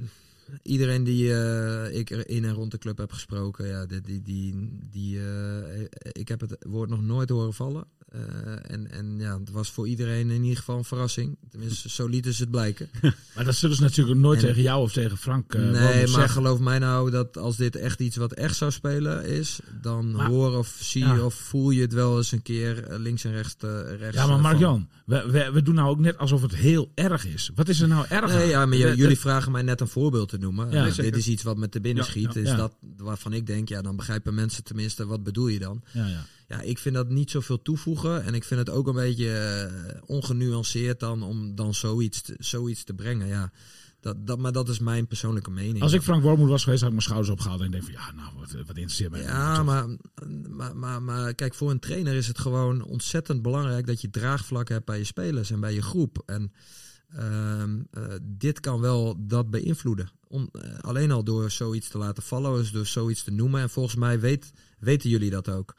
iedereen 0.63 1.05
die 1.05 1.25
uh, 1.25 1.95
ik 1.95 2.11
in 2.11 2.45
en 2.45 2.55
rond 2.55 2.71
de 2.71 2.79
club 2.79 2.99
heb 2.99 3.13
gesproken, 3.13 3.67
ja, 3.67 3.87
die, 3.87 4.01
die, 4.01 4.23
die, 4.23 4.79
die 4.91 5.21
ik 6.13 6.29
heb 6.29 6.41
het 6.41 6.57
woord 6.67 6.91
nog 6.91 7.03
nooit 7.03 7.29
horen 7.29 7.55
vallen. 7.55 7.87
Uh, 8.15 8.21
en, 8.67 8.91
en 8.91 9.15
ja, 9.19 9.39
het 9.39 9.51
was 9.51 9.71
voor 9.71 9.89
iedereen 9.89 10.31
in 10.31 10.43
ieder 10.43 10.57
geval 10.57 10.77
een 10.79 10.85
verrassing. 10.85 11.37
Tenminste, 11.51 11.89
zo 11.89 12.07
lieten 12.07 12.35
ze 12.35 12.43
het 12.43 12.51
blijken. 12.51 12.89
maar 13.35 13.45
dat 13.45 13.55
zullen 13.55 13.77
ze 13.77 13.83
natuurlijk 13.83 14.19
nooit 14.19 14.41
tegen 14.41 14.63
jou 14.63 14.83
of 14.83 14.93
tegen 14.93 15.17
Frank 15.17 15.55
uh, 15.55 15.71
Nee, 15.71 16.07
maar 16.07 16.29
geloof 16.29 16.59
mij 16.59 16.79
nou 16.79 17.11
dat 17.11 17.39
als 17.39 17.57
dit 17.57 17.77
echt 17.77 18.01
iets 18.01 18.17
wat 18.17 18.33
echt 18.33 18.57
zou 18.57 18.71
spelen 18.71 19.25
is, 19.25 19.61
dan 19.81 20.21
hoor 20.21 20.57
of 20.57 20.77
zie 20.81 21.07
je 21.07 21.25
of 21.25 21.35
voel 21.35 21.71
je 21.71 21.81
het 21.81 21.93
wel 21.93 22.17
eens 22.17 22.33
een 22.33 22.43
keer 22.43 22.85
eh, 22.85 22.99
links 22.99 23.25
en 23.25 23.33
rechts. 23.33 23.57
rechts 23.99 24.17
ja, 24.17 24.27
maar 24.27 24.41
Mark-Jan, 24.41 24.89
we, 25.07 25.31
we, 25.31 25.51
we, 25.53 25.63
doen 25.63 25.75
nou 25.75 25.89
ook 25.89 26.01
net 26.01 26.19
alsof 26.19 26.43
het 26.43 26.55
heel 26.55 26.93
erg 26.95 27.27
is. 27.27 27.51
Wat 27.55 27.69
is 27.69 27.81
er 27.81 27.89
nou 27.89 28.07
erg 28.09 28.33
nee, 28.33 28.49
ja, 28.49 28.67
maar 28.67 28.77
jullie 28.77 29.19
vragen 29.19 29.53
mij 29.53 29.63
net 29.63 29.81
een 29.81 29.89
voorbeeld 29.89 30.29
te 30.29 30.39
noemen. 30.39 30.71
Ja, 30.71 30.91
dit 30.91 31.17
is 31.17 31.29
iets 31.29 31.43
wat 31.43 31.57
me 31.57 31.69
te 31.69 31.81
binnen 31.81 32.05
schiet. 32.05 32.37
Is 32.37 32.57
dat 32.57 32.73
waarvan 32.97 33.33
ik 33.33 33.47
denk, 33.47 33.69
ja, 33.69 33.83
dan 33.83 33.97
begrijpen 33.97 34.35
mensen 34.35 34.65
tenminste, 34.65 35.07
wat 35.07 35.23
bedoel 35.23 35.49
je 35.49 35.59
dan? 35.59 35.83
Ja, 35.93 36.07
ja. 36.07 36.27
Ja, 36.49 36.61
ik 36.61 36.79
vind 36.79 36.95
dat 36.95 37.09
niet 37.09 37.31
zoveel 37.31 37.63
toevoegen. 37.63 38.25
En 38.25 38.35
ik 38.35 38.45
vind 38.45 38.61
het 38.61 38.71
ook 38.71 38.87
een 38.87 38.95
beetje 38.95 39.71
uh, 39.95 40.03
ongenuanceerd 40.07 41.01
dan 41.01 41.23
om 41.23 41.55
dan 41.55 41.75
zoiets 41.75 42.23
te, 42.23 42.35
zoiets 42.39 42.85
te 42.85 42.95
brengen. 42.95 43.27
Ja, 43.27 43.53
dat, 44.01 44.27
dat, 44.27 44.39
maar 44.39 44.53
dat 44.53 44.69
is 44.69 44.79
mijn 44.79 45.07
persoonlijke 45.07 45.51
mening. 45.51 45.83
Als 45.83 45.93
ik 45.93 46.03
Frank 46.03 46.23
Wormoed 46.23 46.49
was 46.49 46.63
geweest, 46.63 46.81
had 46.83 46.91
ik 46.91 46.97
mijn 46.97 47.09
schouders 47.09 47.33
opgehaald 47.33 47.61
en 47.61 47.71
denk 47.71 47.83
van 47.83 47.93
ja, 47.93 48.13
nou, 48.13 48.33
wat, 48.39 48.53
wat 48.53 48.77
interesseert 48.77 49.11
mij. 49.11 49.23
Ja, 49.23 49.63
maar, 49.63 49.87
maar, 50.49 50.77
maar, 50.77 51.03
maar 51.03 51.35
kijk, 51.35 51.55
voor 51.55 51.71
een 51.71 51.79
trainer 51.79 52.15
is 52.15 52.27
het 52.27 52.39
gewoon 52.39 52.83
ontzettend 52.83 53.43
belangrijk 53.43 53.87
dat 53.87 54.01
je 54.01 54.11
draagvlak 54.11 54.69
hebt 54.69 54.85
bij 54.85 54.99
je 54.99 55.05
spelers 55.05 55.51
en 55.51 55.61
bij 55.61 55.75
je 55.75 55.83
groep. 55.83 56.23
En 56.27 56.53
uh, 57.17 57.63
uh, 57.63 58.15
dit 58.23 58.61
kan 58.61 58.81
wel 58.81 59.17
dat 59.19 59.51
beïnvloeden. 59.51 60.11
Om, 60.27 60.49
uh, 60.53 60.79
alleen 60.81 61.11
al 61.11 61.25
door 61.25 61.51
zoiets 61.51 61.89
te 61.89 61.99
laten 61.99 62.23
vallen, 62.23 62.57
dus 62.57 62.71
door 62.71 62.87
zoiets 62.87 63.25
te 63.25 63.31
noemen. 63.31 63.61
En 63.61 63.71
volgens 63.71 63.95
mij 63.95 64.21
weet, 64.21 64.53
weten 64.79 65.11
jullie 65.11 65.31
dat 65.31 65.49
ook. 65.49 65.75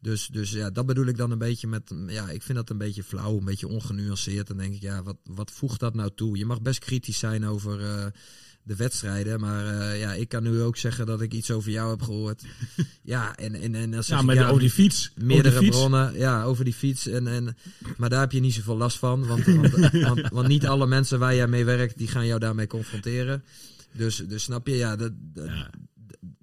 Dus, 0.00 0.26
dus 0.26 0.50
ja, 0.50 0.70
dat 0.70 0.86
bedoel 0.86 1.06
ik 1.06 1.16
dan 1.16 1.30
een 1.30 1.38
beetje 1.38 1.66
met. 1.66 1.94
Ja, 2.06 2.30
ik 2.30 2.42
vind 2.42 2.58
dat 2.58 2.70
een 2.70 2.78
beetje 2.78 3.02
flauw, 3.02 3.36
een 3.38 3.44
beetje 3.44 3.68
ongenuanceerd. 3.68 4.46
Dan 4.46 4.56
denk 4.56 4.74
ik, 4.74 4.80
ja, 4.80 5.02
wat, 5.02 5.16
wat 5.24 5.50
voegt 5.50 5.80
dat 5.80 5.94
nou 5.94 6.10
toe? 6.14 6.38
Je 6.38 6.46
mag 6.46 6.62
best 6.62 6.78
kritisch 6.78 7.18
zijn 7.18 7.46
over 7.46 7.80
uh, 7.80 8.04
de 8.62 8.76
wedstrijden. 8.76 9.40
Maar 9.40 9.64
uh, 9.64 10.00
ja, 10.00 10.12
ik 10.12 10.28
kan 10.28 10.42
nu 10.42 10.60
ook 10.60 10.76
zeggen 10.76 11.06
dat 11.06 11.20
ik 11.20 11.32
iets 11.32 11.50
over 11.50 11.70
jou 11.70 11.90
heb 11.90 12.02
gehoord. 12.02 12.44
ja, 13.02 13.36
en, 13.36 13.54
en, 13.54 13.74
en 13.74 13.94
als 13.94 14.06
ja, 14.06 14.22
maar 14.22 14.34
ja, 14.34 14.48
over 14.48 14.60
die 14.60 14.70
fiets. 14.70 15.12
Meerdere 15.16 15.60
die 15.60 15.70
bronnen, 15.70 16.18
ja, 16.18 16.44
over 16.44 16.64
die 16.64 16.74
fiets. 16.74 17.06
En, 17.06 17.26
en, 17.26 17.56
maar 17.96 18.08
daar 18.08 18.20
heb 18.20 18.32
je 18.32 18.40
niet 18.40 18.54
zoveel 18.54 18.76
last 18.76 18.98
van. 18.98 19.26
Want, 19.26 19.44
want, 19.44 19.70
want, 20.08 20.28
want, 20.28 20.48
niet 20.48 20.66
alle 20.66 20.86
mensen 20.86 21.18
waar 21.18 21.34
jij 21.34 21.48
mee 21.48 21.64
werkt, 21.64 21.98
die 21.98 22.08
gaan 22.08 22.26
jou 22.26 22.40
daarmee 22.40 22.66
confronteren. 22.66 23.44
Dus, 23.92 24.16
dus 24.16 24.42
snap 24.42 24.66
je, 24.66 24.76
ja, 24.76 24.96
dat, 24.96 25.12
dat 25.16 25.46
ja 25.46 25.70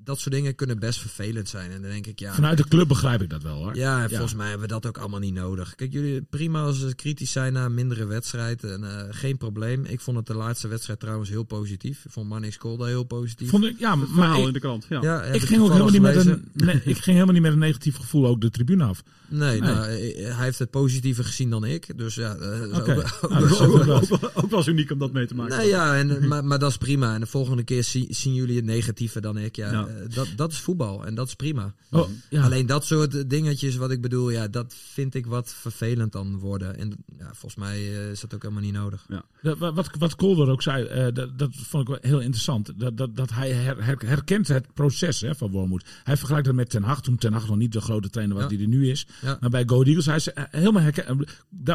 dat 0.05 0.19
soort 0.19 0.35
dingen 0.35 0.55
kunnen 0.55 0.79
best 0.79 0.99
vervelend 0.99 1.49
zijn. 1.49 1.71
En 1.71 1.81
dan 1.81 1.91
denk 1.91 2.07
ik, 2.07 2.19
ja... 2.19 2.33
Vanuit 2.33 2.57
de 2.57 2.67
club 2.67 2.87
begrijp 2.87 3.21
ik 3.21 3.29
dat 3.29 3.43
wel, 3.43 3.55
hoor. 3.55 3.75
Ja, 3.75 4.03
en 4.03 4.09
volgens 4.09 4.33
mij 4.33 4.49
hebben 4.49 4.67
we 4.67 4.73
dat 4.73 4.85
ook 4.85 4.97
allemaal 4.97 5.19
niet 5.19 5.33
nodig. 5.33 5.75
Kijk, 5.75 5.93
jullie 5.93 6.21
prima 6.21 6.61
als 6.61 6.79
ze 6.79 6.95
kritisch 6.95 7.31
zijn 7.31 7.53
naar 7.53 7.65
een 7.65 7.73
mindere 7.73 8.05
wedstrijd. 8.05 8.63
En, 8.63 8.81
uh, 8.83 8.89
geen 9.09 9.37
probleem. 9.37 9.85
Ik 9.85 9.99
vond 9.99 10.17
het 10.17 10.25
de 10.25 10.35
laatste 10.35 10.67
wedstrijd 10.67 10.99
trouwens 10.99 11.29
heel 11.29 11.43
positief. 11.43 12.05
Ik 12.05 12.11
vond 12.11 12.29
Manning 12.29 12.57
Kolda 12.57 12.85
heel 12.85 13.03
positief. 13.03 13.49
Vond 13.49 13.65
ik, 13.65 13.79
ja, 13.79 13.95
maar 13.95 14.39
ik, 14.39 14.47
in 14.47 14.53
de 14.53 14.59
krant. 14.59 14.85
Ja. 14.89 15.01
ja 15.01 15.23
ik, 15.23 15.41
ging 15.41 15.61
ook 15.61 15.71
helemaal 15.71 15.91
niet 15.91 16.01
met 16.01 16.25
een, 16.25 16.49
nee, 16.53 16.75
ik 16.75 16.97
ging 16.97 17.05
helemaal 17.05 17.33
niet 17.33 17.41
met 17.41 17.53
een 17.53 17.59
negatief 17.59 17.95
gevoel 17.95 18.27
ook 18.27 18.41
de 18.41 18.49
tribune 18.49 18.83
af. 18.83 19.03
Nee, 19.27 19.59
nee. 19.59 19.73
Nou, 19.73 19.87
hij 19.87 20.43
heeft 20.43 20.59
het 20.59 20.69
positiever 20.69 21.23
gezien 21.23 21.49
dan 21.49 21.65
ik. 21.65 21.97
Dus 21.97 22.15
ja, 22.15 22.35
okay. 22.73 22.97
ook, 23.21 23.21
ook, 23.61 23.85
nou, 23.85 23.91
ook, 23.91 24.23
ook, 24.23 24.31
ook, 24.33 24.49
was 24.49 24.67
uniek 24.67 24.91
om 24.91 24.99
dat 24.99 25.11
mee 25.11 25.27
te 25.27 25.35
maken. 25.35 25.57
Nee, 25.57 25.67
ja, 25.67 25.97
en, 25.97 26.27
maar, 26.27 26.45
maar 26.45 26.59
dat 26.59 26.69
is 26.69 26.77
prima. 26.77 27.13
En 27.13 27.19
de 27.19 27.25
volgende 27.25 27.63
keer 27.63 27.83
zien, 27.83 28.07
zien 28.09 28.33
jullie 28.33 28.55
het 28.55 28.65
negatieve 28.65 29.21
dan 29.21 29.37
ik. 29.37 29.55
Ja, 29.55 29.71
ja. 29.71 29.87
Uh, 29.95 30.15
dat, 30.15 30.27
dat 30.35 30.51
is 30.51 30.59
voetbal 30.59 31.05
en 31.05 31.15
dat 31.15 31.27
is 31.27 31.35
prima. 31.35 31.73
Oh, 31.91 32.09
ja. 32.29 32.43
Alleen 32.43 32.65
dat 32.65 32.85
soort 32.85 33.29
dingetjes 33.29 33.75
wat 33.75 33.91
ik 33.91 34.01
bedoel, 34.01 34.29
ja, 34.29 34.47
dat 34.47 34.75
vind 34.91 35.15
ik 35.15 35.25
wat 35.25 35.53
vervelend 35.53 36.11
dan 36.11 36.39
worden. 36.39 36.77
En 36.77 36.95
ja, 37.17 37.25
volgens 37.25 37.55
mij 37.55 37.79
uh, 37.79 38.09
is 38.09 38.19
dat 38.19 38.33
ook 38.33 38.41
helemaal 38.41 38.63
niet 38.63 38.73
nodig. 38.73 39.05
Ja. 39.07 39.55
wat, 39.57 39.89
wat 39.97 40.15
Kolder 40.15 40.49
ook 40.49 40.61
zei, 40.61 41.07
uh, 41.07 41.13
dat, 41.13 41.39
dat 41.39 41.49
vond 41.55 41.83
ik 41.83 41.89
wel 41.89 42.11
heel 42.11 42.21
interessant. 42.21 42.79
Dat, 42.79 42.97
dat, 42.97 43.15
dat 43.15 43.29
hij 43.29 43.51
her, 43.51 43.83
her, 43.83 43.97
herkent 44.05 44.47
het 44.47 44.73
proces 44.73 45.21
hè, 45.21 45.35
van 45.35 45.51
Wormoed. 45.51 45.85
Hij 46.03 46.17
vergelijkt 46.17 46.45
dat 46.45 46.55
met 46.55 46.69
Ten 46.69 46.83
Hag, 46.83 47.01
toen 47.01 47.17
Ten 47.17 47.33
Hag 47.33 47.47
nog 47.47 47.57
niet 47.57 47.71
de 47.71 47.81
grote 47.81 48.09
trainer 48.09 48.37
wat 48.37 48.51
hij 48.51 48.59
er 48.59 48.67
nu 48.67 48.89
is. 48.89 49.07
Maar 49.39 49.49
bij 49.49 49.63
Go 49.65 49.83
Eagles, 49.83 50.05
hij 50.05 50.15
is 50.15 50.29
helemaal 50.33 50.81
herken, 50.81 51.25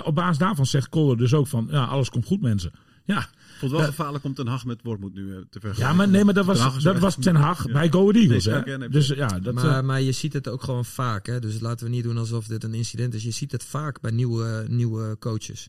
op 0.04 0.14
basis 0.14 0.38
daarvan 0.38 0.66
zegt 0.66 0.88
Kolder 0.88 1.16
dus 1.16 1.34
ook 1.34 1.46
van, 1.46 1.68
ja, 1.70 1.84
alles 1.84 2.10
komt 2.10 2.26
goed 2.26 2.40
mensen. 2.40 2.72
Ja, 3.10 3.28
vond 3.58 3.72
wel 3.72 3.80
gevaarlijk 3.80 4.24
om 4.24 4.34
Ten 4.34 4.46
Hag 4.46 4.64
met 4.64 4.82
Wormoed 4.82 5.14
nu 5.14 5.22
uh, 5.22 5.36
te 5.36 5.60
vergelijken. 5.60 5.86
Ja, 5.86 5.92
maar, 5.92 6.08
nee, 6.08 6.24
maar 6.24 6.34
dat 6.34 6.44
was, 6.44 6.82
dat 6.82 6.98
was 6.98 7.16
Ten 7.20 7.34
Hag 7.34 7.66
ja. 7.66 7.72
bij 7.72 7.90
Go 7.90 8.10
Eagles. 8.10 8.44
Nee, 8.44 8.62
hè? 8.62 8.88
dus, 8.88 9.06
ja, 9.06 9.38
dat, 9.38 9.54
maar, 9.54 9.64
uh, 9.64 9.80
maar 9.80 10.00
je 10.00 10.12
ziet 10.12 10.32
het 10.32 10.48
ook 10.48 10.62
gewoon 10.62 10.84
vaak. 10.84 11.26
Hè? 11.26 11.40
Dus 11.40 11.60
laten 11.60 11.86
we 11.86 11.92
niet 11.92 12.04
doen 12.04 12.18
alsof 12.18 12.46
dit 12.46 12.64
een 12.64 12.74
incident 12.74 13.14
is. 13.14 13.22
Je 13.22 13.30
ziet 13.30 13.52
het 13.52 13.64
vaak 13.64 14.00
bij 14.00 14.10
nieuwe, 14.10 14.64
nieuwe 14.68 15.16
coaches. 15.18 15.68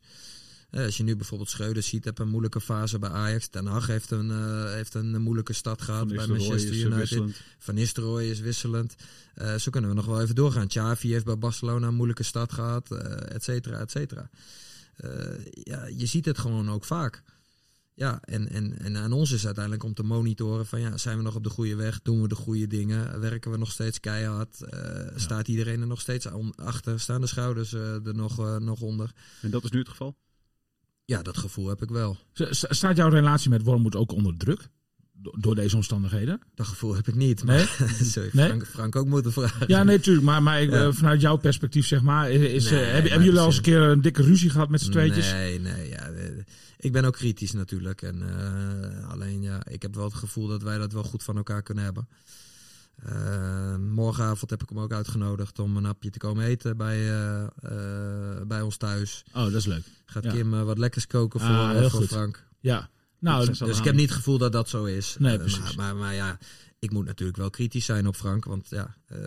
Uh, 0.71 0.85
als 0.85 0.97
je 0.97 1.03
nu 1.03 1.15
bijvoorbeeld 1.15 1.49
Schreuder 1.49 1.83
ziet, 1.83 2.05
heb 2.05 2.19
een 2.19 2.27
moeilijke 2.27 2.61
fase 2.61 2.99
bij 2.99 3.09
Ajax. 3.09 3.49
Den 3.49 3.65
Haag 3.65 3.87
heeft 3.87 4.11
een, 4.11 4.29
uh, 4.29 4.71
heeft 4.71 4.93
een 4.93 5.21
moeilijke 5.21 5.53
start 5.53 5.81
gehad 5.81 6.07
bij 6.07 6.27
Manchester 6.27 6.75
United. 6.75 7.43
Van 7.59 7.75
Nistelrooy 7.75 8.23
is 8.23 8.39
wisselend. 8.39 8.95
Uh, 9.41 9.55
zo 9.55 9.71
kunnen 9.71 9.89
we 9.89 9.95
nog 9.95 10.05
wel 10.05 10.21
even 10.21 10.35
doorgaan. 10.35 10.67
Xavi 10.67 11.11
heeft 11.11 11.25
bij 11.25 11.37
Barcelona 11.37 11.87
een 11.87 11.95
moeilijke 11.95 12.23
start 12.23 12.53
gehad, 12.53 12.91
et 12.91 13.43
cetera, 13.43 13.79
et 13.79 13.91
cetera. 13.91 14.29
ja, 15.63 15.85
je 15.97 16.05
ziet 16.05 16.25
het 16.25 16.37
gewoon 16.37 16.69
ook 16.69 16.85
vaak. 16.85 17.23
Ja, 17.93 18.19
en, 18.21 18.49
en, 18.49 18.79
en 18.79 18.97
aan 18.97 19.11
ons 19.11 19.31
is 19.31 19.45
uiteindelijk 19.45 19.83
om 19.83 19.93
te 19.93 20.03
monitoren 20.03 20.65
van 20.65 20.79
ja, 20.79 20.97
zijn 20.97 21.17
we 21.17 21.23
nog 21.23 21.35
op 21.35 21.43
de 21.43 21.49
goede 21.49 21.75
weg? 21.75 22.01
Doen 22.01 22.21
we 22.21 22.27
de 22.27 22.35
goede 22.35 22.67
dingen? 22.67 23.19
Werken 23.19 23.51
we 23.51 23.57
nog 23.57 23.71
steeds 23.71 23.99
keihard? 23.99 24.61
Uh, 24.61 24.79
ja. 24.79 25.11
Staat 25.15 25.47
iedereen 25.47 25.81
er 25.81 25.87
nog 25.87 26.01
steeds 26.01 26.27
achter? 26.55 26.99
Staan 26.99 27.21
de 27.21 27.27
schouders 27.27 27.73
uh, 27.73 28.05
er 28.05 28.15
nog, 28.15 28.39
uh, 28.39 28.57
nog 28.57 28.81
onder? 28.81 29.11
En 29.41 29.49
dat 29.49 29.63
is 29.63 29.71
nu 29.71 29.79
het 29.79 29.89
geval? 29.89 30.15
Ja, 31.05 31.21
dat 31.21 31.37
gevoel 31.37 31.67
heb 31.67 31.81
ik 31.81 31.89
wel. 31.89 32.17
Staat 32.49 32.97
jouw 32.97 33.09
relatie 33.09 33.49
met 33.49 33.63
Wormoed 33.63 33.95
ook 33.95 34.11
onder 34.11 34.37
druk? 34.37 34.69
door 35.39 35.55
deze 35.55 35.75
omstandigheden? 35.75 36.39
Dat 36.55 36.67
gevoel 36.67 36.95
heb 36.95 37.07
ik 37.07 37.15
niet. 37.15 37.43
Nee? 37.43 37.65
Sorry, 38.01 38.29
nee? 38.33 38.47
Frank, 38.47 38.65
Frank, 38.67 38.95
ook 38.95 39.07
moeten 39.07 39.31
vragen. 39.31 39.67
Ja, 39.67 39.83
nee, 39.83 39.97
natuurlijk. 39.97 40.25
Maar, 40.25 40.43
maar 40.43 40.63
ja. 40.63 40.91
vanuit 40.91 41.21
jouw 41.21 41.35
perspectief, 41.35 41.87
zeg 41.87 42.01
maar, 42.01 42.31
is, 42.31 42.69
nee, 42.69 42.79
hebben, 42.79 43.11
hebben 43.11 43.23
jullie 43.23 43.39
al 43.39 43.45
eens 43.45 43.57
een 43.57 43.61
keer 43.61 43.81
een 43.81 44.01
dikke 44.01 44.23
ruzie 44.23 44.49
gehad 44.49 44.69
met 44.69 44.81
z'n 44.81 44.91
tweetjes? 44.91 45.31
Nee, 45.31 45.59
nee, 45.59 45.89
ja 45.89 46.09
ik 46.81 46.91
ben 46.91 47.05
ook 47.05 47.13
kritisch 47.13 47.51
natuurlijk. 47.51 48.01
En, 48.01 48.21
uh, 48.21 49.09
alleen 49.09 49.41
ja, 49.41 49.67
ik 49.67 49.81
heb 49.81 49.95
wel 49.95 50.03
het 50.03 50.13
gevoel 50.13 50.47
dat 50.47 50.61
wij 50.61 50.77
dat 50.77 50.93
wel 50.93 51.03
goed 51.03 51.23
van 51.23 51.37
elkaar 51.37 51.63
kunnen 51.63 51.83
hebben. 51.83 52.07
Uh, 53.05 53.75
morgenavond 53.77 54.49
heb 54.49 54.61
ik 54.61 54.69
hem 54.69 54.79
ook 54.79 54.91
uitgenodigd 54.91 55.59
om 55.59 55.77
een 55.77 55.83
hapje 55.83 56.09
te 56.09 56.17
komen 56.17 56.45
eten 56.45 56.77
bij, 56.77 56.99
uh, 57.11 57.45
bij 58.47 58.61
ons 58.61 58.77
thuis. 58.77 59.23
Oh, 59.33 59.43
dat 59.43 59.53
is 59.53 59.65
leuk. 59.65 59.83
Gaat 60.05 60.23
ja. 60.23 60.31
Kim 60.31 60.49
wat 60.49 60.77
lekkers 60.77 61.07
koken 61.07 61.39
voor, 61.39 61.49
ah, 61.49 61.85
voor 61.85 62.03
Frank. 62.03 62.47
Ja, 62.59 62.89
Nou, 63.19 63.45
dus 63.45 63.77
ik 63.77 63.83
heb 63.83 63.95
niet 63.95 64.09
het 64.09 64.17
gevoel 64.17 64.37
dat 64.37 64.51
dat 64.51 64.69
zo 64.69 64.85
is. 64.85 65.15
Nee, 65.19 65.33
Uh, 65.33 65.39
precies. 65.39 65.59
Maar, 65.59 65.75
maar, 65.75 65.95
maar 65.95 66.13
ja, 66.13 66.37
ik 66.79 66.91
moet 66.91 67.05
natuurlijk 67.05 67.37
wel 67.37 67.49
kritisch 67.49 67.85
zijn 67.85 68.07
op 68.07 68.15
Frank. 68.15 68.45
Want 68.45 68.69
ja, 68.69 68.95
uh, 69.11 69.17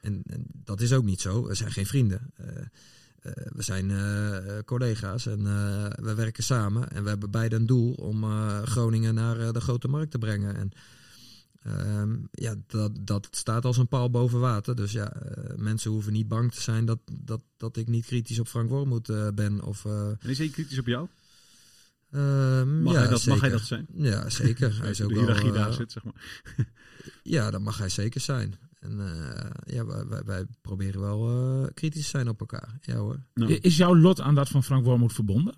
en, 0.00 0.22
en, 0.26 0.44
dat 0.64 0.80
is 0.80 0.92
ook 0.92 1.04
niet 1.04 1.20
zo. 1.20 1.46
We 1.46 1.54
zijn 1.54 1.72
geen 1.72 1.86
vrienden. 1.86 2.32
Uh, 3.26 3.32
we 3.34 3.62
zijn 3.62 3.92
collega's 4.64 5.26
en 5.26 5.44
we 6.02 6.14
werken 6.14 6.42
samen. 6.42 6.90
En 6.90 7.02
we 7.02 7.08
hebben 7.08 7.30
beide 7.30 7.56
een 7.56 7.66
doel 7.66 7.92
om 7.92 8.24
Groningen 8.64 9.14
naar 9.14 9.52
de 9.52 9.60
grote 9.60 9.88
markt 9.88 10.10
te 10.10 10.18
brengen. 10.18 10.56
En 10.56 10.72
Ehm, 11.62 12.16
ja, 12.30 12.54
dat, 12.66 12.92
dat 13.00 13.28
staat 13.30 13.64
als 13.64 13.76
een 13.76 13.88
paal 13.88 14.10
boven 14.10 14.40
water. 14.40 14.76
Dus 14.76 14.92
ja, 14.92 15.12
mensen 15.56 15.90
hoeven 15.90 16.12
niet 16.12 16.28
bang 16.28 16.52
te 16.52 16.60
zijn 16.60 16.84
dat, 16.84 16.98
dat, 17.12 17.42
dat 17.56 17.76
ik 17.76 17.88
niet 17.88 18.06
kritisch 18.06 18.38
op 18.38 18.48
Frank 18.48 18.68
Wormoed 18.68 19.34
ben. 19.34 19.62
Of, 19.62 19.84
en 19.84 20.18
is 20.22 20.38
hij 20.38 20.48
kritisch 20.48 20.78
op 20.78 20.86
jou? 20.86 21.08
Ehm, 22.10 22.82
mag, 22.82 22.92
ja, 22.92 23.00
hij 23.00 23.08
dat, 23.08 23.20
zeker. 23.20 23.32
mag 23.32 23.40
hij 23.40 23.50
dat 23.50 23.66
zijn? 23.66 23.86
Ja, 23.92 24.30
zeker. 24.30 24.76
hij 24.80 24.90
is 24.90 25.00
ook 25.00 25.08
de 25.08 25.18
hiërarchie 25.18 25.52
daar 25.52 25.72
zit, 25.72 25.92
zeg 25.92 26.04
maar. 26.04 26.14
ja, 27.22 27.50
dat 27.50 27.60
mag 27.60 27.78
hij 27.78 27.88
zeker 27.88 28.20
zijn. 28.20 28.58
En 28.80 28.98
ja, 29.64 29.86
wij, 29.86 30.22
wij, 30.24 30.44
proberen 30.60 31.00
wel 31.00 31.70
kritisch 31.74 32.02
te 32.02 32.08
zijn 32.08 32.28
op 32.28 32.40
elkaar. 32.40 32.78
Ja 32.80 32.96
hoor. 32.96 33.22
Nou. 33.34 33.52
Is 33.52 33.76
jouw 33.76 33.96
lot 33.96 34.20
aan 34.20 34.34
dat 34.34 34.48
van 34.48 34.64
Frank 34.64 34.84
Wormoed 34.84 35.12
verbonden? 35.12 35.54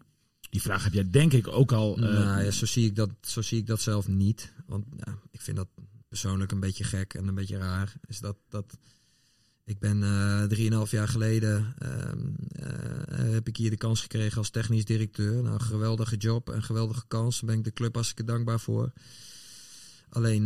Die 0.50 0.62
vraag 0.62 0.84
heb 0.84 0.92
jij 0.92 1.10
denk 1.10 1.32
ik 1.32 1.48
ook 1.48 1.72
al. 1.72 1.96
Nou 1.96 2.42
ja, 2.44 2.50
zo 2.50 2.66
zie 2.66 2.86
ik 2.86 2.96
dat, 2.96 3.10
zo 3.20 3.42
zie 3.42 3.58
ik 3.58 3.66
dat 3.66 3.80
zelf 3.80 4.08
niet. 4.08 4.52
Want 4.66 4.84
ja, 4.96 5.18
ik 5.30 5.40
vind 5.40 5.56
dat 5.56 5.68
persoonlijk 6.08 6.52
een 6.52 6.60
beetje 6.60 6.84
gek 6.84 7.14
en 7.14 7.28
een 7.28 7.34
beetje 7.34 7.58
raar. 7.58 7.94
Is 8.06 8.20
dat, 8.20 8.36
dat 8.48 8.78
ik 9.64 9.78
ben 9.78 10.02
uh, 10.02 10.42
drieënhalf 10.42 10.90
jaar 10.90 11.08
geleden 11.08 11.74
uh, 11.82 11.88
uh, 11.88 13.32
heb 13.32 13.48
ik 13.48 13.56
hier 13.56 13.70
de 13.70 13.76
kans 13.76 14.00
gekregen 14.00 14.38
als 14.38 14.50
technisch 14.50 14.84
directeur. 14.84 15.42
Nou, 15.42 15.60
geweldige 15.60 16.16
job 16.16 16.50
en 16.50 16.62
geweldige 16.62 17.04
kans. 17.08 17.40
Daar 17.40 17.50
ben 17.50 17.58
ik 17.58 17.64
de 17.64 17.72
club 17.72 17.94
hartstikke 17.94 18.24
dankbaar 18.24 18.60
voor. 18.60 18.92
Alleen 20.12 20.44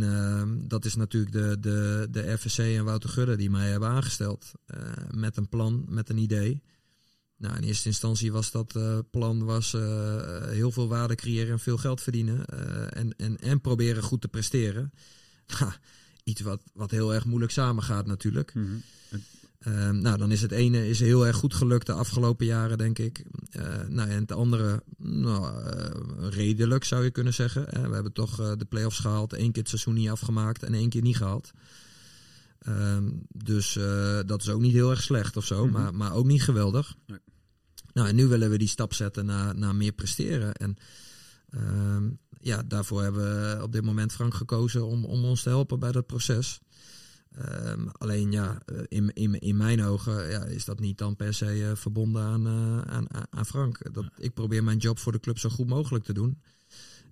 dat 0.67 0.85
is 0.85 0.95
natuurlijk 0.95 1.31
de, 1.31 1.57
de, 1.59 2.07
de 2.11 2.31
RVC 2.31 2.57
en 2.57 2.85
Wouter 2.85 3.09
Gudde 3.09 3.35
die 3.35 3.49
mij 3.49 3.69
hebben 3.69 3.89
aangesteld. 3.89 4.51
met 5.11 5.37
een 5.37 5.49
plan, 5.49 5.85
met 5.87 6.09
een 6.09 6.17
idee. 6.17 6.61
Nou, 7.37 7.55
in 7.55 7.63
eerste 7.63 7.87
instantie 7.87 8.31
was 8.31 8.51
dat 8.51 8.75
uh, 8.75 8.99
plan 9.11 9.45
was, 9.45 9.73
uh, 9.73 10.47
heel 10.47 10.71
veel 10.71 10.87
waarde 10.87 11.15
creëren 11.15 11.51
en 11.51 11.59
veel 11.59 11.77
geld 11.77 12.01
verdienen. 12.01 12.45
En, 12.89 13.15
en, 13.17 13.37
en 13.37 13.61
proberen 13.61 14.03
goed 14.03 14.21
te 14.21 14.27
presteren. 14.27 14.91
Iets 16.23 16.41
wat, 16.41 16.61
wat 16.73 16.91
heel 16.91 17.13
erg 17.13 17.25
moeilijk 17.25 17.51
samengaat 17.51 18.05
natuurlijk. 18.05 18.51
-hmm. 18.53 18.83
En... 19.73 20.01
nou, 20.01 20.17
dan 20.17 20.31
is 20.31 20.41
het 20.41 20.51
ene 20.51 20.89
is 20.89 20.99
heel 20.99 21.27
erg 21.27 21.35
goed 21.35 21.53
gelukt 21.53 21.85
de 21.85 21.93
afgelopen 21.93 22.45
jaren, 22.45 22.77
denk 22.77 22.99
ik. 22.99 23.23
nou, 23.87 24.09
en 24.09 24.21
het 24.21 24.31
andere, 24.31 24.83
nou, 24.97 25.63
redelijk 26.29 26.83
zou 26.83 27.03
je 27.03 27.11
kunnen 27.11 27.33
zeggen. 27.33 27.65
we 27.65 27.93
hebben 27.93 28.13
toch 28.13 28.55
de 28.57 28.65
play-offs 28.65 28.99
gehaald, 28.99 29.33
één 29.33 29.51
keer 29.51 29.61
het 29.61 29.69
seizoen 29.69 29.93
niet 29.93 30.09
afgemaakt 30.09 30.63
en 30.63 30.73
één 30.73 30.89
keer 30.89 31.01
niet 31.01 31.17
gehaald. 31.17 31.51
Um, 32.67 33.25
dus 33.27 33.79
dat 34.25 34.41
is 34.41 34.49
ook 34.49 34.61
niet 34.61 34.73
heel 34.73 34.89
erg 34.89 35.01
slecht 35.01 35.37
of 35.37 35.45
zo, 35.45 35.65
mm 35.65 35.73
-hmm. 35.73 35.81
maar, 35.81 35.95
maar 35.95 36.13
ook 36.13 36.25
niet 36.25 36.43
geweldig. 36.43 36.95
Nee. 37.05 37.19
Nou, 37.97 38.09
en 38.09 38.15
nu 38.15 38.27
willen 38.27 38.49
we 38.49 38.57
die 38.57 38.67
stap 38.67 38.93
zetten 38.93 39.25
naar, 39.25 39.57
naar 39.57 39.75
meer 39.75 39.91
presteren. 39.91 40.53
En 40.53 40.77
um, 41.49 42.19
ja, 42.41 42.63
daarvoor 42.63 43.01
hebben 43.01 43.23
we 43.23 43.63
op 43.63 43.71
dit 43.71 43.83
moment 43.85 44.13
Frank 44.13 44.33
gekozen 44.33 44.85
om, 44.85 45.05
om 45.05 45.25
ons 45.25 45.43
te 45.43 45.49
helpen 45.49 45.79
bij 45.79 45.91
dat 45.91 46.05
proces. 46.05 46.59
Um, 47.65 47.89
alleen 47.91 48.31
ja, 48.31 48.61
in, 48.87 49.13
in, 49.13 49.39
in 49.39 49.57
mijn 49.57 49.83
ogen 49.83 50.29
ja, 50.29 50.43
is 50.43 50.65
dat 50.65 50.79
niet 50.79 50.97
dan 50.97 51.15
per 51.15 51.33
se 51.33 51.57
uh, 51.57 51.71
verbonden 51.75 52.21
aan, 52.21 52.47
uh, 52.47 52.81
aan, 52.81 53.07
aan 53.29 53.45
Frank. 53.45 53.93
Dat, 53.93 54.05
ik 54.17 54.33
probeer 54.33 54.63
mijn 54.63 54.77
job 54.77 54.99
voor 54.99 55.11
de 55.11 55.19
club 55.19 55.39
zo 55.39 55.49
goed 55.49 55.67
mogelijk 55.67 56.05
te 56.05 56.13
doen. 56.13 56.41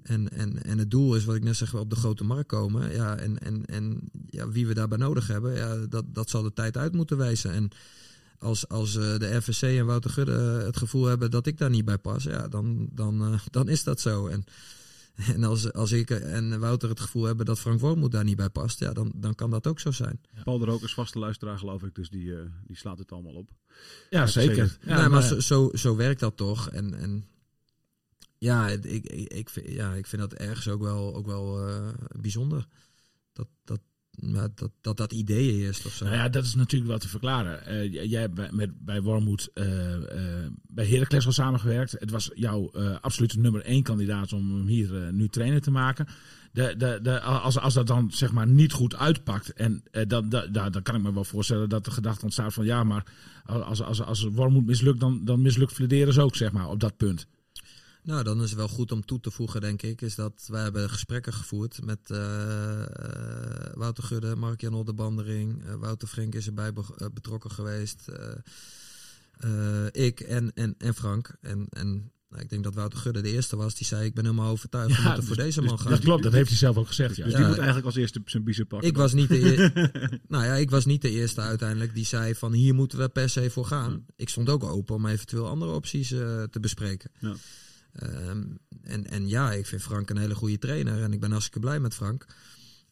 En, 0.03 0.29
en, 0.29 0.63
en 0.63 0.77
het 0.77 0.91
doel 0.91 1.15
is, 1.15 1.25
wat 1.25 1.35
ik 1.35 1.43
net 1.43 1.55
zeg, 1.55 1.73
op 1.73 1.89
de 1.89 1.95
grote 1.95 2.23
markt 2.23 2.47
komen. 2.47 2.93
Ja, 2.93 3.17
en 3.17 3.39
en, 3.39 3.65
en 3.65 4.09
ja, 4.29 4.49
wie 4.49 4.67
we 4.67 4.73
daarbij 4.73 4.97
nodig 4.97 5.27
hebben, 5.27 5.55
ja, 5.55 5.75
dat, 5.75 6.05
dat 6.07 6.29
zal 6.29 6.43
de 6.43 6.53
tijd 6.53 6.77
uit 6.77 6.93
moeten 6.93 7.17
wijzen. 7.17 7.51
En 7.51 7.69
als, 8.39 8.67
als 8.67 8.93
de 8.93 9.39
FSC 9.41 9.61
en 9.61 9.85
Wouter 9.85 10.09
Gudde 10.09 10.61
het 10.65 10.77
gevoel 10.77 11.05
hebben 11.05 11.31
dat 11.31 11.47
ik 11.47 11.57
daar 11.57 11.69
niet 11.69 11.85
bij 11.85 11.97
pas, 11.97 12.23
ja, 12.23 12.47
dan, 12.47 12.87
dan, 12.91 13.39
dan 13.51 13.69
is 13.69 13.83
dat 13.83 14.01
zo. 14.01 14.27
En, 14.27 14.43
en 15.35 15.43
als, 15.43 15.73
als 15.73 15.91
ik 15.91 16.09
en 16.09 16.59
Wouter 16.59 16.89
het 16.89 16.99
gevoel 16.99 17.23
hebben 17.23 17.45
dat 17.45 17.59
Frank 17.59 17.79
Wormoed 17.79 18.11
daar 18.11 18.23
niet 18.23 18.35
bij 18.35 18.49
past, 18.49 18.79
ja, 18.79 18.93
dan, 18.93 19.11
dan 19.15 19.35
kan 19.35 19.49
dat 19.49 19.67
ook 19.67 19.79
zo 19.79 19.91
zijn. 19.91 20.19
Ja. 20.35 20.43
Paul 20.43 20.57
de 20.57 20.65
Rook 20.65 20.81
is 20.81 20.93
vaste 20.93 21.19
luisteraar, 21.19 21.57
geloof 21.57 21.83
ik, 21.83 21.95
dus 21.95 22.09
die, 22.09 22.25
uh, 22.25 22.39
die 22.67 22.77
slaat 22.77 22.99
het 22.99 23.11
allemaal 23.11 23.33
op. 23.33 23.49
Ja, 24.09 24.27
zeker. 24.27 24.77
Ja, 24.81 24.99
nee, 24.99 25.09
maar 25.09 25.23
zo, 25.23 25.39
zo, 25.39 25.69
zo 25.73 25.95
werkt 25.95 26.19
dat 26.19 26.37
toch. 26.37 26.69
En, 26.69 26.93
en 26.93 27.27
ja, 28.37 28.67
ik, 28.67 28.85
ik, 28.85 29.33
ik, 29.33 29.49
vind, 29.49 29.67
ja, 29.69 29.93
ik 29.93 30.07
vind 30.07 30.21
dat 30.21 30.33
ergens 30.33 30.67
ook 30.67 30.81
wel, 30.81 31.15
ook 31.15 31.25
wel 31.25 31.69
uh, 31.69 31.89
bijzonder. 32.19 32.67
Dat 33.33 33.47
dat, 33.63 33.79
dat, 34.15 34.69
dat 34.81 34.97
dat 34.97 35.11
idee 35.11 35.69
of 35.69 35.75
zo. 35.75 36.05
Nou 36.05 36.17
ja, 36.17 36.29
dat 36.29 36.43
is 36.43 36.55
natuurlijk 36.55 36.89
wel 36.89 36.99
te 36.99 37.07
verklaren. 37.07 37.73
Uh, 37.73 38.09
jij 38.09 38.21
hebt 38.21 38.33
bij, 38.33 38.49
met, 38.51 38.85
bij 38.85 39.01
Wormoed 39.01 39.49
uh, 39.53 39.65
bij 40.67 40.85
Heracles 40.85 41.25
al 41.25 41.31
samengewerkt. 41.31 41.91
Het 41.91 42.11
was 42.11 42.31
jouw 42.33 42.71
absolute 43.01 43.39
nummer 43.39 43.61
één 43.61 43.83
kandidaat 43.83 44.33
om 44.33 44.55
hem 44.55 44.67
hier 44.67 45.13
nu 45.13 45.27
trainer 45.27 45.61
te 45.61 45.71
maken. 45.71 46.07
De, 46.51 46.75
de, 46.77 46.99
de, 47.01 47.19
als, 47.21 47.59
als 47.59 47.73
dat 47.73 47.87
dan 47.87 48.11
zeg 48.11 48.31
maar 48.31 48.47
niet 48.47 48.71
goed 48.71 48.95
uitpakt, 48.95 49.53
en 49.53 49.83
dan, 50.07 50.29
dan, 50.51 50.81
kan 50.83 50.95
ik 50.95 51.01
me 51.01 51.13
wel 51.13 51.23
voorstellen 51.23 51.69
dat 51.69 51.85
de 51.85 51.91
gedachte 51.91 52.23
ontstaat 52.23 52.53
van 52.53 52.65
ja, 52.65 52.83
maar 52.83 53.03
als, 53.45 53.81
als, 53.81 54.01
als 54.01 54.23
Wormoed 54.23 54.65
mislukt, 54.65 54.99
dan, 54.99 55.25
dan 55.25 55.41
mislukt 55.41 55.73
Flederis 55.73 56.19
ook, 56.19 56.35
zeg 56.35 56.51
maar, 56.51 56.69
op 56.69 56.79
dat 56.79 56.97
punt. 56.97 57.27
Nou, 58.05 58.23
dan 58.23 58.41
is 58.41 58.49
het 58.49 58.59
wel 58.59 58.67
goed 58.67 58.91
om 58.91 59.05
toe 59.05 59.19
te 59.19 59.31
voegen, 59.31 59.61
denk 59.61 59.81
ik, 59.81 60.01
is 60.01 60.15
dat 60.15 60.47
wij 60.47 60.63
hebben 60.63 60.89
gesprekken 60.89 61.33
gevoerd 61.33 61.83
met 61.83 61.99
uh, 62.11 62.17
uh, 62.17 62.85
Wouter 63.73 64.03
Gudde, 64.03 64.35
Mark-Jan 64.35 64.73
Oldebandering, 64.73 65.63
uh, 65.65 65.73
Wouter 65.73 66.07
Frenk 66.07 66.35
is 66.35 66.45
erbij 66.45 66.73
be 66.73 67.09
betrokken 67.13 67.51
geweest, 67.51 68.05
ik 69.91 70.19
en, 70.19 70.53
en, 70.53 70.75
en 70.77 70.93
Frank. 70.93 71.35
En, 71.41 71.67
en 71.69 72.11
nou, 72.29 72.43
ik 72.43 72.49
denk 72.49 72.63
dat 72.63 72.75
Wouter 72.75 72.99
Gudde 72.99 73.21
de 73.21 73.31
eerste 73.31 73.55
was 73.55 73.75
die 73.75 73.87
zei, 73.87 74.05
ik 74.05 74.13
ben 74.13 74.23
helemaal 74.23 74.51
overtuigd, 74.51 74.89
ja, 74.89 74.95
we 74.95 75.03
moeten 75.03 75.23
voor 75.23 75.35
dus, 75.35 75.45
deze 75.45 75.61
man 75.61 75.75
dus, 75.75 75.81
gaan. 75.81 75.91
Dat 75.91 75.99
klopt, 75.99 76.23
dat 76.23 76.33
heeft 76.33 76.49
hij 76.49 76.57
zelf 76.57 76.77
ook 76.77 76.87
gezegd. 76.87 77.15
Ja. 77.15 77.23
Dus 77.25 77.35
die 77.35 77.45
moet 77.45 77.55
eigenlijk 77.55 77.85
als 77.85 77.95
eerste 77.95 78.21
zijn 78.25 78.43
biezen 78.43 78.67
pakken. 78.67 78.89
Ik 78.89 78.97
was, 78.97 79.13
niet 79.13 79.29
de 79.29 79.63
e 79.63 79.69
nou 80.27 80.43
ja, 80.43 80.53
ik 80.53 80.69
was 80.69 80.85
niet 80.85 81.01
de 81.01 81.09
eerste 81.09 81.41
uiteindelijk 81.41 81.93
die 81.93 82.05
zei 82.05 82.35
van 82.35 82.53
hier 82.53 82.73
moeten 82.73 82.97
we 82.97 83.09
per 83.09 83.29
se 83.29 83.49
voor 83.49 83.65
gaan. 83.65 83.91
Ja. 83.91 84.13
Ik 84.15 84.29
stond 84.29 84.49
ook 84.49 84.63
open 84.63 84.95
om 84.95 85.05
eventueel 85.05 85.47
andere 85.47 85.71
opties 85.71 86.07
te 86.07 86.57
bespreken. 86.61 87.11
Ja. 87.19 87.35
Um, 88.03 88.57
en, 88.81 89.09
en 89.09 89.27
ja, 89.27 89.51
ik 89.51 89.65
vind 89.65 89.81
Frank 89.81 90.09
een 90.09 90.17
hele 90.17 90.35
goede 90.35 90.57
trainer 90.57 91.01
en 91.01 91.13
ik 91.13 91.19
ben 91.19 91.31
hartstikke 91.31 91.59
blij 91.59 91.79
met 91.79 91.93
Frank. 91.93 92.25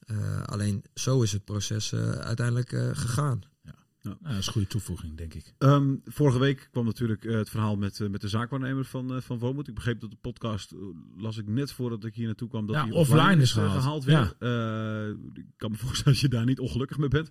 Uh, 0.05 0.43
alleen 0.43 0.83
zo 0.93 1.21
is 1.21 1.31
het 1.31 1.45
proces 1.45 1.91
uh, 1.91 2.11
uiteindelijk 2.11 2.71
uh, 2.71 2.89
gegaan. 2.93 3.41
Ja. 3.63 3.75
Nou, 4.01 4.17
dat 4.21 4.31
is 4.37 4.45
een 4.45 4.51
goede 4.51 4.67
toevoeging, 4.67 5.17
denk 5.17 5.33
ik. 5.33 5.53
Um, 5.59 6.01
vorige 6.05 6.39
week 6.39 6.67
kwam 6.71 6.85
natuurlijk 6.85 7.23
het 7.23 7.49
verhaal 7.49 7.75
met, 7.75 8.09
met 8.09 8.21
de 8.21 8.27
zaakwaarnemer 8.27 8.85
van, 8.85 9.21
van 9.21 9.39
Woonmoed. 9.39 9.67
Ik 9.67 9.75
begreep 9.75 10.01
dat 10.01 10.09
de 10.09 10.17
podcast, 10.21 10.73
las 11.17 11.37
ik 11.37 11.47
net 11.47 11.71
voordat 11.71 12.05
ik 12.05 12.15
hier 12.15 12.25
naartoe 12.25 12.49
kwam, 12.49 12.65
dat 12.65 12.75
ja, 12.75 12.83
die 12.83 12.93
offline, 12.93 13.19
offline 13.19 13.41
is 13.41 13.51
gehaald. 13.51 13.71
gehaald 13.71 14.03
weer. 14.03 14.35
Ja. 14.39 15.15
ik 15.33 15.45
kan 15.57 15.71
me 15.71 15.77
voorstellen 15.85 16.13
dat 16.13 16.21
je 16.21 16.29
daar 16.29 16.45
niet 16.45 16.59
ongelukkig 16.59 16.97
mee 16.97 17.07
bent. 17.07 17.29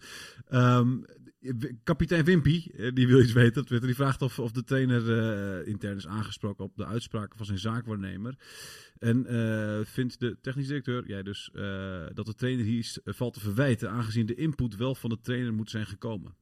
Um, 0.51 1.05
kapitein 1.83 2.25
Wimpy, 2.25 2.67
die 2.95 3.07
wil 3.07 3.21
iets 3.21 3.33
weten. 3.33 3.81
Die 3.81 3.95
vraagt 3.95 4.23
of, 4.23 4.39
of 4.39 4.53
de 4.53 4.65
trainer 4.65 5.03
uh, 5.03 5.67
intern 5.67 5.97
is 5.97 6.07
aangesproken 6.07 6.65
op 6.65 6.77
de 6.77 6.87
uitspraken 6.87 7.37
van 7.37 7.47
zijn 7.47 7.59
zaakwaarnemer. 7.59 8.37
En 8.99 9.35
uh, 9.35 9.81
vindt 9.85 10.21
de 10.21 10.39
technisch 10.41 10.67
directeur, 10.67 11.07
jij 11.07 11.23
dus, 11.23 11.51
uh, 11.55 12.07
dat 12.15 12.27
de 12.27 12.35
trainer 12.35 12.65
hier 12.65 12.99
valt 13.05 13.35
te 13.35 13.41
verwijten, 13.41 13.91
aangezien 13.91 14.27
de 14.27 14.35
input 14.35 14.77
wel 14.77 14.95
van 14.95 15.11
de 15.11 15.21
trainer 15.21 15.53
moet 15.53 15.71
zijn 15.71 15.87
gekomen. 15.87 16.35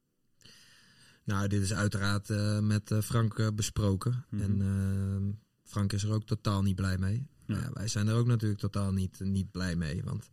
Nou, 1.25 1.49
dit 1.49 1.63
is 1.63 1.75
uiteraard 1.75 2.29
met 2.63 2.95
Frank 3.03 3.55
besproken. 3.55 4.25
Mm 4.31 4.41
-hmm. 4.41 4.61
En 4.61 5.41
Frank 5.65 5.93
is 5.93 6.03
er 6.03 6.13
ook 6.13 6.25
totaal 6.25 6.63
niet 6.63 6.77
blij 6.77 6.99
mee. 6.99 7.27
Ja, 7.47 7.71
wij 7.73 7.89
zijn 7.89 8.09
er 8.09 8.15
ook 8.15 8.27
natuurlijk 8.27 8.61
totaal 8.61 8.93
niet, 8.93 9.21
niet 9.21 9.51
blij 9.51 9.77
mee. 9.77 10.03
Want 10.05 10.31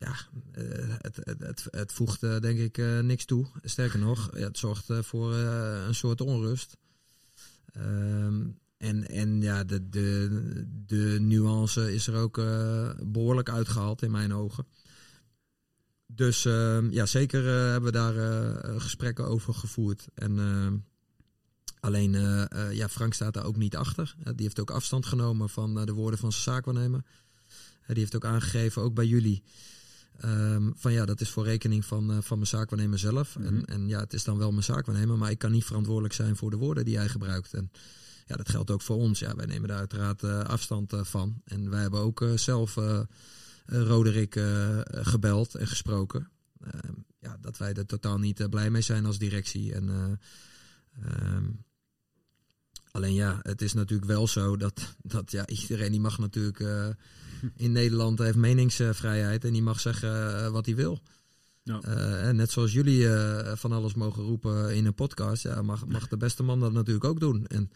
ja, 0.00 0.14
uh, 0.58 0.94
het, 0.98 1.16
het, 1.16 1.38
het, 1.38 1.66
het, 1.70 1.92
voegt 1.92 2.22
uh, 2.22 2.38
denk 2.38 2.58
ik 2.58 2.78
uh, 2.78 3.00
niks 3.00 3.24
toe. 3.24 3.46
Sterker 3.62 3.98
nog, 3.98 4.30
het 4.32 4.58
zorgt 4.58 4.86
voor 5.00 5.34
een 5.34 5.94
soort 5.94 6.20
onrust. 6.20 6.76
Um, 7.76 8.58
en, 8.76 9.08
en 9.08 9.40
ja, 9.40 9.64
de, 9.64 9.88
de, 9.88 10.28
de 10.86 11.16
nuance 11.20 11.94
is 11.94 12.06
er 12.06 12.14
ook 12.14 12.36
behoorlijk 13.02 13.48
uitgehaald 13.48 14.02
in 14.02 14.10
mijn 14.10 14.34
ogen. 14.34 14.66
Dus 16.06 16.44
ehm, 16.44 16.90
ja, 16.90 17.06
zeker 17.06 17.44
hebben 17.44 17.92
we 17.92 17.98
daar 17.98 18.80
gesprekken 18.80 19.26
over 19.26 19.54
gevoerd. 19.54 20.08
En 20.14 20.38
ehm, 20.38 20.76
alleen, 21.80 22.12
ja, 22.72 22.88
Frank 22.88 23.14
staat 23.14 23.34
daar 23.34 23.44
ook 23.44 23.56
niet 23.56 23.76
achter. 23.76 24.14
die 24.22 24.44
heeft 24.44 24.60
ook 24.60 24.70
afstand 24.70 25.06
genomen 25.06 25.48
van 25.48 25.86
de 25.86 25.92
woorden 25.92 26.18
van 26.18 26.32
zijn 26.32 26.42
zaakwaarnemer. 26.44 27.02
die 27.86 27.98
heeft 27.98 28.16
ook 28.16 28.24
aangegeven, 28.24 28.82
ook 28.82 28.94
bij 28.94 29.06
jullie... 29.06 29.42
Um, 30.24 30.72
van 30.76 30.92
ja, 30.92 31.04
dat 31.04 31.20
is 31.20 31.30
voor 31.30 31.44
rekening 31.44 31.84
van, 31.84 32.10
uh, 32.10 32.18
van 32.20 32.36
mijn 32.36 32.48
zaakwaarnemer 32.48 32.98
zelf. 32.98 33.38
Mm 33.38 33.46
-hmm. 33.46 33.56
en, 33.56 33.64
en 33.64 33.88
ja, 33.88 34.00
het 34.00 34.12
is 34.12 34.24
dan 34.24 34.38
wel 34.38 34.50
mijn 34.50 34.64
zaakwaarnemer, 34.64 35.18
maar 35.18 35.30
ik 35.30 35.38
kan 35.38 35.52
niet 35.52 35.64
verantwoordelijk 35.64 36.14
zijn 36.14 36.36
voor 36.36 36.50
de 36.50 36.56
woorden 36.56 36.84
die 36.84 36.96
hij 36.96 37.08
gebruikt. 37.08 37.54
En 37.54 37.70
ja, 38.26 38.36
dat 38.36 38.48
geldt 38.48 38.70
ook 38.70 38.82
voor 38.82 38.96
ons. 38.96 39.18
Ja, 39.18 39.34
wij 39.34 39.46
nemen 39.46 39.68
daar 39.68 39.78
uiteraard 39.78 40.24
afstand 40.24 40.92
van. 40.96 41.40
En 41.44 41.70
wij 41.70 41.80
hebben 41.80 42.00
ook 42.00 42.24
zelf 42.34 42.78
Roderick 43.66 44.40
gebeld 44.90 45.54
en 45.54 45.66
gesproken. 45.66 46.30
Ehm, 46.60 46.92
ja, 47.18 47.36
dat 47.40 47.58
wij 47.58 47.72
er 47.72 47.86
totaal 47.86 48.18
niet 48.18 48.50
blij 48.50 48.70
mee 48.70 48.82
zijn 48.82 49.06
als 49.06 49.18
directie. 49.18 49.74
En 49.74 50.18
ehm, 51.02 51.44
Alleen 52.90 53.14
ja, 53.14 53.38
het 53.42 53.62
is 53.62 53.72
natuurlijk 53.72 54.10
wel 54.10 54.28
zo 54.28 54.56
dat, 54.56 54.94
dat 55.02 55.30
ja, 55.30 55.46
iedereen 55.46 55.90
die 55.90 56.00
mag 56.00 56.18
natuurlijk 56.18 56.58
uh, 56.58 56.88
in 57.56 57.72
Nederland 57.72 58.18
heeft 58.18 58.36
meningsvrijheid 58.36 59.44
en 59.44 59.52
die 59.52 59.62
mag 59.62 59.80
zeggen 59.80 60.10
uh, 60.10 60.48
wat 60.48 60.66
hij 60.66 60.74
wil. 60.74 61.00
Ja. 61.62 61.80
Uh, 61.88 62.28
en 62.28 62.36
net 62.36 62.50
zoals 62.50 62.72
jullie 62.72 63.06
van 63.54 63.72
alles 63.72 63.94
mogen 63.94 64.22
roepen 64.22 64.74
in 64.74 64.86
een 64.86 64.94
podcast, 64.94 65.42
ja, 65.42 65.62
mag, 65.62 65.86
mag 65.86 66.08
de 66.08 66.16
beste 66.16 66.42
man 66.42 66.60
dat 66.60 66.72
natuurlijk 66.72 67.04
ook 67.04 67.20
doen. 67.20 67.46
En 67.46 67.70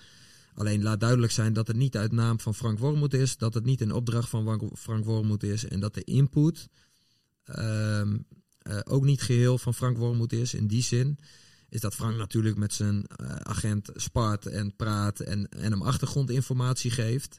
alleen 0.54 0.82
laat 0.82 1.00
duidelijk 1.00 1.32
zijn 1.32 1.52
dat 1.52 1.66
het 1.66 1.76
niet 1.76 1.96
uit 1.96 2.12
naam 2.12 2.40
van 2.40 2.54
Frank 2.54 2.78
Wormoed 2.78 3.14
is, 3.14 3.36
dat 3.36 3.54
het 3.54 3.64
niet 3.64 3.80
een 3.80 3.92
opdracht 3.92 4.28
van 4.28 4.70
Frank 4.76 5.04
Wormoed 5.04 5.42
is 5.42 5.64
en 5.68 5.80
dat 5.80 5.94
de 5.94 6.04
input 6.04 6.68
ehm, 7.44 8.18
ook 8.84 9.04
niet 9.04 9.22
geheel 9.22 9.58
van 9.58 9.74
Frank 9.74 9.96
Wormoed 9.96 10.32
is 10.32 10.54
in 10.54 10.66
die 10.66 10.82
zin 10.82 11.18
is 11.74 11.80
dat 11.80 11.94
Frank 11.94 12.16
natuurlijk 12.16 12.56
met 12.56 12.72
zijn 12.72 13.04
agent 13.42 13.90
spart 13.94 14.46
en 14.46 14.76
praat 14.76 15.20
en, 15.20 15.48
en 15.48 15.70
hem 15.70 15.82
achtergrondinformatie 15.82 16.90
geeft. 16.90 17.38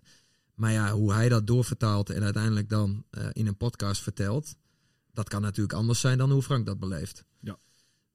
Maar 0.55 0.71
ja, 0.71 0.91
hoe 0.91 1.13
hij 1.13 1.29
dat 1.29 1.47
doorvertaalt 1.47 2.09
en 2.09 2.23
uiteindelijk 2.23 2.69
dan 2.69 3.03
uh, 3.11 3.27
in 3.31 3.47
een 3.47 3.57
podcast 3.57 4.01
vertelt, 4.01 4.55
dat 5.13 5.29
kan 5.29 5.41
natuurlijk 5.41 5.77
anders 5.77 5.99
zijn 5.99 6.17
dan 6.17 6.31
hoe 6.31 6.41
Frank 6.41 6.65
dat 6.65 6.79
beleeft. 6.79 7.25
Ja. 7.39 7.57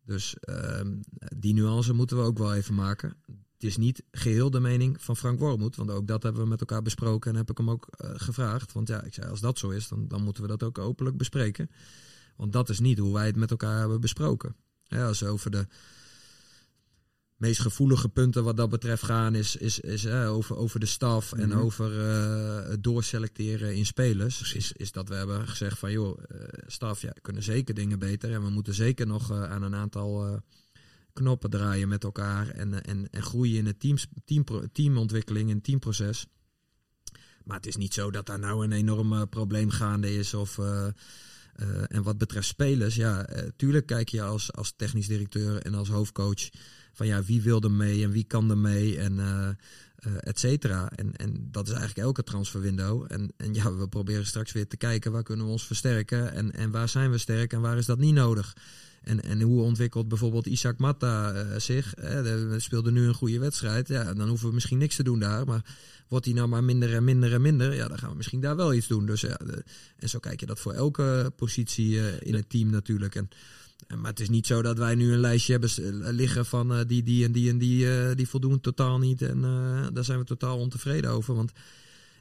Dus 0.05 0.37
uh, 0.41 0.81
die 1.37 1.55
nuance 1.55 1.93
moeten 1.93 2.17
we 2.17 2.23
ook 2.23 2.39
wel 2.39 2.55
even 2.55 2.75
maken. 2.75 3.17
Het 3.27 3.69
is 3.69 3.77
niet 3.77 4.03
geheel 4.11 4.51
de 4.51 4.61
mening 4.61 5.03
van 5.03 5.17
Frank 5.17 5.39
Wormoed, 5.39 5.77
want 5.77 5.91
ook 5.91 6.07
dat 6.07 6.23
hebben 6.23 6.43
we 6.43 6.49
met 6.49 6.61
elkaar 6.61 6.83
besproken 6.83 7.31
en 7.31 7.37
heb 7.37 7.51
ik 7.51 7.59
hem 7.59 7.71
ook 7.71 7.89
uh, 8.05 8.11
gevraagd. 8.15 8.73
Want 8.73 8.89
ja, 8.89 9.03
ik 9.03 9.15
zei, 9.15 9.31
als 9.31 9.41
dat 9.41 9.59
zo 9.59 9.69
is, 9.69 9.89
dan, 9.89 10.09
dan 10.09 10.23
moeten 10.23 10.43
we 10.43 10.49
dat 10.49 10.63
ook 10.63 10.79
openlijk 10.79 11.17
bespreken. 11.17 11.71
Want 12.37 12.53
dat 12.53 12.69
is 12.69 12.81
niet 12.81 12.99
hoe 12.99 13.13
wij 13.13 13.27
het 13.27 13.37
met 13.37 13.51
elkaar 13.51 13.79
hebben 13.79 14.01
besproken. 14.01 14.57
Ja, 14.85 15.07
als 15.07 15.25
over 15.25 15.51
de 15.51 15.67
meest 17.41 17.61
gevoelige 17.61 18.09
punten 18.09 18.45
wat 18.45 18.57
dat 18.57 18.71
betreft 18.71 19.03
gaan, 19.03 19.35
is, 19.35 19.57
is, 19.57 19.81
is 19.81 20.07
over, 20.07 20.57
over 20.57 20.81
de 20.81 20.87
staf 20.87 21.33
en 21.33 21.49
mhm. 21.49 21.59
over 21.59 21.93
uh, 21.93 22.69
het 22.69 22.85
doorselecteren 22.85 23.75
in 23.75 23.87
spelers. 23.87 24.53
Is, 24.55 24.73
is 24.73 24.93
dat 24.93 25.09
we 25.09 25.15
hebben 25.15 25.49
gezegd 25.49 25.79
van 25.79 25.93
joh, 25.93 26.19
uh, 26.19 26.39
staf, 26.67 27.03
ja, 27.03 27.13
kunnen 27.23 27.43
zeker 27.43 27.75
dingen 27.75 27.99
beter. 27.99 28.33
En 28.33 28.43
we 28.43 28.51
moeten 28.51 28.75
zeker 28.75 29.07
nog 29.07 29.33
uh, 29.33 29.45
aan 29.45 29.63
een 29.63 29.75
aantal 29.75 30.41
knoppen 31.13 31.51
draaien 31.51 31.89
met 31.89 32.05
elkaar 32.05 32.49
en, 32.49 32.85
en, 32.85 33.11
en 33.11 33.23
groeien 33.23 33.59
in 33.59 33.67
het 33.67 33.81
teams, 33.81 34.07
team, 34.25 34.45
teamontwikkeling 34.73 35.51
en 35.51 35.61
teamproces. 35.61 36.27
Maar 37.45 37.57
het 37.57 37.67
is 37.67 37.77
niet 37.77 37.95
zo 37.95 38.11
dat 38.11 38.27
daar 38.27 38.39
nou 38.39 38.65
een 38.65 38.73
enorm 38.73 39.29
probleem 39.29 39.71
gaande 39.71 40.15
is 40.15 40.35
of... 40.35 40.59
en 41.89 42.03
wat 42.03 42.19
betreft 42.19 42.47
spelers, 42.47 42.95
ja, 42.95 43.27
tuurlijk 43.57 43.87
kijk 43.87 44.09
je 44.09 44.23
als, 44.23 44.53
als 44.53 44.73
technisch 44.77 45.07
directeur 45.07 45.63
en 45.63 45.75
als 45.75 45.89
hoofdcoach 45.89 46.49
van 46.93 47.07
ja, 47.07 47.23
wie 47.23 47.43
wil 47.43 47.61
er 47.61 47.71
mee 47.71 48.05
en 48.05 48.11
wie 48.11 48.25
kan 48.25 48.51
er 48.51 48.59
mee 48.59 48.99
en 48.99 49.13
uh, 49.13 49.49
et 50.21 50.39
cetera. 50.39 50.91
En, 50.97 51.17
en 51.17 51.49
dat 51.51 51.67
is 51.67 51.73
eigenlijk 51.73 52.07
elke 52.07 52.23
transferwindow. 52.23 53.05
En, 53.09 53.33
en 53.37 53.55
ja, 53.55 53.75
we 53.75 53.89
proberen 53.89 54.27
straks 54.27 54.53
weer 54.53 54.67
te 54.67 54.77
kijken 54.77 55.13
waar 55.13 55.23
kunnen 55.23 55.47
we 55.47 55.53
ons 55.53 55.67
versterken 55.67 56.33
en, 56.33 56.53
en 56.53 56.71
waar 56.71 56.89
zijn 56.89 57.11
we 57.11 57.19
sterk 57.19 57.53
en 57.53 57.61
waar 57.61 57.79
is 57.79 57.87
dat 57.87 57.99
niet 57.99 58.15
nodig. 58.15 58.57
En, 59.01 59.23
en 59.23 59.41
hoe 59.41 59.63
ontwikkelt 59.63 60.09
bijvoorbeeld 60.09 60.47
Isaac 60.47 60.79
Matta 60.79 61.35
uh, 61.35 61.59
zich? 61.59 61.95
we 61.95 62.57
speelden 62.57 62.93
nu 62.93 63.07
een 63.07 63.15
goede 63.15 63.39
wedstrijd. 63.39 63.89
Ja, 63.89 64.15
dan 64.15 64.29
hoeven 64.29 64.49
we 64.49 64.55
misschien 64.55 64.79
niks 64.79 64.97
te 64.97 65.03
doen 65.03 65.19
daar. 65.19 65.47
Maar 65.47 65.65
wordt 66.09 66.25
hij 66.25 66.35
nou 66.35 66.49
maar 66.49 66.65
minder 66.65 66.95
en 66.95 67.05
minder 67.05 67.33
en 67.33 67.43
minder? 67.43 67.75
Ja, 67.75 67.89
dan 67.89 67.99
gaan 67.99 68.11
we 68.11 68.17
misschien 68.17 68.41
daar 68.41 68.57
wel 68.57 68.75
iets 68.75 68.87
doen. 68.87 69.07
Dus 69.07 69.21
ja, 69.21 69.41
en 69.97 70.09
zo 70.09 70.19
kijk 70.19 70.41
je 70.41 70.47
dat 70.47 70.61
voor 70.61 70.73
elke 70.73 71.33
positie 71.37 72.19
in 72.19 72.35
het 72.35 72.51
team 72.51 72.71
natuurlijk. 72.71 73.15
En 73.15 73.29
maar 73.89 74.11
het 74.11 74.21
is 74.21 74.29
niet 74.29 74.47
zo 74.47 74.63
dat 74.63 74.79
wij 74.79 74.95
nu 74.95 75.13
een 75.13 75.21
lijstje 75.21 75.53
hebben 75.53 75.71
eh, 75.71 76.13
liggen 76.13 76.47
van 76.47 76.73
uh, 76.73 76.81
die, 76.87 77.03
die 77.03 77.25
en 77.25 77.33
die 77.33 77.51
en 77.51 77.59
die, 77.59 77.85
uh, 77.85 78.15
die 78.15 78.29
voldoen 78.29 78.61
totaal 78.61 78.99
niet. 78.99 79.23
En 79.23 79.39
uh, 79.39 79.87
daar 79.93 80.05
zijn 80.05 80.19
we 80.19 80.25
totaal 80.25 80.59
ontevreden 80.59 81.11
over. 81.11 81.35
Want 81.35 81.53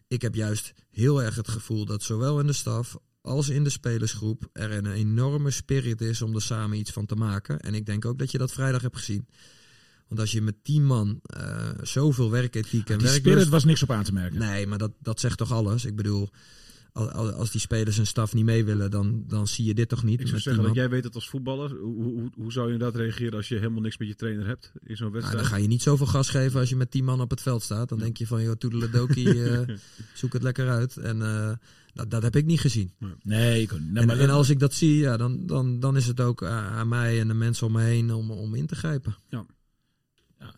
ik 0.07 0.21
heb 0.21 0.35
juist 0.35 0.73
heel 0.91 1.23
erg 1.23 1.35
het 1.35 1.47
gevoel 1.47 1.85
dat 1.85 2.03
zowel 2.03 2.39
in 2.39 2.47
de 2.47 2.53
staf 2.53 2.97
als 3.21 3.49
in 3.49 3.63
de 3.63 3.69
spelersgroep 3.69 4.49
er 4.53 4.71
een 4.71 4.91
enorme 4.91 5.51
spirit 5.51 6.01
is 6.01 6.21
om 6.21 6.35
er 6.35 6.41
samen 6.41 6.77
iets 6.77 6.91
van 6.91 7.05
te 7.05 7.15
maken. 7.15 7.59
En 7.59 7.73
ik 7.73 7.85
denk 7.85 8.05
ook 8.05 8.19
dat 8.19 8.31
je 8.31 8.37
dat 8.37 8.51
vrijdag 8.51 8.81
hebt 8.81 8.97
gezien. 8.97 9.27
Want 10.07 10.21
als 10.21 10.31
je 10.31 10.41
met 10.41 10.63
tien 10.63 10.85
man 10.85 11.21
zoveel 11.81 12.31
werkethiek 12.31 12.89
en 12.89 13.01
werk. 13.01 13.15
spirit 13.15 13.47
was 13.47 13.63
niks 13.63 13.83
op 13.83 13.91
aan 13.91 14.03
te 14.03 14.13
merken. 14.13 14.39
Nee, 14.39 14.67
maar 14.67 14.77
dat, 14.77 14.91
dat 14.99 15.19
zegt 15.19 15.37
toch 15.37 15.51
alles. 15.51 15.85
Ik 15.85 15.95
bedoel, 15.95 16.29
als 16.93 17.51
die 17.51 17.61
spelers 17.61 17.97
en 17.97 18.07
staf 18.07 18.33
niet 18.33 18.45
mee 18.45 18.65
willen, 18.65 18.91
dan, 18.91 19.23
dan 19.27 19.47
zie 19.47 19.65
je 19.65 19.73
dit 19.73 19.89
toch 19.89 20.03
niet. 20.03 20.19
Ik 20.19 20.27
zou 20.27 20.39
zeggen 20.39 20.63
dat 20.63 20.75
jij 20.75 20.89
weet 20.89 21.03
het 21.03 21.15
als 21.15 21.29
voetballer. 21.29 21.69
Hoe, 21.75 22.03
hoe, 22.03 22.31
hoe 22.35 22.51
zou 22.51 22.67
je 22.67 22.73
inderdaad 22.73 22.99
reageren 23.01 23.33
als 23.33 23.47
je 23.47 23.55
helemaal 23.55 23.81
niks 23.81 23.97
met 23.97 24.07
je 24.07 24.15
trainer 24.15 24.47
hebt 24.47 24.71
in 24.83 24.97
zo'n 24.97 25.11
wedstrijd? 25.11 25.37
Nou, 25.37 25.49
dan 25.49 25.57
ga 25.57 25.63
je 25.63 25.67
niet 25.67 25.81
zoveel 25.81 26.05
gas 26.05 26.29
geven 26.29 26.59
als 26.59 26.69
je 26.69 26.75
met 26.75 26.91
tien 26.91 27.03
man 27.03 27.21
op 27.21 27.29
het 27.29 27.41
veld 27.41 27.63
staat. 27.63 27.89
Dan 27.89 27.99
denk 27.99 28.17
je 28.17 28.27
van, 28.27 28.43
joh, 28.43 28.55
toedeledoki, 28.55 29.29
uh, 29.29 29.59
zoek 30.13 30.33
het 30.33 30.43
lekker 30.43 30.69
uit. 30.69 30.97
En 30.97 31.17
uh, 31.17 31.51
dat, 31.93 32.11
dat 32.11 32.23
heb 32.23 32.35
ik 32.35 32.45
niet 32.45 32.59
gezien. 32.59 32.91
Nee, 33.23 33.61
ik, 33.61 33.71
nee 33.79 34.03
en, 34.03 34.09
en, 34.09 34.29
als 34.29 34.49
ik 34.49 34.59
dat 34.59 34.73
zie, 34.73 34.97
ja, 34.97 35.17
dan, 35.17 35.45
dan, 35.45 35.79
dan 35.79 35.97
is 35.97 36.07
het 36.07 36.19
ook 36.19 36.43
aan 36.43 36.87
mij 36.87 37.19
en 37.19 37.27
de 37.27 37.33
mensen 37.33 37.67
om 37.67 37.73
me 37.73 37.81
heen 37.81 38.13
om, 38.13 38.31
om 38.31 38.55
in 38.55 38.65
te 38.65 38.75
grijpen. 38.75 39.15
Ja. 39.29 39.45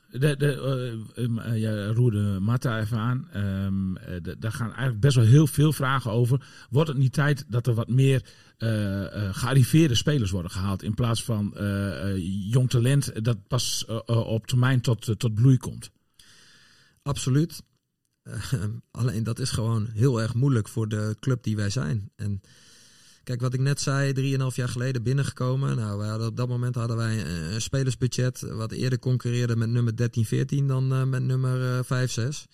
De, 0.09 0.35
de, 0.37 0.97
uh, 1.15 1.57
ja, 1.59 1.91
roerde 1.91 2.39
Marta 2.39 2.79
even 2.79 2.97
aan. 2.97 3.29
Um, 3.35 3.97
daar 4.39 4.51
gaan 4.51 4.67
eigenlijk 4.67 4.99
best 4.99 5.15
wel 5.15 5.25
heel 5.25 5.47
veel 5.47 5.73
vragen 5.73 6.11
over. 6.11 6.45
Wordt 6.69 6.89
het 6.89 6.97
niet 6.97 7.13
tijd 7.13 7.45
dat 7.47 7.67
er 7.67 7.73
wat 7.73 7.89
meer 7.89 8.25
gearriveerde 9.31 9.95
spelers 9.95 10.31
worden 10.31 10.51
gehaald 10.51 10.83
in 10.83 10.93
plaats 10.93 11.23
van 11.23 11.53
jong 12.49 12.69
talent 12.69 13.25
dat 13.25 13.47
pas 13.47 13.85
op 14.05 14.47
termijn 14.47 14.81
tot, 14.81 15.19
tot 15.19 15.33
bloei 15.33 15.57
komt? 15.57 15.91
Absoluut. 17.03 17.63
alleen 18.91 19.23
dat 19.23 19.39
is 19.39 19.49
gewoon 19.49 19.87
heel 19.93 20.21
erg 20.21 20.33
moeilijk 20.33 20.67
voor 20.67 20.87
de 20.87 21.15
club 21.19 21.43
die 21.43 21.55
wij 21.55 21.69
zijn. 21.69 22.11
En 22.15 22.41
Kijk, 23.23 23.41
wat 23.41 23.53
ik 23.53 23.59
net 23.59 23.79
zei, 23.81 24.37
3,5 24.39 24.55
jaar 24.55 24.69
geleden 24.69 25.03
binnengekomen. 25.03 25.75
Nou, 25.75 26.25
op 26.25 26.37
dat 26.37 26.47
moment 26.47 26.75
hadden 26.75 26.97
wij 26.97 27.25
een 27.53 27.61
spelersbudget 27.61 28.41
wat 28.41 28.71
eerder 28.71 28.99
concurreerde 28.99 29.55
met 29.55 29.69
nummer 29.69 29.95
13, 29.95 30.25
14 30.25 30.67
dan 30.67 30.93
uh, 30.93 31.03
met 31.03 31.23
nummer 31.23 31.77
uh, 31.77 31.83
5, 31.83 32.11
6. 32.11 32.45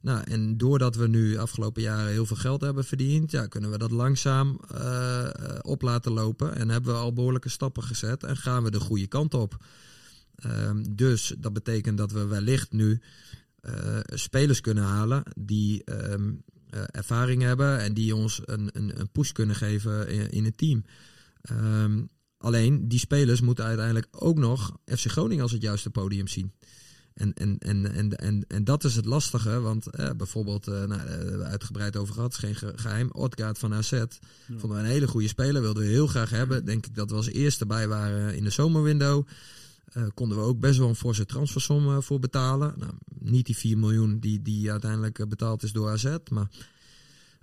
Nou, 0.00 0.22
en 0.24 0.56
doordat 0.56 0.96
we 0.96 1.08
nu 1.08 1.36
afgelopen 1.36 1.82
jaren 1.82 2.12
heel 2.12 2.26
veel 2.26 2.36
geld 2.36 2.60
hebben 2.60 2.84
verdiend, 2.84 3.30
ja, 3.30 3.46
kunnen 3.46 3.70
we 3.70 3.78
dat 3.78 3.90
langzaam 3.90 4.60
uh, 4.74 5.28
op 5.62 5.82
laten 5.82 6.12
lopen. 6.12 6.54
En 6.54 6.68
hebben 6.68 6.92
we 6.92 6.98
al 6.98 7.12
behoorlijke 7.12 7.48
stappen 7.48 7.82
gezet 7.82 8.24
en 8.24 8.36
gaan 8.36 8.62
we 8.62 8.70
de 8.70 8.80
goede 8.80 9.06
kant 9.06 9.34
op. 9.34 9.64
Um, 10.46 10.96
dus 10.96 11.34
dat 11.38 11.52
betekent 11.52 11.98
dat 11.98 12.12
we 12.12 12.26
wellicht 12.26 12.72
nu 12.72 13.00
spelers 14.04 14.60
kunnen 14.60 14.84
halen 14.84 15.22
die 15.36 15.82
um, 16.10 16.42
uh, 16.74 16.82
ervaring 16.86 17.42
hebben 17.42 17.78
en 17.80 17.94
die 17.94 18.14
ons 18.14 18.40
een, 18.44 18.70
een, 18.72 19.00
een 19.00 19.10
push 19.10 19.32
kunnen 19.32 19.56
geven 19.56 20.08
in, 20.08 20.30
in 20.30 20.44
het 20.44 20.58
team. 20.58 20.84
Um, 21.50 22.08
alleen 22.38 22.88
die 22.88 22.98
spelers 22.98 23.40
moeten 23.40 23.64
uiteindelijk 23.64 24.06
ook 24.10 24.38
nog 24.38 24.76
FC 24.84 25.06
Groningen 25.06 25.42
als 25.42 25.52
het 25.52 25.62
juiste 25.62 25.90
podium 25.90 26.28
zien. 26.28 26.52
En, 27.18 27.34
en, 27.34 27.58
en, 27.58 27.92
en, 27.94 28.16
en, 28.16 28.44
en 28.48 28.64
dat 28.64 28.84
is 28.84 28.96
het 28.96 29.04
lastige, 29.04 29.60
want 29.60 29.86
eh, 29.86 30.10
bijvoorbeeld, 30.16 30.68
uh, 30.68 30.84
nou, 30.84 31.00
uh, 31.00 31.40
uitgebreid 31.40 31.96
over 31.96 32.14
gehad, 32.14 32.32
is 32.32 32.38
geen 32.38 32.56
geheim. 32.56 33.10
Odgaard 33.12 33.58
van 33.58 33.74
AZ, 33.74 33.90
ja. 33.90 34.06
vonden 34.48 34.78
we 34.78 34.84
een 34.84 34.90
hele 34.90 35.06
goede 35.06 35.28
speler, 35.28 35.62
wilden 35.62 35.82
we 35.82 35.88
heel 35.88 36.06
graag 36.06 36.30
hebben. 36.30 36.64
Denk 36.64 36.86
ik 36.86 36.94
dat 36.94 37.10
we 37.10 37.16
als 37.16 37.28
eerste 37.28 37.66
bij 37.66 37.88
waren 37.88 38.34
in 38.34 38.44
de 38.44 38.50
zomerwindow. 38.50 39.26
Uh, 39.96 40.06
konden 40.14 40.38
we 40.38 40.44
ook 40.44 40.60
best 40.60 40.78
wel 40.78 40.88
een 40.88 40.94
forse 40.94 41.26
transfersom 41.26 41.88
uh, 41.88 42.00
voor 42.00 42.18
betalen. 42.18 42.74
Nou, 42.76 42.92
niet 43.18 43.46
die 43.46 43.56
4 43.56 43.78
miljoen 43.78 44.18
die, 44.18 44.42
die 44.42 44.70
uiteindelijk 44.70 45.18
uh, 45.18 45.26
betaald 45.26 45.62
is 45.62 45.72
door 45.72 45.88
AZ. 45.88 46.16
Maar 46.30 46.48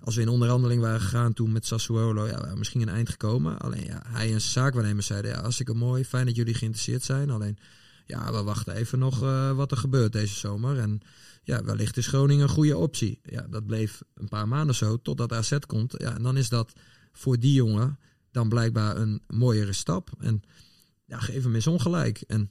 als 0.00 0.14
we 0.14 0.22
in 0.22 0.28
onderhandeling 0.28 0.80
waren 0.80 1.00
gegaan 1.00 1.32
toen 1.32 1.52
met 1.52 1.66
Sassuolo, 1.66 2.26
ja, 2.26 2.54
misschien 2.54 2.80
een 2.80 2.88
eind 2.88 3.08
gekomen. 3.08 3.58
Alleen 3.58 3.84
ja, 3.84 4.02
hij 4.06 4.22
en 4.22 4.28
zijn 4.28 4.40
zaakwaarnemer 4.40 5.02
zeiden, 5.02 5.30
ja, 5.30 5.40
hartstikke 5.40 5.74
mooi, 5.74 6.04
fijn 6.04 6.26
dat 6.26 6.36
jullie 6.36 6.54
geïnteresseerd 6.54 7.02
zijn. 7.02 7.30
Alleen, 7.30 7.58
ja, 8.06 8.32
we 8.32 8.42
wachten 8.42 8.74
even 8.74 8.98
nog 8.98 9.18
wat 9.54 9.70
er 9.70 9.76
gebeurt 9.76 10.12
deze 10.12 10.34
zomer. 10.34 10.78
En 10.78 11.00
ja, 11.42 11.64
wellicht 11.64 11.96
is 11.96 12.06
Groningen 12.06 12.42
een 12.42 12.48
goede 12.48 12.76
optie. 12.76 13.20
Ja, 13.22 13.46
dat 13.50 13.66
bleef 13.66 14.02
een 14.14 14.28
paar 14.28 14.48
maanden 14.48 14.74
zo, 14.74 14.96
totdat 14.96 15.32
AZ 15.32 15.58
komt. 15.66 15.94
Ja, 15.98 16.14
en 16.14 16.22
dan 16.22 16.36
is 16.36 16.48
dat 16.48 16.72
voor 17.12 17.38
die 17.38 17.52
jongen 17.52 17.98
dan 18.30 18.48
blijkbaar 18.48 18.96
een 18.96 19.20
mooiere 19.26 19.72
stap. 19.72 20.10
En 20.18 20.42
ja, 21.06 21.18
geef 21.18 21.42
hem 21.42 21.54
eens 21.54 21.66
ongelijk. 21.66 22.20
En 22.26 22.50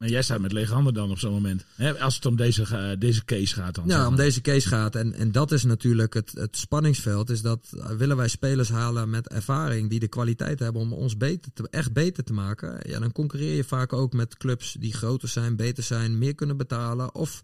maar 0.00 0.08
jij 0.08 0.22
staat 0.22 0.40
met 0.40 0.52
lege 0.52 0.72
handen 0.72 0.94
dan 0.94 1.10
op 1.10 1.18
zo'n 1.18 1.32
moment. 1.32 1.64
Hè, 1.74 2.00
als 2.00 2.14
het 2.14 2.26
om 2.26 2.36
deze, 2.36 2.66
uh, 2.72 2.90
deze 2.98 3.24
case 3.24 3.54
gaat 3.54 3.74
dan. 3.74 3.84
Ja, 3.86 4.06
om 4.06 4.16
deze 4.16 4.40
case 4.40 4.68
gaat. 4.68 4.94
En, 4.94 5.14
en 5.14 5.32
dat 5.32 5.52
is 5.52 5.64
natuurlijk 5.64 6.14
het, 6.14 6.32
het 6.34 6.56
spanningsveld. 6.56 7.30
Is 7.30 7.42
dat 7.42 7.72
uh, 7.74 7.86
willen 7.86 8.16
wij 8.16 8.28
spelers 8.28 8.68
halen 8.68 9.10
met 9.10 9.28
ervaring 9.28 9.90
die 9.90 10.00
de 10.00 10.08
kwaliteit 10.08 10.58
hebben 10.58 10.82
om 10.82 10.92
ons 10.92 11.16
beter 11.16 11.52
te, 11.52 11.68
echt 11.70 11.92
beter 11.92 12.24
te 12.24 12.32
maken. 12.32 12.90
Ja, 12.90 12.98
dan 12.98 13.12
concurreer 13.12 13.56
je 13.56 13.64
vaak 13.64 13.92
ook 13.92 14.12
met 14.12 14.36
clubs 14.36 14.72
die 14.72 14.94
groter 14.94 15.28
zijn, 15.28 15.56
beter 15.56 15.82
zijn, 15.82 16.18
meer 16.18 16.34
kunnen 16.34 16.56
betalen. 16.56 17.14
Of 17.14 17.40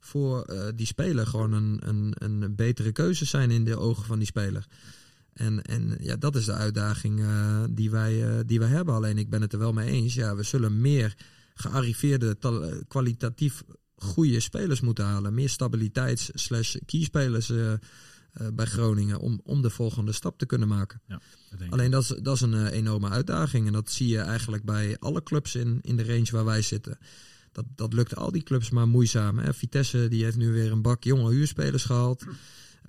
voor 0.00 0.54
die 0.74 0.86
speler 0.86 1.26
gewoon 1.26 1.52
een, 1.52 1.80
een, 1.84 2.14
een 2.18 2.54
betere 2.54 2.92
keuze 2.92 3.24
zijn 3.24 3.50
in 3.50 3.64
de 3.64 3.76
ogen 3.76 4.04
van 4.04 4.18
die 4.18 4.26
speler. 4.26 4.66
En, 5.38 5.62
en 5.62 5.96
ja, 6.00 6.16
dat 6.16 6.36
is 6.36 6.44
de 6.44 6.52
uitdaging 6.52 7.22
die, 7.70 7.90
wij, 7.90 8.44
die 8.46 8.58
wij 8.58 8.68
hebben. 8.68 8.94
Alleen 8.94 9.18
ik 9.18 9.30
ben 9.30 9.40
het 9.40 9.52
er 9.52 9.58
wel 9.58 9.72
mee 9.72 9.88
eens. 9.88 10.14
Ja, 10.14 10.36
we 10.36 10.42
zullen 10.42 10.80
meer 10.80 11.16
gearriveerde, 11.54 12.36
kwalitatief 12.88 13.62
goede 13.98 14.40
spelers 14.40 14.80
moeten 14.80 15.04
halen. 15.04 15.34
Meer 15.34 15.48
stabiliteits- 15.48 16.30
slash 16.34 16.76
keyspelers 16.86 17.50
uh, 17.50 17.72
bij 18.52 18.66
Groningen 18.66 19.18
om, 19.18 19.40
om 19.44 19.62
de 19.62 19.70
volgende 19.70 20.12
stap 20.12 20.38
te 20.38 20.46
kunnen 20.46 20.68
maken. 20.68 21.00
Ja, 21.06 21.20
dat 21.50 21.70
Alleen 21.70 21.90
dat 21.90 22.02
is, 22.02 22.08
dat 22.08 22.34
is 22.34 22.40
een 22.40 22.66
enorme 22.66 23.08
uitdaging. 23.08 23.66
En 23.66 23.72
dat 23.72 23.90
zie 23.90 24.08
je 24.08 24.18
eigenlijk 24.18 24.64
bij 24.64 24.96
alle 24.98 25.22
clubs 25.22 25.54
in, 25.54 25.78
in 25.82 25.96
de 25.96 26.04
range 26.04 26.30
waar 26.30 26.44
wij 26.44 26.62
zitten. 26.62 26.98
Dat, 27.52 27.64
dat 27.74 27.92
lukt 27.92 28.16
al 28.16 28.32
die 28.32 28.42
clubs 28.42 28.70
maar 28.70 28.88
moeizaam. 28.88 29.38
Hè. 29.38 29.54
Vitesse 29.54 30.08
die 30.08 30.24
heeft 30.24 30.36
nu 30.36 30.52
weer 30.52 30.72
een 30.72 30.82
bak 30.82 31.04
jonge 31.04 31.30
huurspelers 31.30 31.84
gehaald. 31.84 32.24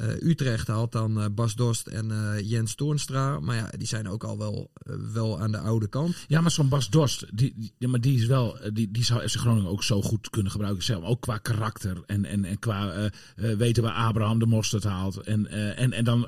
Uh, 0.02 0.30
Utrecht 0.30 0.68
haalt 0.68 0.92
dan 0.92 1.18
uh, 1.18 1.26
Bas 1.32 1.56
Dorst 1.56 1.88
en 1.88 2.10
uh, 2.10 2.50
Jens 2.50 2.76
Toornstra. 2.76 3.40
Maar 3.40 3.56
ja, 3.56 3.70
die 3.78 3.88
zijn 3.88 4.08
ook 4.08 4.24
al 4.24 4.38
wel, 4.38 4.72
wel 5.14 5.40
aan 5.40 5.52
de 5.52 5.58
oude 5.58 5.88
kant. 5.88 6.16
Ja, 6.28 6.42
maar 6.42 6.52
zo'n 6.52 6.70
Bas 6.70 6.90
Dorst, 6.90 7.26
die, 7.38 7.74
die, 7.78 7.88
maar 7.88 8.02
die, 8.02 8.18
is 8.18 8.26
wel, 8.26 8.60
die, 8.74 8.92
die 8.92 9.04
zou 9.04 9.28
FC 9.28 9.36
Groningen 9.36 9.70
ook 9.70 9.84
zo 9.84 10.02
goed 10.02 10.30
kunnen 10.30 10.52
gebruiken. 10.52 10.84
Zelf, 10.84 11.04
ook 11.04 11.22
qua 11.22 11.38
karakter 11.38 12.04
en, 12.06 12.26
en, 12.26 12.46
en 12.46 12.60
qua 12.60 13.10
weten 13.36 13.84
waar 13.84 13.94
Abraham 13.94 14.40
de 14.40 14.46
mosterd 14.46 14.84
haalt. 14.84 15.18
En, 15.18 15.48
en, 15.76 15.94
en 15.94 16.04
dan 16.04 16.28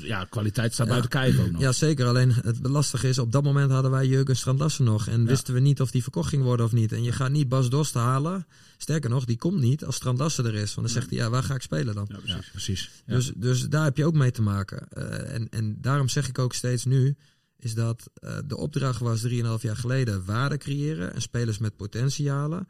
ja, 0.00 0.24
kwaliteit 0.24 0.72
staat 0.72 0.88
buiten 0.88 1.10
kijf 1.10 1.38
ook 1.38 1.50
nog. 1.50 1.60
Ja, 1.60 1.72
zeker. 1.72 2.06
Alleen 2.06 2.32
het 2.32 2.58
lastige 2.62 3.08
is, 3.08 3.18
op 3.18 3.32
dat 3.32 3.42
moment 3.42 3.70
hadden 3.70 3.90
wij 3.90 4.06
Jurgen 4.06 4.36
Strandlassen 4.36 4.84
nog. 4.84 5.08
En 5.08 5.26
wisten 5.26 5.54
we 5.54 5.60
niet 5.60 5.80
of 5.80 5.90
die 5.90 6.02
verkocht 6.02 6.28
ging 6.28 6.42
worden 6.42 6.66
of 6.66 6.72
niet. 6.72 6.92
En 6.92 7.02
je 7.02 7.12
gaat 7.12 7.30
niet 7.30 7.48
Bas 7.48 7.70
Dost 7.70 7.94
halen. 7.94 8.46
Sterker 8.76 9.10
nog, 9.10 9.24
die 9.24 9.36
komt 9.36 9.60
niet 9.60 9.84
als 9.84 9.96
Strandlassen 9.96 10.46
er 10.46 10.54
is. 10.54 10.74
Want 10.74 10.86
dan 10.86 10.96
zegt 10.96 11.10
hij, 11.10 11.18
ja, 11.18 11.30
waar 11.30 11.42
ga 11.42 11.54
ik 11.54 11.62
spelen 11.62 11.94
dan? 11.94 12.08
Ja, 12.24 12.40
precies. 12.50 12.90
Dus, 13.06 13.32
dus 13.36 13.68
daar 13.68 13.84
heb 13.84 13.96
je 13.96 14.04
ook 14.04 14.14
mee 14.14 14.30
te 14.30 14.42
maken. 14.42 14.88
Uh, 14.98 15.34
en, 15.34 15.48
en 15.48 15.76
daarom 15.80 16.08
zeg 16.08 16.28
ik 16.28 16.38
ook 16.38 16.54
steeds 16.54 16.84
nu, 16.84 17.16
is 17.58 17.74
dat 17.74 18.10
uh, 18.20 18.38
de 18.46 18.56
opdracht 18.56 19.00
was 19.00 19.26
3,5 19.28 19.30
jaar 19.60 19.76
geleden 19.76 20.24
waarde 20.24 20.58
creëren 20.58 21.14
en 21.14 21.22
spelers 21.22 21.58
met 21.58 21.76
potentialen. 21.76 22.68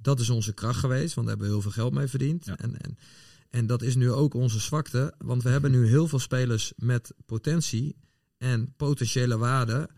Dat 0.00 0.20
is 0.20 0.30
onze 0.30 0.52
kracht 0.52 0.78
geweest, 0.78 1.14
want 1.14 1.26
daar 1.26 1.36
hebben 1.36 1.46
we 1.46 1.52
heel 1.52 1.70
veel 1.70 1.82
geld 1.82 1.92
mee 1.92 2.06
verdiend. 2.06 2.46
En, 2.46 2.80
en 2.80 2.98
en 3.50 3.66
dat 3.66 3.82
is 3.82 3.94
nu 3.94 4.12
ook 4.12 4.34
onze 4.34 4.60
zwakte, 4.60 5.14
want 5.18 5.42
we 5.42 5.48
hebben 5.48 5.70
nu 5.70 5.86
heel 5.86 6.08
veel 6.08 6.18
spelers 6.18 6.72
met 6.76 7.14
potentie 7.26 7.96
en 8.38 8.74
potentiële 8.76 9.38
waarde. 9.38 9.88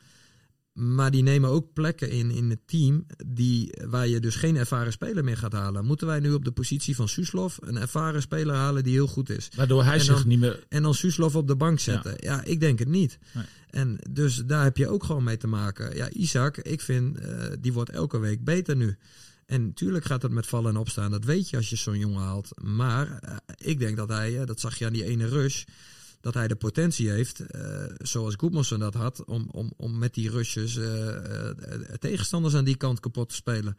Maar 0.72 1.10
die 1.10 1.22
nemen 1.22 1.50
ook 1.50 1.72
plekken 1.72 2.10
in 2.10 2.30
in 2.30 2.50
het 2.50 2.66
team 2.66 3.06
die, 3.26 3.74
waar 3.88 4.08
je 4.08 4.20
dus 4.20 4.36
geen 4.36 4.56
ervaren 4.56 4.92
speler 4.92 5.24
meer 5.24 5.36
gaat 5.36 5.52
halen. 5.52 5.84
Moeten 5.84 6.06
wij 6.06 6.20
nu 6.20 6.32
op 6.32 6.44
de 6.44 6.50
positie 6.50 6.96
van 6.96 7.08
Suslov 7.08 7.56
een 7.60 7.76
ervaren 7.76 8.22
speler 8.22 8.54
halen 8.54 8.82
die 8.82 8.92
heel 8.92 9.06
goed 9.06 9.30
is? 9.30 9.48
Waardoor 9.56 9.84
hij 9.84 9.98
zich 9.98 10.24
niet 10.24 10.38
meer. 10.38 10.64
En 10.68 10.82
dan 10.82 10.94
Suslov 10.94 11.34
op 11.34 11.46
de 11.46 11.56
bank 11.56 11.80
zetten. 11.80 12.14
Ja, 12.16 12.44
ik 12.44 12.60
denk 12.60 12.78
het 12.78 12.88
niet. 12.88 13.18
Nee. 13.32 13.44
En 13.70 13.98
dus 14.10 14.36
daar 14.36 14.62
heb 14.62 14.76
je 14.76 14.88
ook 14.88 15.04
gewoon 15.04 15.24
mee 15.24 15.36
te 15.36 15.46
maken. 15.46 15.96
Ja, 15.96 16.10
Isaac, 16.10 16.56
ik 16.56 16.80
vind, 16.80 17.20
uh, 17.20 17.44
die 17.60 17.72
wordt 17.72 17.90
elke 17.90 18.18
week 18.18 18.44
beter 18.44 18.76
nu. 18.76 18.96
En 19.50 19.64
natuurlijk 19.66 20.04
gaat 20.04 20.22
het 20.22 20.32
met 20.32 20.46
vallen 20.46 20.70
en 20.70 20.76
opstaan. 20.76 21.10
Dat 21.10 21.24
weet 21.24 21.50
je 21.50 21.56
als 21.56 21.70
je 21.70 21.76
zo'n 21.76 21.98
jongen 21.98 22.22
haalt. 22.22 22.50
Maar 22.62 23.20
uh, 23.24 23.36
ik 23.56 23.78
denk 23.78 23.96
dat 23.96 24.08
hij, 24.08 24.40
uh, 24.40 24.46
dat 24.46 24.60
zag 24.60 24.78
je 24.78 24.86
aan 24.86 24.92
die 24.92 25.04
ene 25.04 25.28
rush, 25.28 25.64
dat 26.20 26.34
hij 26.34 26.48
de 26.48 26.56
potentie 26.56 27.10
heeft, 27.10 27.40
uh, 27.40 27.84
zoals 27.98 28.34
Goedmanson 28.34 28.78
dat 28.78 28.94
had, 28.94 29.24
om, 29.24 29.48
om, 29.50 29.72
om 29.76 29.98
met 29.98 30.14
die 30.14 30.30
rushes 30.30 30.78
tegenstanders 31.98 32.54
aan 32.54 32.64
die 32.64 32.76
kant 32.76 33.00
kapot 33.00 33.28
te 33.28 33.34
spelen. 33.34 33.76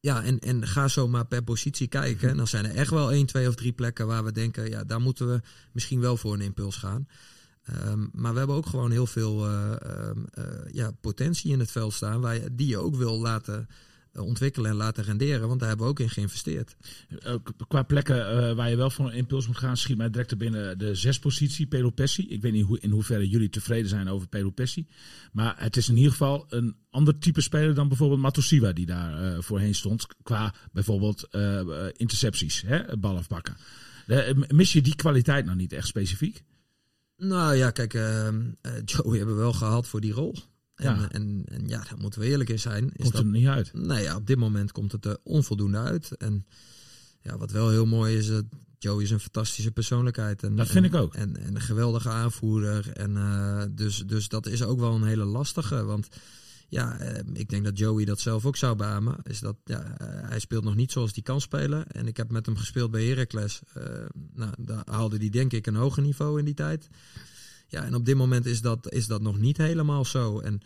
Ja, 0.00 0.22
en, 0.22 0.38
en 0.38 0.66
ga 0.66 0.88
zo 0.88 1.08
maar 1.08 1.26
per 1.26 1.42
positie 1.42 1.88
kijken. 1.88 2.28
En 2.28 2.36
dan 2.36 2.48
zijn 2.48 2.64
er 2.64 2.74
echt 2.74 2.90
wel 2.90 3.12
één, 3.12 3.26
twee 3.26 3.48
of 3.48 3.54
drie 3.54 3.72
plekken 3.72 4.06
waar 4.06 4.24
we 4.24 4.32
denken, 4.32 4.68
ja, 4.68 4.84
daar 4.84 5.00
moeten 5.00 5.28
we 5.28 5.40
misschien 5.72 6.00
wel 6.00 6.16
voor 6.16 6.34
een 6.34 6.40
impuls 6.40 6.76
gaan. 6.76 7.08
Um, 7.86 8.10
maar 8.12 8.32
we 8.32 8.38
hebben 8.38 8.56
ook 8.56 8.66
gewoon 8.66 8.90
heel 8.90 9.06
veel 9.06 9.48
uh, 9.48 9.70
ja, 10.72 10.90
potentie 11.00 11.52
in 11.52 11.58
het 11.58 11.70
veld 11.70 11.92
staan, 11.92 12.20
waar 12.20 12.38
die 12.52 12.66
je 12.66 12.78
ook 12.78 12.96
wil 12.96 13.20
laten 13.20 13.58
eh, 13.58 13.74
ontwikkelen 14.14 14.70
en 14.70 14.76
laten 14.76 15.04
renderen. 15.04 15.48
Want 15.48 15.60
daar 15.60 15.68
hebben 15.68 15.86
we 15.86 15.92
ook 15.92 16.00
in 16.00 16.10
geïnvesteerd. 16.10 16.76
Qua 17.68 17.82
plekken 17.82 18.16
uh, 18.16 18.52
waar 18.52 18.70
je 18.70 18.76
wel 18.76 18.90
voor 18.90 19.06
een 19.06 19.12
impuls 19.12 19.46
moet 19.46 19.58
gaan, 19.58 19.76
schiet 19.76 19.96
mij 19.96 20.10
direct 20.10 20.30
er 20.30 20.36
binnen 20.36 20.78
de 20.78 20.94
zespositie, 20.94 21.66
Pelopessi. 21.66 22.28
Ik 22.28 22.42
weet 22.42 22.52
niet 22.52 22.64
hoe, 22.64 22.80
in 22.80 22.90
hoeverre 22.90 23.28
jullie 23.28 23.50
tevreden 23.50 23.88
zijn 23.88 24.08
over 24.08 24.28
Pelopessi. 24.28 24.86
Maar 25.32 25.54
het 25.58 25.76
is 25.76 25.88
in 25.88 25.96
ieder 25.96 26.10
geval 26.10 26.46
een 26.48 26.76
ander 26.90 27.18
type 27.18 27.40
speler 27.40 27.74
dan 27.74 27.88
bijvoorbeeld 27.88 28.20
Matosiwa, 28.20 28.72
die 28.72 28.86
daar 28.86 29.22
uh, 29.22 29.40
voorheen 29.40 29.74
stond. 29.74 30.06
Qua 30.22 30.54
bijvoorbeeld 30.72 31.28
intercepties, 31.96 32.62
hè, 32.66 32.96
bal 32.96 33.16
afpakken. 33.16 33.56
mis 34.48 34.72
je 34.72 34.82
die 34.82 34.96
kwaliteit 34.96 35.44
nou 35.44 35.56
niet 35.56 35.72
echt 35.72 35.86
specifiek? 35.86 36.42
Nou 37.16 37.54
ja, 37.54 37.70
kijk, 37.70 37.94
ehm, 37.94 38.40
Joey 38.84 39.16
hebben 39.16 39.34
we 39.34 39.40
wel 39.40 39.52
gehaald 39.52 39.86
voor 39.86 40.00
die 40.00 40.12
rol. 40.12 40.34
En, 40.74 40.96
ja. 40.96 41.10
En, 41.10 41.42
en, 41.44 41.68
ja, 41.68 41.82
daar 41.82 41.98
moeten 41.98 42.20
we 42.20 42.26
eerlijk 42.26 42.50
in 42.50 42.58
zijn. 42.58 42.84
Is 42.84 43.02
komt 43.02 43.12
dat, 43.12 43.22
er 43.22 43.28
niet 43.28 43.46
uit? 43.46 43.70
Nee, 43.74 44.02
ja, 44.02 44.16
op 44.16 44.26
dit 44.26 44.38
moment 44.38 44.72
komt 44.72 44.92
het 44.92 45.04
er 45.04 45.18
onvoldoende 45.22 45.78
uit. 45.78 46.16
En 46.16 46.46
ja, 47.20 47.38
wat 47.38 47.50
wel 47.50 47.70
heel 47.70 47.86
mooi 47.86 48.16
is, 48.16 48.26
dat 48.26 48.44
Joey 48.82 49.02
is 49.02 49.10
een 49.10 49.20
fantastische 49.20 49.70
persoonlijkheid. 49.70 50.42
En, 50.42 50.56
dat 50.56 50.68
vind 50.68 50.84
ik 50.84 50.94
ook. 50.94 51.14
En, 51.14 51.36
en 51.36 51.54
een 51.54 51.60
geweldige 51.60 52.08
aanvoerder. 52.08 52.90
En 52.92 53.10
uh, 53.10 53.62
dus, 53.70 54.02
dus 54.06 54.28
dat 54.28 54.46
is 54.46 54.62
ook 54.62 54.80
wel 54.80 54.94
een 54.94 55.04
hele 55.04 55.24
lastige. 55.24 55.84
Want 55.84 56.08
ja, 56.68 57.00
uh, 57.00 57.18
ik 57.32 57.48
denk 57.48 57.64
dat 57.64 57.78
Joey 57.78 58.04
dat 58.04 58.20
zelf 58.20 58.46
ook 58.46 58.56
zou 58.56 58.76
beamen. 58.76 59.16
Is 59.22 59.40
dat 59.40 59.56
ja, 59.64 59.84
uh, 59.84 60.08
hij 60.28 60.38
speelt 60.38 60.64
nog 60.64 60.74
niet 60.74 60.92
zoals 60.92 61.12
hij 61.12 61.22
kan 61.22 61.40
spelen. 61.40 61.86
En 61.86 62.06
ik 62.06 62.16
heb 62.16 62.30
met 62.30 62.46
hem 62.46 62.56
gespeeld 62.56 62.90
bij 62.90 63.06
Heracles. 63.06 63.60
nou, 64.34 64.52
daar 64.58 64.82
haalde 64.84 65.16
hij 65.16 65.28
denk 65.28 65.52
ik 65.52 65.66
een 65.66 65.74
hoger 65.74 66.02
niveau 66.02 66.38
in 66.38 66.44
die 66.44 66.54
tijd. 66.54 66.88
Ja, 67.72 67.84
en 67.84 67.94
op 67.94 68.04
dit 68.04 68.16
moment 68.16 68.46
is 68.46 68.60
dat, 68.60 68.92
is 68.92 69.06
dat 69.06 69.22
nog 69.22 69.38
niet 69.38 69.56
helemaal 69.56 70.04
zo. 70.04 70.40
En 70.40 70.60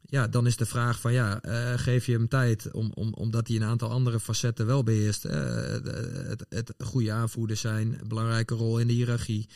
ja, 0.00 0.28
dan 0.28 0.46
is 0.46 0.56
de 0.56 0.66
vraag 0.66 1.00
van 1.00 1.12
ja, 1.12 1.44
uh, 1.44 1.78
geef 1.78 2.06
je 2.06 2.12
hem 2.12 2.28
tijd 2.28 2.70
om, 2.70 2.90
om, 2.94 3.12
omdat 3.14 3.48
hij 3.48 3.56
een 3.56 3.64
aantal 3.64 3.90
andere 3.90 4.20
facetten 4.20 4.66
wel 4.66 4.82
beheerst. 4.82 5.24
Uh, 5.24 5.32
het, 5.32 6.46
het, 6.48 6.74
goede 6.78 7.12
aanvoerder 7.12 7.56
zijn, 7.56 8.00
belangrijke 8.06 8.54
rol 8.54 8.78
in 8.78 8.86
de 8.86 8.92
hiërarchie. 8.92 9.48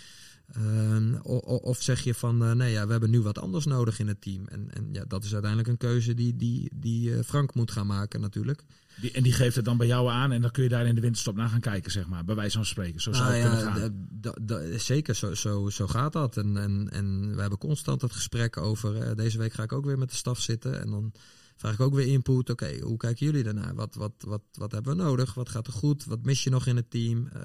Uh, 0.59 1.19
of 1.45 1.83
zeg 1.83 2.05
je 2.05 2.15
van 2.15 2.57
nee, 2.57 2.73
ja, 2.73 2.85
we 2.85 2.91
hebben 2.91 3.11
nu 3.11 3.21
wat 3.21 3.39
anders 3.39 3.65
nodig 3.65 3.99
in 3.99 4.09
het 4.09 4.21
team. 4.21 4.47
En, 4.47 4.69
en 4.71 4.89
ja, 4.93 5.05
dat 5.09 5.25
is 5.25 5.33
uiteindelijk 5.33 5.71
een 5.71 5.89
keuze 5.89 6.15
die, 6.15 6.37
die, 6.37 6.71
die 6.75 7.25
Frank 7.25 7.55
moet 7.55 7.71
gaan 7.71 7.87
maken 7.87 8.21
natuurlijk. 8.21 8.65
Die, 9.01 9.13
en 9.13 9.23
die 9.23 9.33
geeft 9.33 9.57
het 9.57 9.65
dan 9.65 9.77
bij 9.77 9.87
jou 9.87 10.11
aan 10.11 10.33
en 10.33 10.41
dan 10.41 10.51
kun 10.51 10.63
je 10.63 10.69
daar 10.69 10.87
in 10.87 10.95
de 10.95 11.01
winterstop 11.01 11.37
naar 11.37 11.49
gaan 11.49 11.61
kijken, 11.61 11.91
zeg 11.91 12.07
maar. 12.07 12.25
Bij 12.25 12.35
wijze 12.35 12.57
van 12.57 12.67
spreken. 12.67 13.01
Zo 13.01 13.13
zou 13.13 13.33
het 13.33 13.53
ah, 13.53 13.75
kunnen 13.75 13.93
gaan. 14.71 14.81
Zeker, 14.81 15.15
zo, 15.15 15.35
zo, 15.35 15.71
zo 15.71 15.87
gaat 15.87 16.13
dat. 16.13 16.37
En, 16.37 16.57
en, 16.57 16.89
en 16.93 17.35
we 17.35 17.41
hebben 17.41 17.59
constant 17.59 18.03
het 18.03 18.13
gesprek 18.13 18.57
over. 18.57 18.97
Uh, 18.97 19.15
deze 19.15 19.39
week 19.39 19.53
ga 19.53 19.63
ik 19.63 19.73
ook 19.73 19.85
weer 19.85 19.99
met 19.99 20.11
de 20.11 20.17
staf 20.17 20.41
zitten. 20.41 20.81
En 20.81 20.91
dan 20.91 21.13
vraag 21.57 21.73
ik 21.73 21.81
ook 21.81 21.95
weer 21.95 22.07
input. 22.07 22.51
Oké, 22.51 22.79
hoe 22.81 22.97
kijken 22.97 23.27
jullie 23.27 23.43
daarnaar? 23.43 23.75
Wat, 23.75 23.95
wat, 23.95 24.13
wat, 24.19 24.43
wat 24.53 24.73
hebben 24.73 24.97
we 24.97 25.03
nodig? 25.03 25.35
Wat 25.35 25.49
gaat 25.49 25.67
er 25.67 25.73
goed? 25.73 26.05
Wat 26.05 26.25
mis 26.25 26.45
je 26.45 26.51
nog 26.51 26.67
in 26.67 26.77
het 26.77 26.91
team? 26.91 27.29
Uh, 27.37 27.43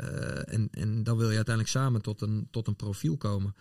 uh, 0.00 0.54
en, 0.54 0.68
en 0.70 1.02
dan 1.02 1.16
wil 1.16 1.30
je 1.30 1.36
uiteindelijk 1.36 1.74
samen 1.74 2.02
tot 2.02 2.20
een, 2.20 2.48
tot 2.50 2.66
een 2.66 2.76
profiel 2.76 3.16
komen. 3.16 3.54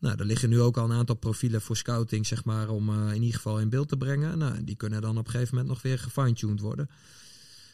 Nou, 0.00 0.18
er 0.18 0.24
liggen 0.24 0.48
nu 0.48 0.60
ook 0.60 0.76
al 0.76 0.84
een 0.84 0.96
aantal 0.96 1.16
profielen 1.16 1.60
voor 1.60 1.76
scouting, 1.76 2.26
zeg 2.26 2.44
maar, 2.44 2.68
om 2.68 2.88
uh, 2.88 3.08
in 3.08 3.22
ieder 3.22 3.34
geval 3.34 3.60
in 3.60 3.68
beeld 3.68 3.88
te 3.88 3.96
brengen. 3.96 4.38
Nou, 4.38 4.64
die 4.64 4.76
kunnen 4.76 5.00
dan 5.00 5.18
op 5.18 5.24
een 5.24 5.30
gegeven 5.30 5.54
moment 5.54 5.74
nog 5.74 5.82
weer 5.82 5.98
gefine-tuned 5.98 6.60
worden. 6.60 6.88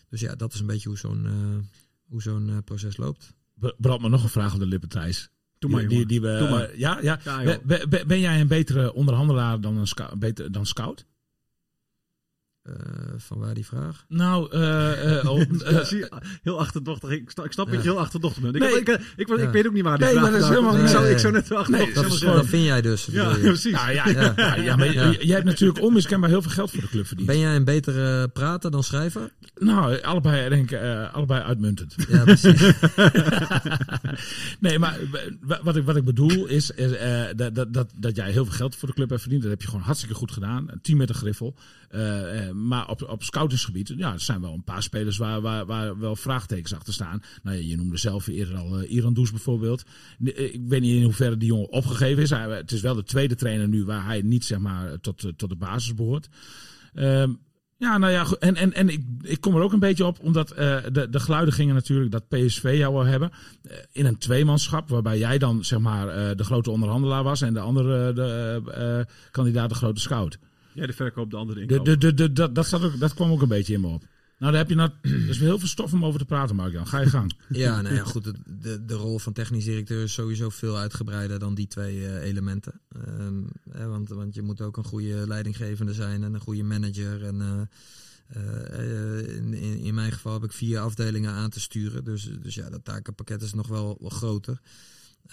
Dus 0.08 0.20
ja, 0.20 0.34
dat 0.34 0.54
is 0.54 0.60
een 0.60 0.66
beetje 0.66 0.88
hoe 0.88 0.98
zo'n 0.98 1.24
uh, 1.24 1.56
hoe 2.08 2.22
zo'n 2.22 2.48
uh, 2.48 2.56
proces 2.64 2.96
loopt. 2.96 3.34
Brand 3.76 4.00
me 4.00 4.08
nog 4.08 4.22
een 4.22 4.28
vraag 4.28 4.52
op 4.54 4.58
de 4.58 4.66
lippen, 4.66 4.88
Thijs. 4.88 5.28
Doe 5.58 5.70
maar, 5.70 5.88
die, 5.88 6.06
die, 6.06 6.20
we, 6.20 6.46
maar. 6.50 6.78
ja, 6.78 6.98
ja. 7.02 7.20
ja 7.24 7.58
ben, 7.64 8.06
ben, 8.06 8.20
jij 8.20 8.40
een 8.40 8.48
betere 8.48 8.92
onderhandelaar 8.92 9.60
dan, 9.60 9.76
een 9.76 9.86
scout, 9.86 10.18
beter, 10.18 10.52
dan 10.52 10.66
scout? 10.66 11.06
Uh, 12.68 12.74
van 13.16 13.38
waar 13.38 13.54
die 13.54 13.66
vraag? 13.66 14.04
Nou, 14.08 14.56
uh, 14.56 15.22
uh, 15.22 15.30
oh, 15.30 15.40
heel 16.42 16.58
achterdochtig. 16.58 17.10
Ik, 17.10 17.32
ik 17.44 17.52
snap 17.52 17.70
dat 17.70 17.82
je 17.82 17.88
heel 17.90 17.98
achterdochtig 17.98 18.42
bent. 18.42 18.58
Nee. 18.58 18.80
Ik, 18.80 18.88
ik, 18.88 19.00
ik, 19.16 19.28
ik, 19.28 19.50
weet 19.50 19.66
ook 19.66 19.72
niet 19.72 19.82
waar 19.82 19.98
die 19.98 20.06
nee, 20.06 20.14
vraag 20.14 20.30
maar 20.30 20.32
dat 20.32 20.40
is 20.40 20.48
helemaal 20.48 20.72
niet. 20.72 20.82
Ik 21.10 21.18
zou, 21.18 21.32
net 21.32 21.52
achterdochtig 21.52 21.68
nee, 21.68 21.92
dat, 21.94 22.20
dat 22.20 22.46
vind 22.46 22.64
jij 22.64 22.82
dus. 22.82 23.08
Ja, 23.10 23.34
precies. 23.34 23.72
Ja, 23.72 23.90
ja, 23.90 24.08
ja. 24.08 24.56
ja, 24.56 24.76
maar 24.76 24.92
jij 24.92 25.34
hebt 25.34 25.44
natuurlijk 25.44 25.80
onmiskenbaar 25.80 26.30
heel 26.30 26.42
veel 26.42 26.50
geld 26.50 26.70
voor 26.70 26.80
de 26.80 26.88
club 26.88 27.06
verdiend. 27.06 27.28
Ben 27.28 27.38
jij 27.38 27.56
een 27.56 27.64
betere 27.64 28.28
prater 28.28 28.70
dan 28.70 28.82
schrijver? 28.82 29.30
Nou, 29.54 30.00
allebei, 30.00 30.48
denk 30.48 30.70
ik, 30.70 30.80
allebei 31.12 31.42
uitmuntend. 31.42 31.94
Ja, 32.08 32.24
precies. 32.24 32.60
nee, 34.60 34.78
maar 34.78 34.98
wat 35.62 35.76
ik, 35.76 35.84
wat 35.84 35.96
ik 35.96 36.04
bedoel 36.04 36.46
is, 36.46 36.70
is 36.70 36.90
dat, 37.36 37.54
dat, 37.54 37.72
dat, 37.72 37.92
dat 37.96 38.16
jij 38.16 38.30
heel 38.30 38.44
veel 38.44 38.54
geld 38.54 38.76
voor 38.76 38.88
de 38.88 38.94
club 38.94 39.08
hebt 39.08 39.20
verdiend. 39.20 39.42
Dat 39.42 39.50
heb 39.50 39.60
je 39.60 39.68
gewoon 39.68 39.84
hartstikke 39.84 40.14
goed 40.14 40.32
gedaan. 40.32 40.70
Een 40.70 40.80
team 40.80 40.98
met 40.98 41.08
een 41.08 41.14
griffel. 41.14 41.54
Uh, 41.94 42.00
maar 42.54 42.88
op, 42.88 43.08
op 43.08 43.22
scoutingsgebied, 43.22 43.92
ja, 43.96 44.12
er 44.12 44.20
zijn 44.20 44.40
wel 44.40 44.52
een 44.52 44.64
paar 44.64 44.82
spelers 44.82 45.16
waar, 45.16 45.40
waar, 45.40 45.66
waar 45.66 45.98
wel 45.98 46.16
vraagtekens 46.16 46.74
achter 46.74 46.92
staan. 46.92 47.22
Nou, 47.42 47.56
je 47.56 47.76
noemde 47.76 47.96
zelf 47.96 48.26
eerder 48.26 48.56
al 48.56 48.82
uh, 48.82 48.90
Iran 48.90 49.14
Does 49.14 49.30
bijvoorbeeld. 49.30 49.84
Ik 50.22 50.60
weet 50.68 50.80
niet 50.80 50.96
in 50.96 51.02
hoeverre 51.02 51.36
die 51.36 51.48
jongen 51.48 51.72
opgegeven 51.72 52.22
is. 52.22 52.30
Het 52.30 52.72
is 52.72 52.80
wel 52.80 52.94
de 52.94 53.04
tweede 53.04 53.34
trainer 53.34 53.68
nu 53.68 53.84
waar 53.84 54.04
hij 54.04 54.22
niet 54.22 54.44
zeg 54.44 54.58
maar, 54.58 55.00
tot, 55.00 55.32
tot 55.36 55.48
de 55.48 55.56
basis 55.56 55.94
behoort. 55.94 56.28
Uh, 56.94 57.24
Ja, 57.76 57.98
nou 57.98 58.12
ja, 58.12 58.26
en, 58.38 58.56
en, 58.56 58.72
en 58.72 58.88
ik, 58.88 59.02
ik 59.22 59.40
kom 59.40 59.56
er 59.56 59.62
ook 59.62 59.72
een 59.72 59.78
beetje 59.78 60.06
op, 60.06 60.18
omdat 60.20 60.48
de, 60.48 61.06
de 61.10 61.20
geluiden 61.20 61.54
gingen 61.54 61.74
natuurlijk 61.74 62.10
dat 62.10 62.28
PSV 62.28 62.74
jou 62.78 62.92
wil 62.94 63.04
hebben. 63.04 63.30
In 63.92 64.06
een 64.06 64.18
tweemanschap, 64.18 64.88
waarbij 64.88 65.18
jij 65.18 65.38
dan 65.38 65.64
zeg 65.64 65.78
maar 65.78 66.36
de 66.36 66.44
grote 66.44 66.70
onderhandelaar 66.70 67.22
was 67.22 67.40
en 67.40 67.54
de 67.54 67.60
andere 67.60 68.12
de, 68.12 69.06
kandidaat 69.30 69.68
de 69.68 69.74
grote 69.74 70.00
scout. 70.00 70.38
Ja, 70.74 70.86
de 70.86 70.92
verkoop, 70.92 71.30
de 71.30 71.36
andere 71.36 71.66
de, 71.66 71.82
de, 71.82 71.98
de, 71.98 72.14
de, 72.14 72.32
dat, 72.32 72.54
dat, 72.54 72.66
zat 72.66 72.82
ook, 72.82 72.98
dat 72.98 73.14
kwam 73.14 73.30
ook 73.30 73.42
een 73.42 73.48
beetje 73.48 73.74
in 73.74 73.80
me 73.80 73.86
op. 73.86 74.04
Nou, 74.38 74.52
daar 74.52 74.60
heb 74.60 74.68
je 74.68 74.74
nou, 74.74 74.90
er 75.02 75.28
is 75.28 75.38
heel 75.38 75.58
veel 75.58 75.68
stof 75.68 75.92
om 75.92 76.04
over 76.04 76.18
te 76.18 76.24
praten, 76.24 76.56
Mark-Jan. 76.56 76.86
Ga 76.86 77.00
je 77.00 77.06
gang. 77.06 77.32
Ja, 77.48 77.82
nou 77.82 77.94
ja, 77.94 78.04
goed. 78.04 78.24
De, 78.46 78.84
de, 78.84 78.94
rol 78.94 79.18
van 79.18 79.32
technisch 79.32 79.64
directeur 79.64 80.02
is 80.02 80.12
sowieso 80.12 80.48
veel 80.48 80.78
uitgebreider 80.78 81.38
dan 81.38 81.54
die 81.54 81.66
twee 81.66 81.96
uh, 81.96 82.22
elementen. 82.22 82.80
Um, 83.18 83.46
hè, 83.70 83.86
want, 83.86 84.08
want 84.08 84.34
je 84.34 84.42
moet 84.42 84.60
ook 84.60 84.76
een 84.76 84.84
goede 84.84 85.26
leidinggevende 85.26 85.94
zijn 85.94 86.22
en 86.22 86.34
een 86.34 86.40
goede 86.40 86.62
manager. 86.62 87.24
En 87.24 87.36
uh, 87.36 87.60
uh, 88.36 89.36
in, 89.36 89.54
in, 89.54 89.78
in, 89.78 89.94
mijn 89.94 90.12
geval 90.12 90.32
heb 90.32 90.44
ik 90.44 90.52
vier 90.52 90.78
afdelingen 90.78 91.32
aan 91.32 91.50
te 91.50 91.60
sturen. 91.60 92.04
Dus, 92.04 92.30
dus 92.42 92.54
ja, 92.54 92.70
dat 92.70 92.84
takenpakket 92.84 93.42
is 93.42 93.54
nog 93.54 93.68
wel, 93.68 93.96
wel 94.00 94.10
groter. 94.10 94.60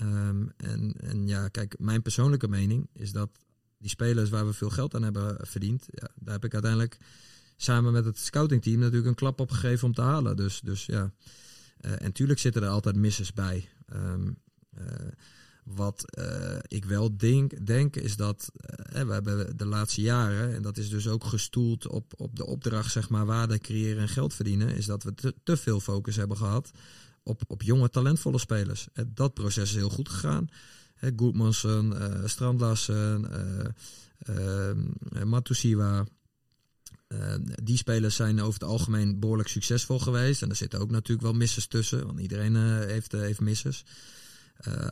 Um, 0.02 0.52
en, 0.58 0.94
en 1.02 1.28
ja, 1.28 1.48
kijk, 1.48 1.76
mijn 1.80 2.02
persoonlijke 2.02 2.48
mening 2.48 2.88
is 2.94 3.12
dat 3.12 3.30
die 3.82 3.90
spelers 3.90 4.30
waar 4.30 4.46
we 4.46 4.54
veel 4.54 4.70
geld 4.70 4.96
aan 4.96 5.04
hebben 5.04 5.38
verdiend, 5.42 5.86
ja, 5.92 6.08
daar 6.16 6.34
heb 6.34 6.46
ik 6.46 6.54
uiteindelijk 6.54 6.98
samen 7.56 7.92
met 7.92 8.06
het 8.06 8.18
scoutingteam 8.18 8.80
natuurlijk 8.80 9.08
een 9.08 9.16
klap 9.16 9.40
op 9.40 9.52
gegeven 9.52 9.88
om 9.88 9.94
te 9.94 10.02
halen. 10.02 10.36
Dus, 10.36 10.62
dus 10.64 10.86
ja. 10.86 11.12
Uh, 11.82 12.02
en 12.02 12.12
tuurlijk 12.12 12.40
zitten 12.40 12.64
er 12.64 12.70
altijd 12.70 12.96
misses 12.96 13.34
bij. 13.34 13.70
Um, 13.94 14.38
uh, 14.80 14.86
wat 15.64 16.06
uh, 16.18 16.58
ik 16.68 16.86
wel 16.86 17.18
denk, 17.18 17.66
denk 17.66 17.96
is 17.96 18.16
dat 18.16 18.52
we 18.92 19.14
hebben 19.14 19.58
de 19.58 19.66
laatste 19.66 20.02
jaren, 20.02 20.56
en 20.56 20.62
dat 20.62 20.78
is 20.78 20.90
dus 20.90 21.08
ook 21.08 21.24
gestoeld 21.24 21.88
op, 21.88 22.14
op 22.18 22.36
de 22.36 22.46
opdracht, 22.46 22.92
zeg 22.92 23.10
maar, 23.10 23.26
waarde 23.26 23.60
creëren 23.60 24.02
en 24.02 24.10
geld 24.10 24.34
verdienen, 24.34 24.76
is 24.76 24.86
dat 24.86 25.04
we 25.04 25.14
te, 25.14 25.36
te 25.44 25.58
veel 25.58 25.80
focus 25.80 26.16
hebben 26.16 26.38
gehad 26.38 26.72
op, 27.24 27.42
op 27.48 27.62
jonge, 27.62 27.90
talentvolle 27.90 28.40
spelers. 28.40 28.88
dat 29.08 29.34
proces 29.34 29.70
is 29.70 29.76
heel 29.76 29.90
goed 29.90 30.10
gegaan. 30.10 30.48
Goedmansen, 31.16 31.94
Strandlassen, 32.30 33.28
Matusiwa. 35.26 36.06
Uh, 37.08 37.36
die 37.64 37.78
spelers 37.78 38.16
zijn 38.16 38.42
over 38.42 38.60
het 38.60 38.70
algemeen 38.70 39.20
behoorlijk 39.20 39.50
succesvol 39.50 40.00
geweest. 40.00 40.42
En 40.42 40.50
er 40.50 40.56
zitten 40.56 40.80
ook 40.80 40.92
natuurlijk 40.92 41.22
wel 41.22 41.34
missers 41.34 41.68
tussen, 41.68 42.06
want 42.06 42.20
iedereen 42.20 42.56
uh, 42.56 42.80
heeft, 42.80 43.14
uh, 43.14 43.22
heeft 43.22 43.40
missers. 43.40 43.84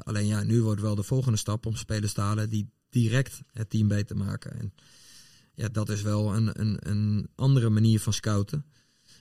alleen 0.03 0.27
ja, 0.27 0.43
nu 0.43 0.61
wordt 0.61 0.81
wel 0.81 0.95
de 0.95 1.03
volgende 1.03 1.37
stap 1.37 1.65
om 1.65 1.75
spelers 1.75 2.13
te 2.13 2.21
halen 2.21 2.49
die 2.49 2.69
direct 2.89 3.41
het 3.51 3.69
team 3.69 3.87
beter 3.87 4.17
maken. 4.17 4.59
En 4.59 4.73
ja, 5.53 5.67
dat 5.67 5.89
is 5.89 6.01
wel 6.01 6.35
een, 6.35 6.59
een, 6.59 6.77
een 6.79 7.29
andere 7.35 7.69
manier 7.69 7.99
van 7.99 8.13
scouten. 8.13 8.65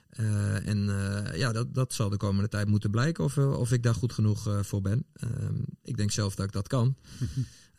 En 0.09 0.89
ja, 1.33 1.51
dat, 1.51 1.73
dat 1.73 1.93
zal 1.93 2.09
de 2.09 2.17
komende 2.17 2.49
tijd 2.49 2.67
moeten 2.67 2.91
blijken 2.91 3.23
of, 3.23 3.37
of 3.37 3.71
ik 3.71 3.83
daar 3.83 3.95
goed 3.95 4.13
genoeg 4.13 4.59
voor 4.61 4.81
ben. 4.81 5.05
Ehm, 5.13 5.55
ik 5.83 5.97
denk 5.97 6.11
zelf 6.11 6.35
dat 6.35 6.45
ik 6.45 6.51
dat 6.51 6.67
kan. 6.67 6.95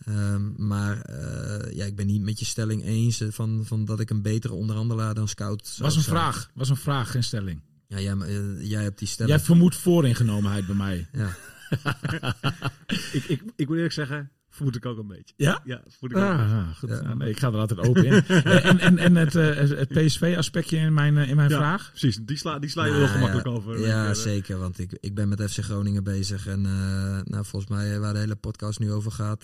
Um, 0.09 0.55
maar 0.68 1.11
uh, 1.11 1.72
ja, 1.72 1.85
ik 1.85 1.97
ben 1.97 2.07
niet 2.07 2.22
met 2.22 2.39
je 2.39 2.45
stelling 2.45 2.85
eens 2.85 3.22
van, 3.28 3.62
van 3.64 3.85
dat 3.85 4.01
ik 4.01 4.11
een 4.11 4.22
betere 4.22 4.55
onderhandelaar 4.55 5.14
dan 5.14 5.28
scout 5.28 5.76
Was 5.78 5.97
een 5.97 6.03
vraag, 6.03 6.51
was 6.55 6.68
een 6.68 6.76
vraag, 6.76 7.11
geen 7.11 7.24
stelling. 7.24 7.61
Ja, 7.87 8.01
jij, 8.01 8.14
uh, 8.14 8.68
jij 8.68 8.83
hebt 8.83 8.99
die 8.99 9.09
stelling. 9.09 9.37
Jij 9.37 9.45
vermoedt 9.45 9.76
vooringenomenheid 9.76 10.66
bij 10.66 10.74
mij. 10.74 11.09
Ja. 11.12 11.37
ik, 13.12 13.24
ik, 13.28 13.43
ik 13.57 13.68
moet 13.68 13.76
eerlijk 13.76 13.93
zeggen, 13.93 14.31
Vermoed 14.51 14.76
ik 14.76 14.86
ook 14.86 14.98
een 14.98 15.07
beetje. 15.07 15.34
Ja? 15.36 15.61
Ja, 15.64 15.82
ik 16.01 16.16
ah, 16.16 16.68
goed. 16.78 16.90
Ja. 16.90 17.14
nee, 17.14 17.30
ik 17.30 17.38
ga 17.38 17.48
er 17.48 17.59
altijd 17.59 17.80
open 17.80 18.05
in. 18.05 18.12
en 18.44 18.78
en, 18.78 18.98
en 18.98 19.16
het, 19.16 19.34
uh, 19.34 19.57
het 19.57 19.88
PSV-aspectje 19.88 20.76
in 20.76 20.94
mijn, 20.94 21.16
uh, 21.16 21.28
in 21.28 21.36
mijn 21.36 21.48
ja, 21.48 21.57
vraag? 21.57 21.88
Precies, 21.90 22.18
die 22.22 22.36
sla, 22.36 22.59
die 22.59 22.70
sla 22.70 22.84
je 22.84 22.90
nou, 22.90 23.03
heel 23.03 23.12
gemakkelijk 23.12 23.46
over. 23.46 23.80
Ja, 23.80 24.14
zeker. 24.14 24.59
Want 24.59 24.78
ik, 24.78 24.98
ik 25.01 25.14
ben 25.14 25.28
met 25.28 25.51
FC 25.51 25.59
Groningen 25.59 26.05
bezig. 26.05 26.46
En 26.46 26.64
uh, 26.64 27.20
nou, 27.24 27.44
volgens 27.44 27.70
mij, 27.70 27.98
waar 27.98 28.12
de 28.12 28.18
hele 28.18 28.36
podcast 28.36 28.78
nu 28.78 28.92
over 28.92 29.12
gaat, 29.12 29.42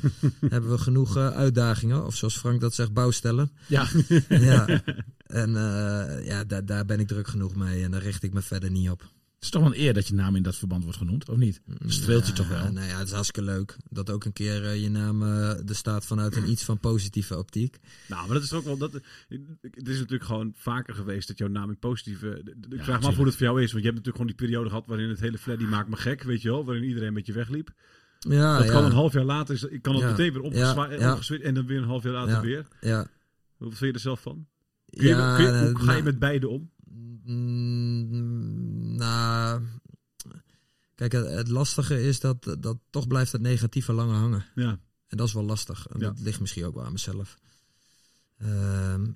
hebben 0.54 0.70
we 0.70 0.78
genoeg 0.78 1.16
uitdagingen. 1.16 2.06
Of 2.06 2.16
zoals 2.16 2.38
Frank 2.38 2.60
dat 2.60 2.74
zegt, 2.74 2.92
bouwstellen. 2.92 3.50
Ja. 3.66 3.86
ja. 4.28 4.82
En 5.26 5.52
ja, 6.24 6.44
daar, 6.44 6.64
daar 6.64 6.84
ben 6.84 7.00
ik 7.00 7.08
druk 7.08 7.28
genoeg 7.28 7.54
mee. 7.54 7.84
En 7.84 7.90
daar 7.90 8.02
richt 8.02 8.22
ik 8.22 8.32
me 8.32 8.42
verder 8.42 8.70
niet 8.70 8.90
op. 8.90 9.02
Het 9.38 9.46
is 9.46 9.52
toch 9.52 9.62
wel 9.62 9.72
een 9.74 9.80
eer 9.80 9.94
dat 9.94 10.08
je 10.08 10.14
naam 10.14 10.36
in 10.36 10.42
dat 10.42 10.56
verband 10.56 10.82
wordt 10.82 10.98
genoemd, 10.98 11.28
of 11.28 11.36
niet? 11.36 11.60
Dat 11.64 11.92
streelt 11.92 12.26
je 12.26 12.32
toch 12.32 12.48
wel? 12.48 12.72
Nou 12.72 12.86
ja, 12.86 12.98
het 12.98 13.06
is 13.06 13.12
hartstikke 13.12 13.50
leuk. 13.50 13.76
Dat 13.90 14.10
ook 14.10 14.24
een 14.24 14.32
keer 14.32 14.62
uh, 14.62 14.82
je 14.82 14.90
naam 14.90 15.22
uh, 15.22 15.68
er 15.68 15.74
staat 15.74 16.04
vanuit 16.04 16.36
een 16.36 16.50
iets 16.50 16.64
van 16.64 16.78
positieve 16.78 17.38
optiek. 17.38 17.78
Nou, 18.08 18.26
maar 18.26 18.34
dat 18.34 18.42
is 18.42 18.52
ook 18.52 18.64
wel... 18.64 18.76
Dat, 18.76 18.92
het 18.92 19.88
is 19.88 19.98
natuurlijk 19.98 20.24
gewoon 20.24 20.52
vaker 20.56 20.94
geweest 20.94 21.28
dat 21.28 21.38
jouw 21.38 21.48
naam 21.48 21.68
in 21.68 21.78
positieve... 21.78 22.42
Ik 22.68 22.76
ja, 22.76 22.84
vraag 22.84 23.00
me 23.00 23.06
af 23.06 23.16
hoe 23.16 23.26
het 23.26 23.36
voor 23.36 23.46
jou 23.46 23.62
is. 23.62 23.72
Want 23.72 23.84
je 23.84 23.90
hebt 23.90 24.06
natuurlijk 24.06 24.16
gewoon 24.16 24.26
die 24.26 24.46
periode 24.46 24.68
gehad 24.68 24.86
waarin 24.86 25.08
het 25.08 25.20
hele 25.20 25.38
Fleddy 25.38 25.64
maakt 25.64 25.88
me 25.88 25.96
gek, 25.96 26.22
weet 26.22 26.42
je 26.42 26.48
wel. 26.48 26.64
Waarin 26.64 26.84
iedereen 26.84 27.12
met 27.12 27.26
je 27.26 27.32
wegliep. 27.32 27.70
Ja, 28.18 28.58
dat 28.58 28.66
ja. 28.66 28.72
kan 28.72 28.84
een 28.84 28.92
half 28.92 29.12
jaar 29.12 29.24
later... 29.24 29.72
Ik 29.72 29.82
kan 29.82 29.94
het 29.94 30.02
ja. 30.02 30.10
meteen 30.10 30.32
weer 30.32 30.42
opgeswitcht 30.42 31.44
en 31.44 31.54
dan 31.54 31.66
weer 31.66 31.78
een 31.78 31.84
half 31.84 32.02
jaar 32.02 32.12
later 32.12 32.34
ja. 32.34 32.40
weer. 32.40 32.66
Ja. 32.80 33.06
Wat 33.56 33.68
vind 33.68 33.80
je 33.80 33.92
er 33.92 34.00
zelf 34.00 34.20
van? 34.20 34.46
Kun 34.90 35.06
je, 35.06 35.34
kun 35.36 35.44
je, 35.44 35.72
hoe 35.72 35.84
ga 35.84 35.92
je 35.92 36.02
met 36.02 36.18
beide 36.18 36.48
om? 36.48 36.70
Mm, 37.24 38.87
nou, 38.98 39.62
kijk, 40.94 41.12
het, 41.12 41.30
het, 41.30 41.48
lastige 41.48 42.02
is 42.02 42.20
dat, 42.20 42.56
dat 42.58 42.78
toch 42.90 43.06
blijft 43.06 43.32
het 43.32 43.40
negatieve 43.40 43.92
langer 43.92 44.16
hangen. 44.16 44.44
Ja. 44.54 44.80
En 45.06 45.16
dat 45.16 45.26
is 45.26 45.32
wel 45.32 45.44
lastig. 45.44 45.86
En 45.86 46.00
Ja. 46.00 46.06
dat 46.06 46.20
ligt 46.20 46.40
misschien 46.40 46.64
ook 46.64 46.74
wel 46.74 46.84
aan 46.84 46.92
mezelf. 46.92 47.38
Ehm, 48.38 49.06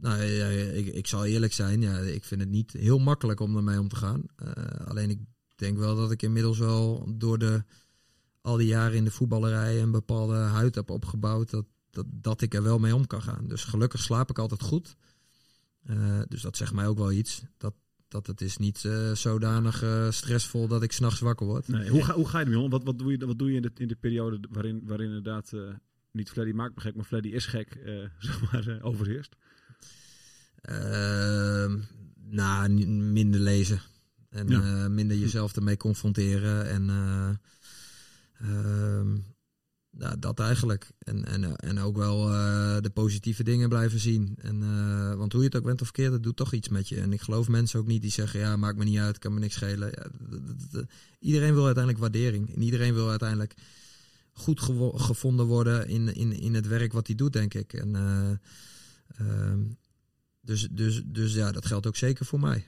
nou, 0.00 0.22
ja, 0.22 0.46
ik, 0.48 0.86
ik 0.86 1.06
zal 1.06 1.24
eerlijk 1.24 1.52
zijn, 1.52 1.80
ja, 1.80 1.98
ik 1.98 2.24
vind 2.24 2.40
het 2.40 2.50
niet 2.50 2.72
heel 2.72 2.98
makkelijk 2.98 3.40
om 3.40 3.56
ermee 3.56 3.80
om 3.80 3.88
te 3.88 3.96
gaan. 3.96 4.22
Eh, 4.36 4.86
alleen 4.86 5.10
ik 5.10 5.18
denk 5.54 5.78
wel 5.78 5.96
dat 5.96 6.10
ik 6.10 6.22
inmiddels 6.22 6.58
wel 6.58 7.08
door 7.16 7.38
de, 7.38 7.64
al 8.40 8.56
die 8.56 8.66
jaren 8.66 8.96
in 8.96 9.04
de 9.04 9.10
voetballerij 9.10 9.82
een 9.82 9.90
bepaalde 9.90 10.34
huid 10.34 10.74
heb 10.74 10.90
opgebouwd. 10.90 11.50
Dat, 11.50 11.66
dat, 11.90 12.06
dat 12.08 12.40
ik 12.40 12.54
er 12.54 12.62
wel 12.62 12.78
mee 12.78 12.94
om 12.94 13.06
kan 13.06 13.22
gaan. 13.22 13.46
Dus 13.46 13.64
gelukkig 13.64 14.00
slaap 14.02 14.30
ik 14.30 14.38
altijd 14.38 14.62
goed. 14.62 14.96
Uh, 15.90 16.20
dus 16.28 16.42
dat 16.42 16.56
zegt 16.56 16.72
mij 16.72 16.86
ook 16.86 16.98
wel 16.98 17.12
iets. 17.12 17.42
Dat, 17.56 17.74
dat 18.08 18.26
het 18.26 18.40
is 18.40 18.56
niet 18.56 18.84
uh, 18.86 19.12
zodanig 19.12 19.82
uh, 19.82 20.10
stressvol 20.10 20.68
dat 20.68 20.82
ik 20.82 20.92
s'nachts 20.92 21.20
wakker 21.20 21.46
word. 21.46 21.68
Nee, 21.68 21.88
hoe, 21.88 22.04
ga, 22.04 22.14
hoe 22.14 22.28
ga 22.28 22.38
je 22.38 22.44
ermee 22.44 22.58
om? 22.60 22.70
Wat, 22.70 22.84
wat 22.84 22.98
doe 22.98 23.10
je, 23.12 23.26
wat 23.26 23.38
doe 23.38 23.50
je 23.50 23.56
in, 23.56 23.62
de, 23.62 23.70
in 23.76 23.88
de 23.88 23.96
periode 23.96 24.38
waarin, 24.50 24.82
waarin 24.84 25.06
inderdaad 25.06 25.52
niet 26.12 26.30
Freddy 26.30 26.52
maakt 26.52 26.74
me 26.74 26.80
gek, 26.80 26.94
maar 26.94 27.04
Freddy 27.04 27.28
is 27.28 27.46
gek, 27.46 27.78
zeg 28.18 28.52
maar, 28.52 28.78
overheerst? 28.82 29.36
Ehm, 30.60 31.78
nou, 32.30 32.86
minder 32.86 33.40
lezen. 33.40 33.80
En 34.30 34.48
Ja. 34.48 34.88
minder 34.88 35.16
jezelf 35.16 35.56
ermee 35.56 35.76
confronteren. 35.76 36.68
En 36.68 36.86
nou, 39.96 40.18
dat 40.18 40.40
eigenlijk. 40.40 40.90
En, 40.98 41.24
en, 41.24 41.56
en 41.56 41.78
ook 41.78 41.96
wel 41.96 42.30
eh, 42.30 42.76
de 42.80 42.90
positieve 42.90 43.42
dingen 43.42 43.68
blijven 43.68 43.98
zien. 43.98 44.34
En, 44.40 44.62
eh, 44.62 45.14
want 45.14 45.32
hoe 45.32 45.40
je 45.40 45.46
het 45.46 45.56
ook 45.56 45.64
bent 45.64 45.80
of 45.80 45.86
verkeerd, 45.86 46.10
dat 46.10 46.22
doet 46.22 46.36
toch 46.36 46.52
iets 46.52 46.68
met 46.68 46.88
je. 46.88 47.00
En 47.00 47.12
ik 47.12 47.20
geloof 47.20 47.48
mensen 47.48 47.80
ook 47.80 47.86
niet 47.86 48.02
die 48.02 48.10
zeggen, 48.10 48.40
ja, 48.40 48.56
maakt 48.56 48.78
me 48.78 48.84
niet 48.84 48.98
uit, 48.98 49.18
kan 49.18 49.34
me 49.34 49.40
niks 49.40 49.54
schelen. 49.54 49.90
Ja, 49.90 50.06
iedereen 51.18 51.54
wil 51.54 51.64
uiteindelijk 51.64 52.02
waardering. 52.02 52.54
En 52.54 52.62
iedereen 52.62 52.94
wil 52.94 53.10
uiteindelijk 53.10 53.54
goed 54.32 54.60
gevonden 54.94 55.46
worden 55.46 55.88
in, 55.88 56.14
in, 56.14 56.32
in 56.32 56.54
het 56.54 56.66
werk 56.66 56.92
wat 56.92 57.06
hij 57.06 57.16
doet, 57.16 57.32
denk 57.32 57.54
ik. 57.54 57.72
En, 57.72 57.94
eh, 57.94 58.30
ehm, 59.26 59.60
dus, 60.40 60.68
dus, 60.70 61.02
dus 61.06 61.34
ja, 61.34 61.52
dat 61.52 61.66
geldt 61.66 61.86
ook 61.86 61.96
zeker 61.96 62.26
voor 62.26 62.40
mij. 62.40 62.66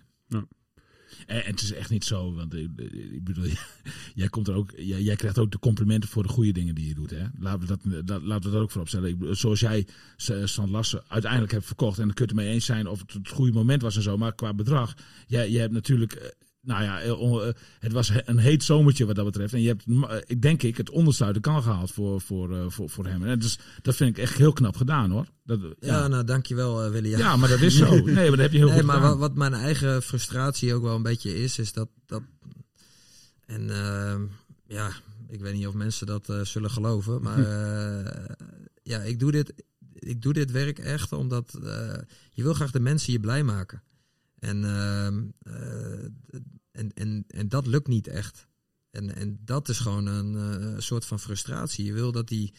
En, 1.26 1.42
het 1.44 1.62
is 1.62 1.72
echt 1.72 1.90
niet 1.90 2.04
zo, 2.04 2.34
want 2.34 2.54
ik, 2.54 2.70
ik 3.12 3.24
bedoel, 3.24 3.44
jij, 4.14 4.28
komt 4.28 4.48
er 4.48 4.54
ook, 4.54 4.72
jij, 4.76 5.16
krijgt 5.16 5.38
ook 5.38 5.50
de 5.50 5.59
complimenten 5.59 6.09
voor 6.09 6.22
de 6.22 6.28
goede 6.28 6.52
dingen 6.52 6.74
die 6.74 6.88
je 6.88 6.94
doet. 6.94 7.11
Hè? 7.11 7.24
Laten, 7.38 7.61
we 7.61 7.66
dat, 7.66 8.07
dat, 8.07 8.22
laten 8.22 8.44
we 8.50 8.54
dat 8.54 8.62
ook 8.62 8.70
voorop 8.70 8.88
stellen. 8.88 9.36
Zoals 9.36 9.61
jij 9.61 9.86
S- 10.16 10.32
Strand 10.44 10.70
Lassen 10.70 11.02
uiteindelijk 11.09 11.52
hebt 11.52 11.66
verkocht, 11.66 11.98
en 11.98 12.04
dan 12.04 12.14
kun 12.14 12.26
je 12.26 12.32
het 12.32 12.40
mee 12.42 12.52
eens 12.52 12.64
zijn 12.64 12.86
of 12.86 13.00
het 13.00 13.12
het 13.12 13.28
goede 13.28 13.52
moment 13.52 13.82
was 13.82 13.96
en 13.96 14.02
zo, 14.02 14.16
maar 14.16 14.34
qua 14.34 14.54
bedrag, 14.54 14.94
jij, 15.26 15.50
jij 15.50 15.61
hebt 15.61 15.72
natuurlijk, 15.72 16.12
eh, 16.12 16.28
nou 16.66 16.82
ja, 16.82 17.00
eh, 17.00 17.10
eh, 17.10 17.54
het 17.80 17.92
was 17.92 18.12
een 18.24 18.38
heet 18.38 18.64
zomertje 18.64 19.06
wat 19.06 19.16
dat 19.16 19.24
betreft. 19.24 19.52
En 19.52 19.60
je 19.60 19.68
hebt, 19.68 19.84
eh, 19.86 20.16
ik 20.26 20.42
denk 20.42 20.62
ik, 20.62 20.76
het 20.76 20.90
onderste 20.90 21.24
uit 21.24 21.34
de 21.34 21.40
kan 21.40 21.62
gehaald 21.62 21.90
voor, 21.90 22.20
voor, 22.20 22.72
voor, 22.72 22.90
voor 22.90 23.06
hem. 23.06 23.24
En 23.24 23.38
dus 23.38 23.58
dat 23.82 23.96
vind 23.96 24.16
ik 24.16 24.22
echt 24.22 24.36
heel 24.36 24.52
knap 24.52 24.76
gedaan 24.76 25.10
hoor. 25.10 25.26
Dat, 25.44 25.60
Ja, 25.60 25.74
ja. 25.80 26.08
nou, 26.08 26.24
dankjewel 26.24 26.90
William. 26.90 27.20
ja, 27.20 27.36
maar 27.36 27.48
dat 27.48 27.60
is 27.60 27.76
zo. 27.76 27.94
Nee, 28.04 28.14
maar 28.14 28.30
dat 28.30 28.38
heb 28.38 28.52
je 28.52 28.58
heel 28.58 28.66
nee, 28.66 28.76
goed 28.76 28.86
maar 28.86 28.96
gedaan. 28.96 29.10
wat, 29.10 29.18
wat 29.18 29.34
mijn 29.34 29.54
eigen 29.54 30.02
frustratie 30.02 30.74
ook 30.74 30.82
wel 30.82 30.94
een 30.94 31.02
beetje 31.02 31.42
is, 31.42 31.58
is 31.58 31.72
dat. 31.72 31.88
dat 32.06 32.22
en 33.46 33.70
ehm, 33.70 34.22
ja, 34.66 34.90
ik 35.28 35.40
weet 35.40 35.54
niet 35.54 35.66
of 35.66 35.74
mensen 35.74 36.06
dat 36.06 36.32
zullen 36.42 36.70
geloven, 36.70 37.22
maar 37.22 37.38
ja, 38.92 39.00
ik 39.00 39.20
doe, 39.20 39.30
dit, 39.30 39.52
ik 39.92 40.22
doe 40.22 40.32
dit 40.32 40.50
werk 40.50 40.78
echt 40.78 41.12
omdat 41.12 41.58
je 42.32 42.42
wil 42.42 42.54
graag 42.54 42.70
de 42.70 42.80
mensen 42.80 43.12
je 43.12 43.20
blij 43.20 43.42
maken. 43.42 43.82
En, 44.39 44.64
ehm, 44.64 45.24
eh, 45.43 46.05
en, 46.70 46.93
en, 46.95 47.24
en 47.28 47.49
dat 47.49 47.66
lukt 47.66 47.89
niet 47.89 48.07
echt. 48.07 48.47
En, 48.91 49.14
en 49.14 49.39
dat 49.45 49.68
is 49.68 49.78
gewoon 49.78 50.07
een 50.07 50.37
eh, 50.37 50.74
soort 50.80 51.05
van 51.05 51.20
frustratie. 51.20 51.84
Je 51.84 51.93
wil 51.93 52.12
dat 52.12 52.28
die 52.28 52.55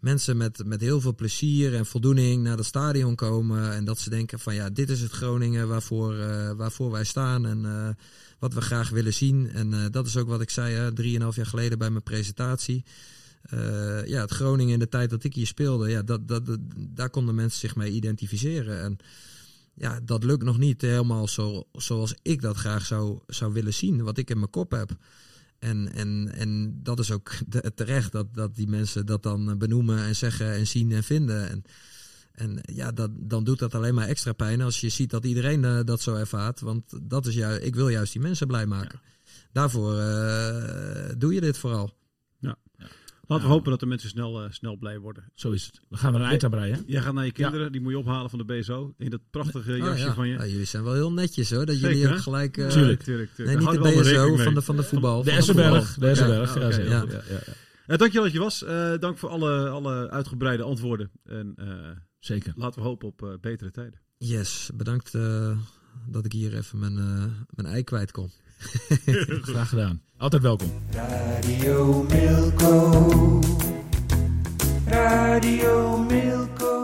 mensen 0.00 0.36
met, 0.36 0.64
met 0.64 0.80
heel 0.80 1.00
veel 1.00 1.14
plezier 1.14 1.74
en 1.74 1.86
voldoening 1.86 2.42
naar 2.42 2.56
het 2.56 2.66
stadion 2.66 3.14
komen. 3.14 3.72
En 3.72 3.84
dat 3.84 3.98
ze 3.98 4.10
denken 4.10 4.38
van 4.38 4.54
ja, 4.54 4.70
dit 4.70 4.90
is 4.90 5.00
het 5.00 5.12
Groningen 5.12 5.68
waarvoor, 5.68 6.14
uh, 6.14 6.52
waarvoor 6.52 6.90
wij 6.90 7.04
staan 7.04 7.46
en 7.46 7.96
wat 8.38 8.54
we 8.54 8.60
graag 8.60 8.90
willen 8.90 9.14
zien. 9.14 9.50
En 9.50 9.90
dat 9.90 10.06
is 10.06 10.16
ook 10.16 10.28
wat 10.28 10.40
ik 10.40 10.50
zei 10.50 10.92
drieënhalf 10.92 11.36
jaar 11.36 11.46
geleden 11.46 11.78
bij 11.78 11.90
mijn 11.90 12.02
presentatie. 12.02 12.84
ja, 14.04 14.20
het 14.20 14.30
Groningen 14.30 14.72
in 14.72 14.78
de 14.78 14.88
tijd 14.88 15.10
dat 15.10 15.24
ik 15.24 15.34
hier 15.34 15.46
speelde, 15.46 15.90
ja, 15.90 16.02
dat, 16.02 16.28
dat, 16.28 16.46
dat, 16.46 16.58
daar 16.76 17.10
konden 17.10 17.34
mensen 17.34 17.60
zich 17.60 17.76
mee 17.76 17.90
identificeren. 17.92 18.82
En 18.82 18.98
ja, 19.78 20.00
dat 20.04 20.24
lukt 20.24 20.44
nog 20.44 20.58
niet 20.58 20.80
helemaal 20.80 21.28
zo, 21.28 21.64
zoals 21.72 22.14
ik 22.22 22.40
dat 22.40 22.56
graag 22.56 22.86
zou, 22.86 23.18
zou 23.26 23.52
willen 23.52 23.74
zien, 23.74 24.02
wat 24.02 24.18
ik 24.18 24.30
in 24.30 24.38
mijn 24.38 24.50
kop 24.50 24.70
heb. 24.70 24.96
En, 25.58 25.92
en, 25.92 26.32
en 26.34 26.80
dat 26.82 26.98
is 26.98 27.10
ook 27.10 27.30
terecht 27.74 28.12
dat, 28.12 28.34
dat 28.34 28.54
die 28.54 28.68
mensen 28.68 29.06
dat 29.06 29.22
dan 29.22 29.58
benoemen 29.58 29.98
en 29.98 30.16
zeggen 30.16 30.52
en 30.52 30.66
zien 30.66 30.92
en 30.92 31.04
vinden. 31.04 31.48
En, 31.48 31.62
en 32.32 32.58
ja, 32.62 32.92
dat, 32.92 33.10
dan 33.14 33.44
doet 33.44 33.58
dat 33.58 33.74
alleen 33.74 33.94
maar 33.94 34.08
extra 34.08 34.32
pijn 34.32 34.60
als 34.60 34.80
je 34.80 34.88
ziet 34.88 35.10
dat 35.10 35.24
iedereen 35.24 35.62
uh, 35.62 35.80
dat 35.84 36.00
zo 36.00 36.14
ervaart. 36.14 36.60
Want 36.60 36.82
dat 37.02 37.26
is 37.26 37.34
juist, 37.34 37.64
ik 37.64 37.74
wil 37.74 37.88
juist 37.88 38.12
die 38.12 38.22
mensen 38.22 38.46
blij 38.46 38.66
maken. 38.66 39.00
Daarvoor 39.52 39.94
uh, 39.94 41.08
doe 41.18 41.34
je 41.34 41.40
dit 41.40 41.58
vooral. 41.58 41.97
Laten 43.28 43.46
we 43.46 43.52
hopen 43.52 43.70
dat 43.70 43.80
de 43.80 43.86
mensen 43.86 44.08
snel, 44.08 44.44
uh, 44.44 44.50
snel 44.50 44.76
blij 44.76 44.98
worden. 44.98 45.24
Zo 45.34 45.50
is 45.50 45.66
het. 45.66 45.80
We 45.88 45.96
gaan 45.96 46.14
er 46.14 46.20
een 46.20 46.26
eind 46.26 46.44
aan 46.44 46.50
breien. 46.50 46.82
Jij 46.86 47.02
gaat 47.02 47.14
naar 47.14 47.24
je 47.24 47.32
kinderen, 47.32 47.64
ja. 47.64 47.70
die 47.70 47.80
moet 47.80 47.92
je 47.92 47.98
ophalen 47.98 48.30
van 48.30 48.38
de 48.38 48.44
BSO. 48.44 48.94
In 48.98 49.10
dat 49.10 49.20
prachtige 49.30 49.72
oh, 49.72 49.78
jasje 49.78 50.04
ja. 50.04 50.14
van 50.14 50.28
je. 50.28 50.34
Ja, 50.34 50.46
jullie 50.46 50.64
zijn 50.64 50.84
wel 50.84 50.94
heel 50.94 51.12
netjes 51.12 51.50
hoor. 51.50 51.66
Dat 51.66 51.76
Zeker, 51.76 51.96
jullie 51.96 52.14
ook 52.14 52.20
gelijk... 52.20 52.56
Uh, 52.56 52.68
tuurlijk, 52.68 53.02
tuurlijk, 53.02 53.34
tuurlijk. 53.34 53.58
Nee, 53.58 53.72
niet 53.72 53.82
de 53.82 54.00
BSO 54.00 54.36
van 54.36 54.54
de, 54.54 54.62
van 54.62 54.76
de 54.76 54.82
voetbal. 54.82 55.22
De 55.22 55.30
Essenberg. 55.30 55.94
De 55.94 56.08
Essenberg, 56.08 56.54
ja. 56.54 56.66
Okay, 56.66 56.84
ja, 56.84 57.04
ja, 57.28 57.40
ja. 57.86 57.96
dankjewel 57.96 58.22
dat 58.22 58.32
je 58.32 58.38
was. 58.38 58.62
Uh, 58.62 58.98
dank 58.98 59.18
voor 59.18 59.28
alle, 59.28 59.68
alle 59.68 60.10
uitgebreide 60.10 60.62
antwoorden. 60.62 61.10
En, 61.24 61.54
Zeker. 62.18 62.52
Laten 62.56 62.82
we 62.82 62.86
hopen 62.88 63.08
op 63.08 63.38
betere 63.40 63.70
tijden. 63.70 64.00
Yes, 64.18 64.70
bedankt 64.74 65.12
dat 66.06 66.24
ik 66.24 66.32
hier 66.32 66.56
even 66.56 66.78
mijn, 66.78 66.94
mijn 67.50 67.66
ei 67.66 67.84
kwijt 67.84 68.10
kon. 68.10 68.30
Graag 69.52 69.68
gedaan. 69.68 70.02
Altijd 70.16 70.42
welkom. 70.42 70.68
Radio 70.92 72.02
Milko. 72.08 73.40
Radio 74.86 75.98
Milko. 75.98 76.77